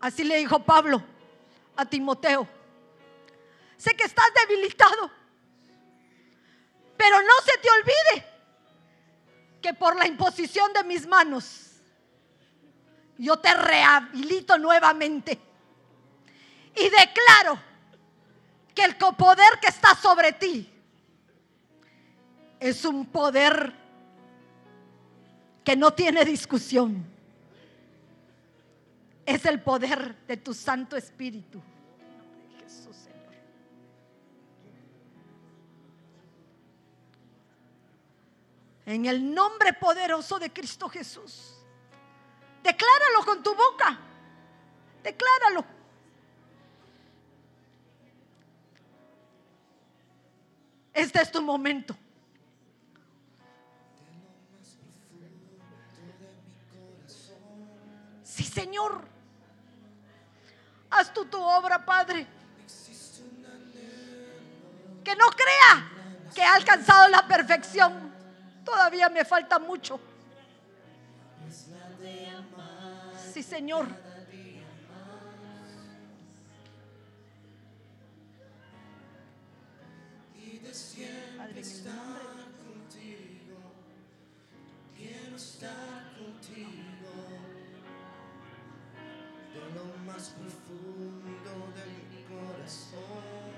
Así 0.00 0.22
le 0.22 0.36
dijo 0.36 0.60
Pablo 0.60 1.02
a 1.74 1.84
Timoteo. 1.84 2.48
Sé 3.76 3.96
que 3.96 4.04
estás 4.04 4.26
debilitado, 4.46 5.10
pero 6.96 7.20
no 7.20 7.32
se 7.44 7.58
te 7.58 7.68
olvide 7.68 8.26
que 9.60 9.74
por 9.74 9.96
la 9.96 10.06
imposición 10.06 10.72
de 10.72 10.84
mis 10.84 11.06
manos, 11.06 11.72
yo 13.18 13.36
te 13.38 13.52
rehabilito 13.54 14.56
nuevamente. 14.56 15.40
Y 16.76 16.88
declaro 16.90 17.58
que 18.72 18.84
el 18.84 18.96
poder 18.96 19.58
que 19.60 19.68
está 19.68 19.96
sobre 19.96 20.32
ti 20.32 20.72
es 22.60 22.84
un 22.84 23.06
poder 23.06 23.85
que 25.66 25.74
no 25.74 25.92
tiene 25.92 26.24
discusión. 26.24 27.04
Es 29.26 29.44
el 29.46 29.60
poder 29.60 30.14
de 30.28 30.36
tu 30.36 30.54
Santo 30.54 30.96
Espíritu. 30.96 31.60
En 38.84 39.06
el 39.06 39.34
nombre 39.34 39.72
poderoso 39.72 40.38
de 40.38 40.52
Cristo 40.52 40.88
Jesús. 40.88 41.56
Decláralo 42.62 43.24
con 43.24 43.42
tu 43.42 43.52
boca. 43.52 43.98
Decláralo. 45.02 45.64
Este 50.94 51.20
es 51.22 51.32
tu 51.32 51.42
momento. 51.42 51.96
Sí, 58.36 58.44
Señor. 58.44 59.00
Haz 60.90 61.10
tú 61.14 61.24
tu 61.24 61.40
obra, 61.40 61.82
Padre. 61.82 62.26
Que 65.02 65.16
no 65.16 65.26
crea 65.30 65.90
que 66.34 66.42
ha 66.42 66.54
alcanzado 66.54 67.08
la 67.08 67.26
perfección. 67.26 68.12
Todavía 68.62 69.08
me 69.08 69.24
falta 69.24 69.58
mucho. 69.58 69.98
Sí, 73.32 73.42
Señor. 73.42 73.86
Padre, 81.38 81.60
en 81.60 81.66
el 81.66 81.84
nombre 81.84 82.44
contigo, 82.66 83.56
quiero 84.94 85.36
estar 85.36 85.95
más 90.16 90.30
profundo 90.30 91.52
de 91.76 91.86
mi 92.08 92.22
corazón. 92.24 93.52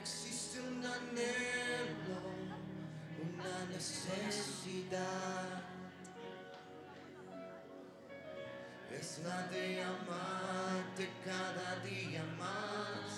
Existe 0.00 0.60
un 0.60 0.84
anhelo, 0.84 2.20
una 3.26 3.54
necesidad. 3.72 4.84
Es 8.92 9.20
la 9.24 9.48
de 9.48 9.82
amarte 9.82 11.08
cada 11.24 11.80
día 11.80 12.22
más. 12.38 13.08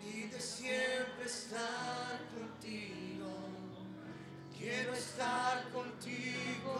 Y 0.00 0.28
de 0.28 0.40
siempre 0.40 1.24
estar 1.24 2.20
contigo. 2.32 3.09
Quiero 4.60 4.92
estar 4.92 5.64
contigo. 5.72 6.76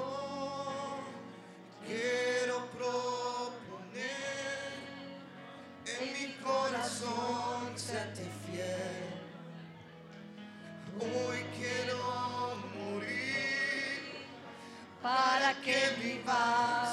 Quiero 1.86 2.66
proponer 2.76 4.20
en 5.86 6.12
mi 6.12 6.34
corazón 6.44 7.72
serte 7.76 8.26
fiel. 8.44 9.08
Hoy 11.00 11.38
quiero 11.56 11.98
morir 12.76 14.26
para 15.02 15.54
que 15.62 15.78
vivas 16.02 16.89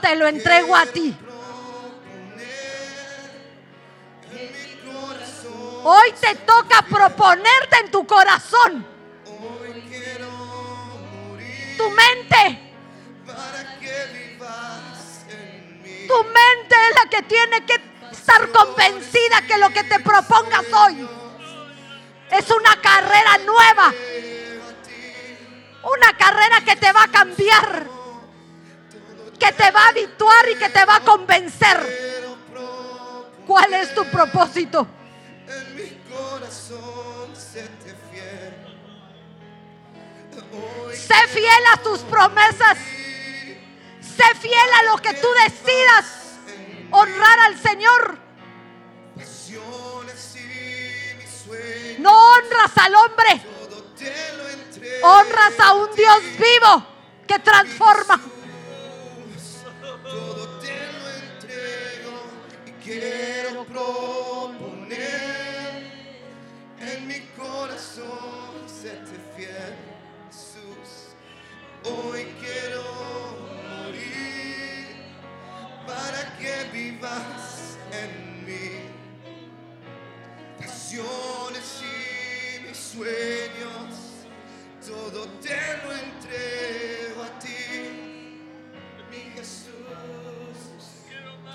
Te 0.00 0.16
lo 0.16 0.26
entrego. 0.26 0.74
A 0.74 0.86
ti. 0.86 1.16
Hoy 5.84 6.12
te 6.20 6.34
toca 6.36 6.82
proponerte 6.82 7.76
en 7.84 7.90
tu 7.90 8.06
corazón, 8.06 8.86
tu 11.76 11.90
mente. 11.90 12.72
Tu 16.06 16.24
mente 16.24 16.76
es 16.88 16.94
la 16.94 17.10
que 17.10 17.22
tiene 17.22 17.66
que 17.66 17.80
estar 18.12 18.48
convencida 18.50 19.42
que 19.46 19.58
lo 19.58 19.70
que 19.70 19.82
te 19.84 19.98
propongas 20.00 20.64
hoy 20.72 21.08
es 22.30 22.50
una 22.50 22.80
carrera 22.80 23.38
nueva. 23.38 23.92
Una 25.82 26.16
carrera 26.16 26.60
que 26.64 26.76
te 26.76 26.92
va 26.92 27.04
a 27.04 27.08
cambiar. 27.08 28.01
Que 29.42 29.50
te 29.50 29.72
va 29.72 29.86
a 29.86 29.88
habituar 29.88 30.48
y 30.50 30.54
que 30.54 30.68
te 30.68 30.84
va 30.84 30.96
a 30.96 31.00
convencer. 31.00 32.12
¿Cuál 33.44 33.74
es 33.74 33.92
tu 33.92 34.04
propósito? 34.04 34.86
En 35.48 35.74
mi 35.74 36.00
corazón 36.08 37.34
sete 37.34 37.92
fiel. 38.12 38.54
Sé 40.94 41.26
fiel 41.26 41.64
a 41.74 41.76
tus 41.82 41.98
promesas. 42.02 42.78
Sé 44.00 44.34
fiel 44.40 44.70
a 44.80 44.92
lo 44.92 44.98
que 44.98 45.12
tú 45.14 45.26
decidas. 45.44 46.38
Honrar 46.92 47.40
al 47.40 47.58
Señor. 47.60 48.18
No 51.98 52.12
honras 52.12 52.70
al 52.76 52.94
hombre. 52.94 53.42
Honras 55.02 55.58
a 55.58 55.72
un 55.72 55.96
Dios 55.96 56.22
vivo 56.38 56.86
que 57.26 57.40
transforma. 57.40 58.20
Quiero 63.00 63.64
proponer 63.64 64.82
en 66.80 67.06
mi 67.06 67.20
corazón 67.36 68.66
sete 68.66 69.16
fiel, 69.36 69.74
Jesús. 70.28 71.14
Hoy 71.84 72.26
quiero 72.40 72.82
morir 73.68 74.86
para 75.86 76.36
que 76.38 76.54
vivas 76.72 77.78
en 77.92 78.44
mí. 78.44 78.70
Pasiones 80.58 81.82
y 81.82 82.60
mis 82.66 82.76
sueños, 82.76 83.88
todo 84.86 85.26
te 85.40 85.60
lo 85.84 85.92
entrego 85.92 87.22
a 87.22 87.38
ti 87.38 88.22
mi 89.10 89.18
Jesús. 89.34 89.72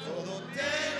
Todo 0.06 0.42
te 0.54 0.97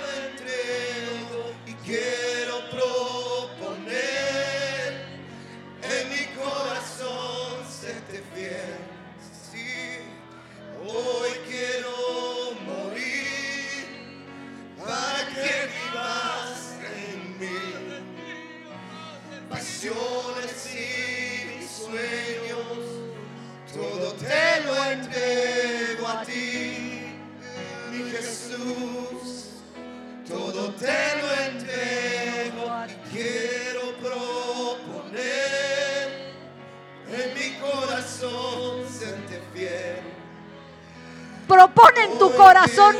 Propone 41.46 42.04
en 42.04 42.18
tu 42.18 42.34
corazón. 42.34 42.96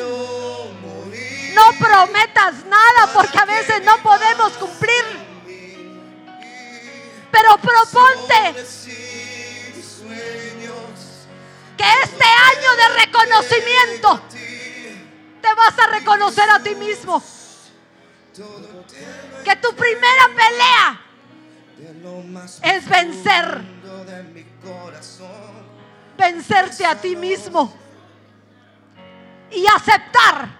No 1.54 1.78
prometas 1.78 2.64
nada 2.66 3.12
porque 3.12 3.38
a 3.38 3.44
veces 3.44 3.82
no 3.84 3.96
podemos 4.02 4.52
cumplir. 4.54 5.04
Pero 7.30 7.58
proponte 7.58 8.54
que 11.76 11.84
este 12.02 12.24
año 12.24 12.76
de 12.76 12.88
reconocimiento 13.04 14.20
te 15.40 15.54
vas 15.54 15.78
a 15.78 15.86
reconocer 15.88 16.50
a 16.50 16.62
ti 16.62 16.74
mismo. 16.74 17.22
Que 19.44 19.56
tu 19.56 19.74
primera 19.74 20.28
pelea 20.36 21.00
es 22.62 22.88
vencer, 22.88 23.62
vencerte 26.18 26.84
a 26.84 27.00
ti 27.00 27.14
mismo 27.14 27.72
y 29.50 29.64
aceptar 29.66 30.58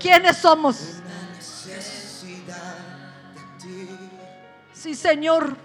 quiénes 0.00 0.38
somos. 0.38 0.76
Sí, 4.72 4.94
Señor, 4.94 5.56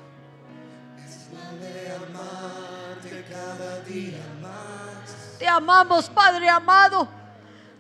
te 5.38 5.48
amamos, 5.48 6.10
Padre 6.10 6.50
amado. 6.50 7.08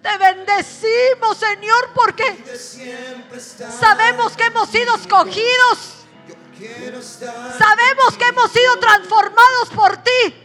Te 0.01 0.17
bendecimos, 0.17 1.37
Señor, 1.37 1.91
porque 1.93 2.43
sabemos 3.79 4.35
que 4.35 4.45
hemos 4.45 4.69
sido 4.69 4.95
escogidos. 4.95 6.00
Sabemos 6.61 8.17
que 8.17 8.25
hemos 8.25 8.51
sido 8.51 8.77
transformados 8.79 9.69
por 9.73 9.97
ti. 9.97 10.35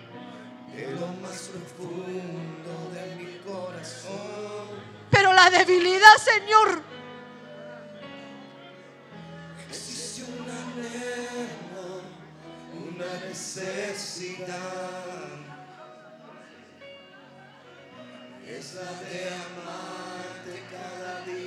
Pero 5.10 5.32
la 5.32 5.50
debilidad, 5.50 6.16
Señor, 6.18 6.82
Existe 9.68 10.22
un 10.24 10.48
anhelo, 10.48 12.02
una 12.72 13.26
necesidad. 13.28 14.46
Es 18.46 18.74
la 18.74 18.92
de 19.00 19.28
amarte 19.28 20.62
cada 20.70 21.20
día 21.22 21.45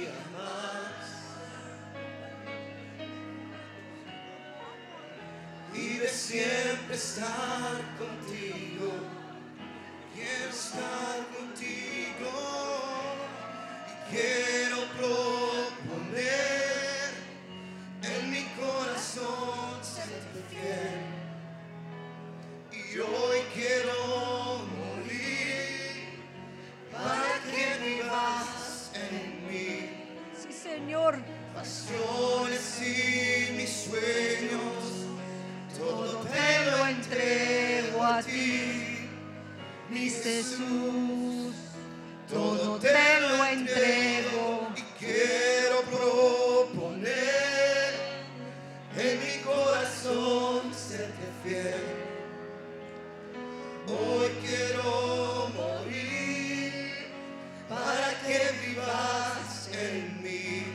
Y 5.80 5.98
de 5.98 6.10
siempre 6.10 6.96
estar 6.96 7.78
contigo. 7.98 8.92
Quiero 10.14 10.50
estar 10.50 11.26
contigo. 11.38 12.32
Y 13.88 13.94
quiero 14.12 14.78
proponer 14.98 16.30
en 18.04 18.22
mi 18.30 18.44
corazón 18.60 19.82
serte 19.82 20.42
fiel. 20.50 21.00
Y 22.74 23.00
hoy 23.00 23.40
quiero 23.54 23.98
morir 24.76 25.94
para 26.92 27.34
que 27.50 27.66
vivas 27.88 28.92
en 28.96 29.48
mí. 29.48 29.72
sí, 30.36 30.52
Señor, 30.52 31.14
Pasiones 31.54 32.80
y 32.82 33.52
mis 33.58 33.70
sueños, 33.70 34.79
todo 35.80 36.20
te 36.28 36.66
lo 36.70 36.86
entrego 36.88 38.04
a 38.04 38.22
ti, 38.22 39.10
mi 39.90 40.10
Jesús. 40.10 41.56
Todo 42.30 42.78
te 42.78 43.22
lo 43.22 43.44
entrego 43.46 44.68
y 44.76 44.82
quiero 45.04 45.82
proponer 45.90 47.10
en 48.96 49.20
mi 49.20 49.42
corazón 49.44 50.72
serte 50.72 51.28
fiel. 51.44 51.74
Hoy 53.88 54.30
quiero 54.46 55.50
morir 55.56 56.84
para 57.68 58.14
que 58.24 58.40
vivas 58.68 59.70
en 59.74 60.22
mí. 60.22 60.66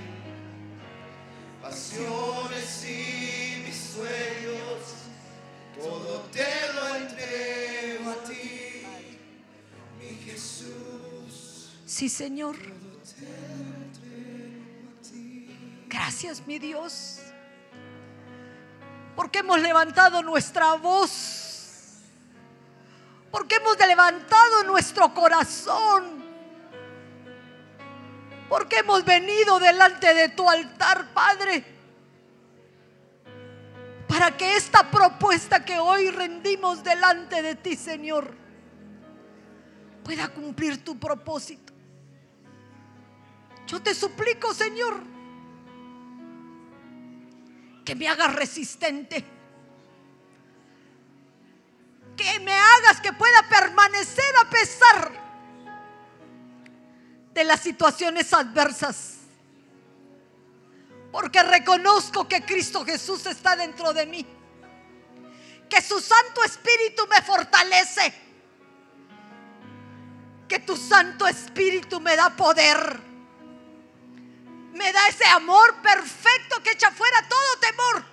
Pasiones 1.62 2.85
y 2.85 3.62
mis 3.64 3.76
sueños, 3.76 4.93
todo 5.80 6.20
te 6.32 6.72
lo 6.74 6.96
entrego 6.96 8.10
a 8.10 8.24
ti, 8.24 8.86
mi 9.98 10.16
Jesús. 10.24 11.72
sí, 11.86 12.09
Señor. 12.09 12.56
Gracias, 15.88 16.44
mi 16.46 16.59
Dios, 16.59 17.20
porque 19.14 19.38
hemos 19.38 19.60
levantado 19.60 20.22
nuestra 20.22 20.74
voz 20.74 21.44
Porque 23.34 23.56
hemos 23.56 23.76
levantado 23.76 24.62
nuestro 24.62 25.12
corazón. 25.12 26.22
Porque 28.48 28.78
hemos 28.78 29.05
venido 29.05 29.59
delante 29.59 30.14
de 30.14 30.28
tu 30.28 30.48
altar, 30.48 31.12
Padre. 31.12 31.73
Para 34.24 34.38
que 34.38 34.56
esta 34.56 34.90
propuesta 34.90 35.66
que 35.66 35.78
hoy 35.78 36.09
rendimos 36.09 36.82
delante 36.82 37.42
de 37.42 37.56
ti, 37.56 37.76
Señor, 37.76 38.34
pueda 40.02 40.28
cumplir 40.28 40.82
tu 40.82 40.98
propósito. 40.98 41.74
Yo 43.66 43.82
te 43.82 43.92
suplico, 43.94 44.55
Señor, 44.55 44.94
que 47.84 47.94
me 47.94 48.09
hagas 48.09 48.34
resistente. 48.34 49.22
Que 52.16 52.40
me 52.40 52.55
hagas 52.55 53.02
que 53.02 53.12
pueda 53.12 53.46
permanecer 53.46 54.34
a 54.40 54.48
pesar 54.48 55.12
de 57.34 57.44
las 57.44 57.60
situaciones 57.60 58.32
adversas. 58.32 59.23
Porque 61.14 61.44
reconozco 61.44 62.26
que 62.26 62.44
Cristo 62.44 62.84
Jesús 62.84 63.24
está 63.26 63.54
dentro 63.54 63.92
de 63.92 64.04
mí. 64.04 64.26
Que 65.70 65.80
su 65.80 66.00
Santo 66.00 66.42
Espíritu 66.42 67.06
me 67.06 67.22
fortalece. 67.22 68.12
Que 70.48 70.58
tu 70.58 70.76
Santo 70.76 71.28
Espíritu 71.28 72.00
me 72.00 72.16
da 72.16 72.30
poder. 72.30 73.00
Me 74.72 74.92
da 74.92 75.06
ese 75.06 75.24
amor 75.26 75.76
perfecto 75.82 76.60
que 76.64 76.72
echa 76.72 76.90
fuera 76.90 77.28
todo 77.28 77.60
temor. 77.60 78.04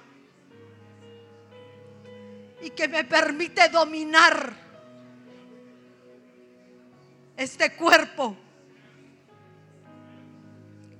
Y 2.61 2.69
que 2.69 2.87
me 2.87 3.03
permite 3.03 3.67
dominar 3.69 4.53
este 7.35 7.75
cuerpo. 7.75 8.37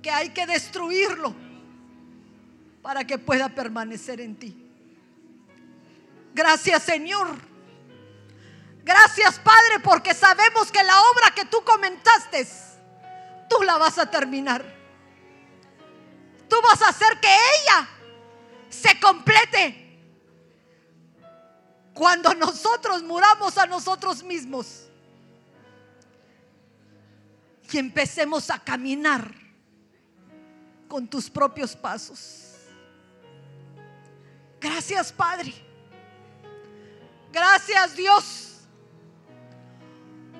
Que 0.02 0.10
hay 0.10 0.30
que 0.30 0.44
destruirlo 0.48 1.51
para 2.82 3.06
que 3.06 3.16
pueda 3.16 3.48
permanecer 3.48 4.20
en 4.20 4.36
ti. 4.36 4.70
Gracias 6.34 6.82
Señor. 6.82 7.28
Gracias 8.84 9.38
Padre 9.38 9.80
porque 9.82 10.12
sabemos 10.12 10.70
que 10.72 10.82
la 10.82 11.00
obra 11.00 11.32
que 11.34 11.44
tú 11.44 11.62
comentaste, 11.64 12.46
tú 13.48 13.62
la 13.62 13.78
vas 13.78 13.98
a 13.98 14.10
terminar. 14.10 14.64
Tú 16.48 16.56
vas 16.62 16.82
a 16.82 16.88
hacer 16.88 17.18
que 17.20 17.28
ella 17.28 17.88
se 18.68 18.98
complete 19.00 19.78
cuando 21.94 22.34
nosotros 22.34 23.02
muramos 23.02 23.56
a 23.56 23.66
nosotros 23.66 24.22
mismos 24.22 24.88
y 27.70 27.78
empecemos 27.78 28.50
a 28.50 28.58
caminar 28.58 29.34
con 30.88 31.08
tus 31.08 31.30
propios 31.30 31.74
pasos. 31.74 32.41
Gracias 34.62 35.12
Padre. 35.12 35.52
Gracias 37.32 37.96
Dios. 37.96 38.60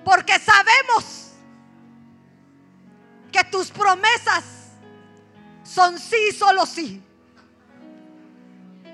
Porque 0.05 0.39
sabemos 0.39 1.32
que 3.32 3.43
tus 3.44 3.70
promesas 3.70 4.44
son 5.65 5.99
sí, 5.99 6.32
solo 6.32 6.66
sí. 6.66 7.03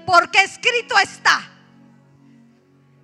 Porque 0.06 0.42
escrito 0.42 0.98
está 0.98 1.46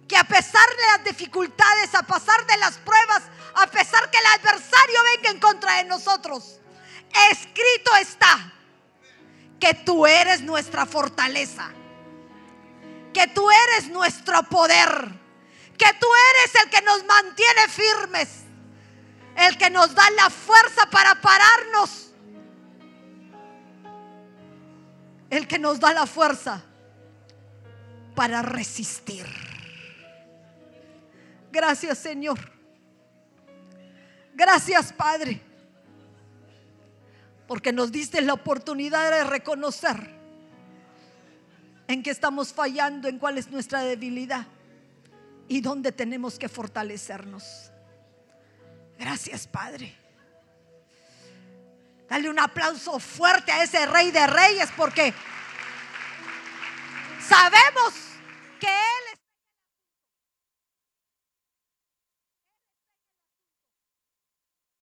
que 0.09 0.17
a 0.17 0.25
pesar 0.25 0.67
de 0.69 0.87
las 0.93 1.05
dificultades, 1.05 1.95
a 1.95 2.03
pesar 2.03 2.47
de 2.47 2.57
las 2.59 2.79
pruebas, 2.79 3.23
a 3.57 3.67
pesar 3.67 4.11
que 4.11 4.19
el 4.19 4.27
adversario 4.41 5.01
venga 5.17 5.31
en 5.31 5.41
contra 5.41 5.77
de 5.77 5.85
nosotros, 5.85 6.61
escrito 7.31 7.95
está 8.01 8.53
que 9.61 9.75
tú 9.75 10.07
eres 10.07 10.41
nuestra 10.43 10.87
fortaleza 10.87 11.71
que 13.15 13.29
tú 13.29 13.49
eres 13.51 13.89
nuestro 13.89 14.43
poder, 14.43 15.09
que 15.79 15.87
tú 15.99 16.07
eres 16.33 16.63
el 16.63 16.69
que 16.69 16.83
nos 16.83 17.05
mantiene 17.05 17.69
firmes, 17.69 18.41
el 19.37 19.57
que 19.57 19.71
nos 19.71 19.95
da 19.95 20.11
la 20.11 20.29
fuerza 20.29 20.85
para 20.91 21.15
pararnos, 21.21 22.13
el 25.31 25.49
que 25.49 25.59
nos 25.59 25.81
da 25.81 25.95
la 25.95 26.07
fuerza 26.07 26.63
para 28.15 28.43
resistir. 28.43 29.27
Gracias 31.51 31.99
Señor. 31.99 32.39
Gracias 34.35 34.93
Padre. 34.93 35.41
Porque 37.47 37.73
nos 37.73 37.93
diste 37.93 38.21
la 38.23 38.33
oportunidad 38.33 39.11
de 39.11 39.25
reconocer 39.25 40.24
en 41.89 42.03
qué 42.03 42.11
estamos 42.11 42.53
fallando, 42.53 43.09
en 43.09 43.19
cuál 43.19 43.39
es 43.39 43.51
nuestra 43.51 43.81
debilidad 43.81 44.47
y 45.49 45.61
dónde 45.61 45.93
tenemos 45.93 46.39
que 46.39 46.49
fortalecernos. 46.49 47.71
Gracias, 48.99 49.47
Padre. 49.47 49.95
Dale 52.09 52.31
un 52.31 52.39
aplauso 52.39 52.99
fuerte 52.99 53.51
a 53.51 53.63
ese 53.63 53.87
rey 53.87 54.11
de 54.11 54.27
reyes 54.27 54.71
porque 54.77 55.13
sabemos 57.27 57.95
que 58.61 58.69
Él 58.69 59.14